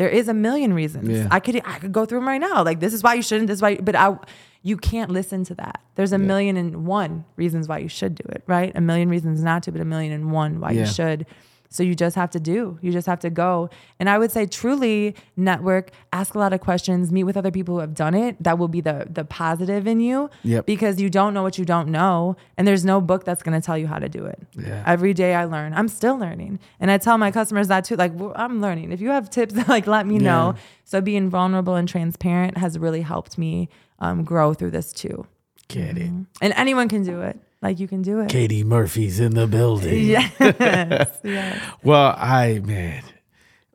There 0.00 0.08
is 0.08 0.28
a 0.28 0.34
million 0.34 0.72
reasons. 0.72 1.08
Yeah. 1.10 1.28
I 1.30 1.40
could 1.40 1.56
I 1.66 1.78
could 1.78 1.92
go 1.92 2.06
through 2.06 2.20
them 2.20 2.28
right 2.28 2.40
now. 2.40 2.64
Like 2.64 2.80
this 2.80 2.94
is 2.94 3.02
why 3.02 3.12
you 3.14 3.22
shouldn't. 3.22 3.48
This 3.48 3.56
is 3.58 3.62
why. 3.62 3.76
But 3.76 3.94
I, 3.94 4.16
you 4.62 4.78
can't 4.78 5.10
listen 5.10 5.44
to 5.44 5.54
that. 5.56 5.76
There's 5.96 6.12
a 6.12 6.18
million 6.18 6.56
and 6.56 6.86
one 6.86 7.26
reasons 7.36 7.68
why 7.68 7.78
you 7.78 7.88
should 7.88 8.14
do 8.14 8.24
it. 8.30 8.42
Right? 8.46 8.72
A 8.74 8.80
million 8.80 9.10
reasons 9.10 9.42
not 9.42 9.62
to, 9.64 9.72
but 9.72 9.80
a 9.82 9.84
million 9.84 10.12
and 10.12 10.32
one 10.32 10.58
why 10.60 10.70
Yeah. 10.70 10.80
you 10.80 10.86
should. 10.86 11.26
So 11.72 11.84
you 11.84 11.94
just 11.94 12.16
have 12.16 12.30
to 12.30 12.40
do. 12.40 12.78
You 12.82 12.90
just 12.90 13.06
have 13.06 13.20
to 13.20 13.30
go. 13.30 13.70
And 14.00 14.10
I 14.10 14.18
would 14.18 14.32
say 14.32 14.44
truly 14.44 15.14
network, 15.36 15.92
ask 16.12 16.34
a 16.34 16.38
lot 16.38 16.52
of 16.52 16.60
questions, 16.60 17.12
meet 17.12 17.22
with 17.22 17.36
other 17.36 17.52
people 17.52 17.76
who 17.76 17.80
have 17.80 17.94
done 17.94 18.12
it. 18.12 18.42
That 18.42 18.58
will 18.58 18.68
be 18.68 18.80
the 18.80 19.06
the 19.08 19.24
positive 19.24 19.86
in 19.86 20.00
you. 20.00 20.30
Yep. 20.42 20.66
Because 20.66 21.00
you 21.00 21.08
don't 21.08 21.32
know 21.32 21.44
what 21.44 21.58
you 21.58 21.64
don't 21.64 21.88
know, 21.88 22.36
and 22.58 22.66
there's 22.66 22.84
no 22.84 23.00
book 23.00 23.24
that's 23.24 23.42
going 23.44 23.58
to 23.58 23.64
tell 23.64 23.78
you 23.78 23.86
how 23.86 24.00
to 24.00 24.08
do 24.08 24.26
it. 24.26 24.40
Yeah. 24.58 24.82
Every 24.84 25.14
day 25.14 25.34
I 25.34 25.44
learn. 25.44 25.72
I'm 25.72 25.88
still 25.88 26.18
learning, 26.18 26.58
and 26.80 26.90
I 26.90 26.98
tell 26.98 27.18
my 27.18 27.30
customers 27.30 27.68
that 27.68 27.84
too. 27.84 27.94
Like 27.94 28.18
well, 28.18 28.32
I'm 28.34 28.60
learning. 28.60 28.90
If 28.90 29.00
you 29.00 29.10
have 29.10 29.30
tips, 29.30 29.54
like 29.68 29.86
let 29.86 30.06
me 30.06 30.18
know. 30.18 30.56
So 30.84 31.00
being 31.00 31.30
vulnerable 31.30 31.76
and 31.76 31.88
transparent 31.88 32.58
has 32.58 32.78
really 32.80 33.02
helped 33.02 33.38
me 33.38 33.68
um, 34.00 34.24
grow 34.24 34.54
through 34.54 34.72
this 34.72 34.92
too. 34.92 35.24
Get 35.68 35.96
it. 35.96 36.10
And 36.40 36.52
anyone 36.56 36.88
can 36.88 37.04
do 37.04 37.20
it. 37.20 37.38
Like 37.62 37.78
you 37.78 37.86
can 37.88 38.02
do 38.02 38.20
it. 38.20 38.28
Katy 38.30 38.64
Murphy's 38.64 39.20
in 39.20 39.34
the 39.34 39.46
building. 39.46 40.04
Yes. 40.06 40.32
yes. 41.24 41.60
Well, 41.84 42.14
I 42.16 42.60
man, 42.64 43.02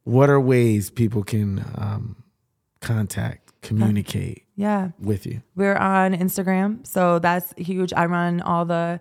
what 0.04 0.30
are 0.30 0.40
ways 0.40 0.90
people 0.90 1.24
can 1.24 1.64
um, 1.76 2.16
contact, 2.82 3.52
communicate 3.62 4.44
Yeah. 4.56 4.90
with 5.00 5.26
you? 5.26 5.42
We're 5.56 5.76
on 5.76 6.14
Instagram. 6.14 6.86
So 6.88 7.20
that's 7.20 7.54
huge. 7.58 7.94
I 7.94 8.06
run 8.06 8.42
all 8.42 8.66
the 8.66 9.00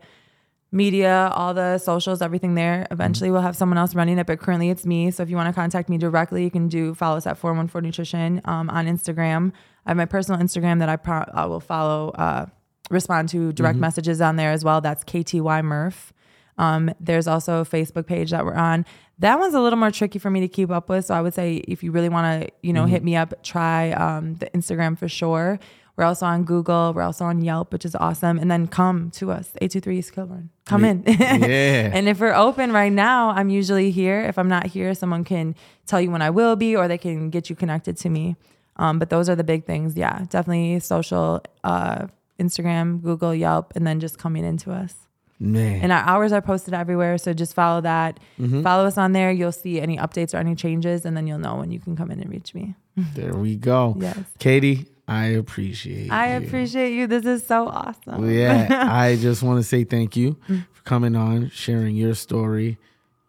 media, 0.70 1.30
all 1.34 1.54
the 1.54 1.78
socials, 1.78 2.20
everything 2.20 2.54
there. 2.54 2.86
Eventually 2.90 3.30
we'll 3.30 3.40
have 3.42 3.56
someone 3.56 3.78
else 3.78 3.94
running 3.94 4.18
it, 4.18 4.26
but 4.26 4.38
currently 4.40 4.70
it's 4.70 4.84
me. 4.84 5.10
So 5.12 5.22
if 5.22 5.30
you 5.30 5.36
want 5.36 5.48
to 5.48 5.52
contact 5.54 5.88
me 5.88 5.98
directly, 5.98 6.42
you 6.44 6.50
can 6.50 6.68
do 6.68 6.94
follow 6.94 7.16
us 7.16 7.26
at 7.26 7.38
414 7.38 7.86
Nutrition 7.86 8.40
um, 8.44 8.68
on 8.70 8.86
Instagram. 8.86 9.52
I 9.86 9.90
have 9.90 9.96
my 9.96 10.04
personal 10.06 10.40
Instagram 10.40 10.80
that 10.80 10.88
I, 10.88 10.96
pro- 10.96 11.24
I 11.32 11.46
will 11.46 11.60
follow, 11.60 12.10
uh, 12.10 12.46
respond 12.94 13.28
to 13.30 13.52
direct 13.52 13.78
messages 13.78 14.20
on 14.20 14.36
there 14.36 14.52
as 14.52 14.64
well. 14.64 14.80
That's 14.80 15.04
KTY 15.04 15.62
Murph. 15.64 16.12
Um, 16.56 16.90
there's 17.00 17.26
also 17.26 17.60
a 17.60 17.64
Facebook 17.64 18.06
page 18.06 18.30
that 18.30 18.44
we're 18.44 18.54
on. 18.54 18.86
That 19.18 19.38
one's 19.38 19.54
a 19.54 19.60
little 19.60 19.78
more 19.78 19.90
tricky 19.90 20.18
for 20.18 20.30
me 20.30 20.40
to 20.40 20.48
keep 20.48 20.70
up 20.70 20.88
with. 20.88 21.06
So 21.06 21.14
I 21.14 21.20
would 21.20 21.34
say 21.34 21.56
if 21.68 21.82
you 21.82 21.92
really 21.92 22.08
want 22.08 22.42
to, 22.42 22.50
you 22.62 22.72
know, 22.72 22.86
hit 22.86 23.02
me 23.02 23.16
up, 23.16 23.42
try 23.42 23.90
um, 23.92 24.36
the 24.36 24.46
Instagram 24.50 24.98
for 24.98 25.08
sure. 25.08 25.58
We're 25.96 26.04
also 26.04 26.26
on 26.26 26.42
Google. 26.44 26.92
We're 26.92 27.02
also 27.02 27.24
on 27.24 27.40
Yelp, 27.42 27.72
which 27.72 27.84
is 27.84 27.94
awesome. 27.94 28.38
And 28.38 28.50
then 28.50 28.66
come 28.66 29.10
to 29.12 29.30
us, 29.30 29.50
823 29.60 29.98
East 29.98 30.12
Kilbourn. 30.14 30.48
Come 30.66 30.84
in. 30.84 31.04
Yeah. 31.06 31.90
and 31.92 32.08
if 32.08 32.18
we're 32.18 32.34
open 32.34 32.72
right 32.72 32.92
now, 32.92 33.30
I'm 33.30 33.48
usually 33.48 33.92
here. 33.92 34.20
If 34.22 34.36
I'm 34.36 34.48
not 34.48 34.66
here, 34.66 34.94
someone 34.94 35.22
can 35.22 35.54
tell 35.86 36.00
you 36.00 36.10
when 36.10 36.22
I 36.22 36.30
will 36.30 36.56
be, 36.56 36.74
or 36.74 36.88
they 36.88 36.98
can 36.98 37.30
get 37.30 37.48
you 37.48 37.54
connected 37.54 37.96
to 37.98 38.08
me. 38.08 38.36
Um, 38.76 38.98
but 38.98 39.08
those 39.10 39.28
are 39.28 39.36
the 39.36 39.44
big 39.44 39.66
things. 39.66 39.96
Yeah, 39.96 40.24
definitely 40.28 40.80
social, 40.80 41.44
uh, 41.62 42.08
Instagram, 42.38 43.00
Google, 43.02 43.34
Yelp, 43.34 43.72
and 43.76 43.86
then 43.86 44.00
just 44.00 44.18
coming 44.18 44.44
into 44.44 44.72
us. 44.72 44.94
Man. 45.40 45.80
And 45.82 45.92
our 45.92 46.02
hours 46.04 46.32
are 46.32 46.40
posted 46.40 46.74
everywhere. 46.74 47.18
So 47.18 47.32
just 47.34 47.54
follow 47.54 47.80
that. 47.80 48.20
Mm-hmm. 48.38 48.62
Follow 48.62 48.86
us 48.86 48.96
on 48.96 49.12
there. 49.12 49.30
You'll 49.32 49.52
see 49.52 49.80
any 49.80 49.96
updates 49.98 50.32
or 50.32 50.38
any 50.38 50.54
changes, 50.54 51.04
and 51.04 51.16
then 51.16 51.26
you'll 51.26 51.38
know 51.38 51.56
when 51.56 51.70
you 51.72 51.80
can 51.80 51.96
come 51.96 52.10
in 52.10 52.20
and 52.20 52.30
reach 52.30 52.54
me. 52.54 52.74
there 52.96 53.34
we 53.34 53.56
go. 53.56 53.96
Yes. 53.98 54.16
Katy, 54.38 54.86
I 55.08 55.26
appreciate 55.26 56.06
you. 56.06 56.12
I 56.12 56.36
you. 56.38 56.46
appreciate 56.46 56.94
you. 56.94 57.06
This 57.08 57.26
is 57.26 57.44
so 57.46 57.66
awesome. 57.68 58.22
Well, 58.22 58.30
yeah, 58.30 58.88
I 58.90 59.16
just 59.16 59.42
want 59.42 59.58
to 59.58 59.64
say 59.64 59.84
thank 59.84 60.16
you 60.16 60.36
Mm. 60.48 60.66
for 60.72 60.82
coming 60.84 61.16
on, 61.16 61.50
sharing 61.50 61.96
your 61.96 62.14
story. 62.14 62.78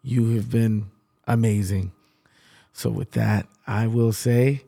You 0.02 0.36
have 0.36 0.48
been 0.50 0.86
amazing. 1.26 1.92
So, 2.72 2.88
with 2.90 3.10
that, 3.12 3.48
I 3.66 3.88
will 3.88 4.12
say 4.12 4.62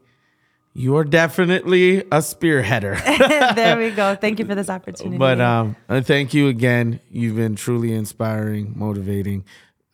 you 0.78 0.96
are 0.96 1.02
definitely 1.02 1.98
a 1.98 2.22
spearheader. 2.22 3.04
there 3.56 3.76
we 3.76 3.90
go. 3.90 4.14
Thank 4.20 4.38
you 4.38 4.44
for 4.44 4.54
this 4.54 4.70
opportunity. 4.70 5.18
but 5.18 5.40
um, 5.40 5.74
thank 5.88 6.32
you 6.32 6.46
again. 6.46 7.00
You've 7.10 7.34
been 7.34 7.56
truly 7.56 7.92
inspiring, 7.92 8.74
motivating. 8.76 9.44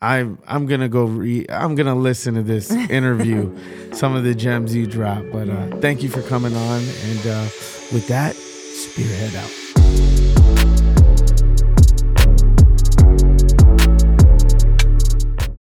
I'm 0.03 0.39
I'm 0.47 0.67
gonna 0.67 0.91
go 0.91 1.05
re 1.05 1.47
I'm 1.49 1.75
gonna 1.75 1.95
listen 1.95 2.35
to 2.35 2.43
this 2.43 2.71
interview, 2.91 3.57
some 3.93 4.15
of 4.15 4.25
the 4.25 4.35
gems 4.35 4.75
you 4.75 4.87
drop. 4.87 5.25
But 5.33 5.49
uh, 5.49 5.79
thank 5.79 6.03
you 6.03 6.11
for 6.11 6.21
coming 6.21 6.55
on, 6.55 6.83
and 6.83 7.27
uh, 7.27 7.49
with 7.91 8.07
that, 8.09 8.35
spearhead 8.35 9.35
out. 9.37 10.24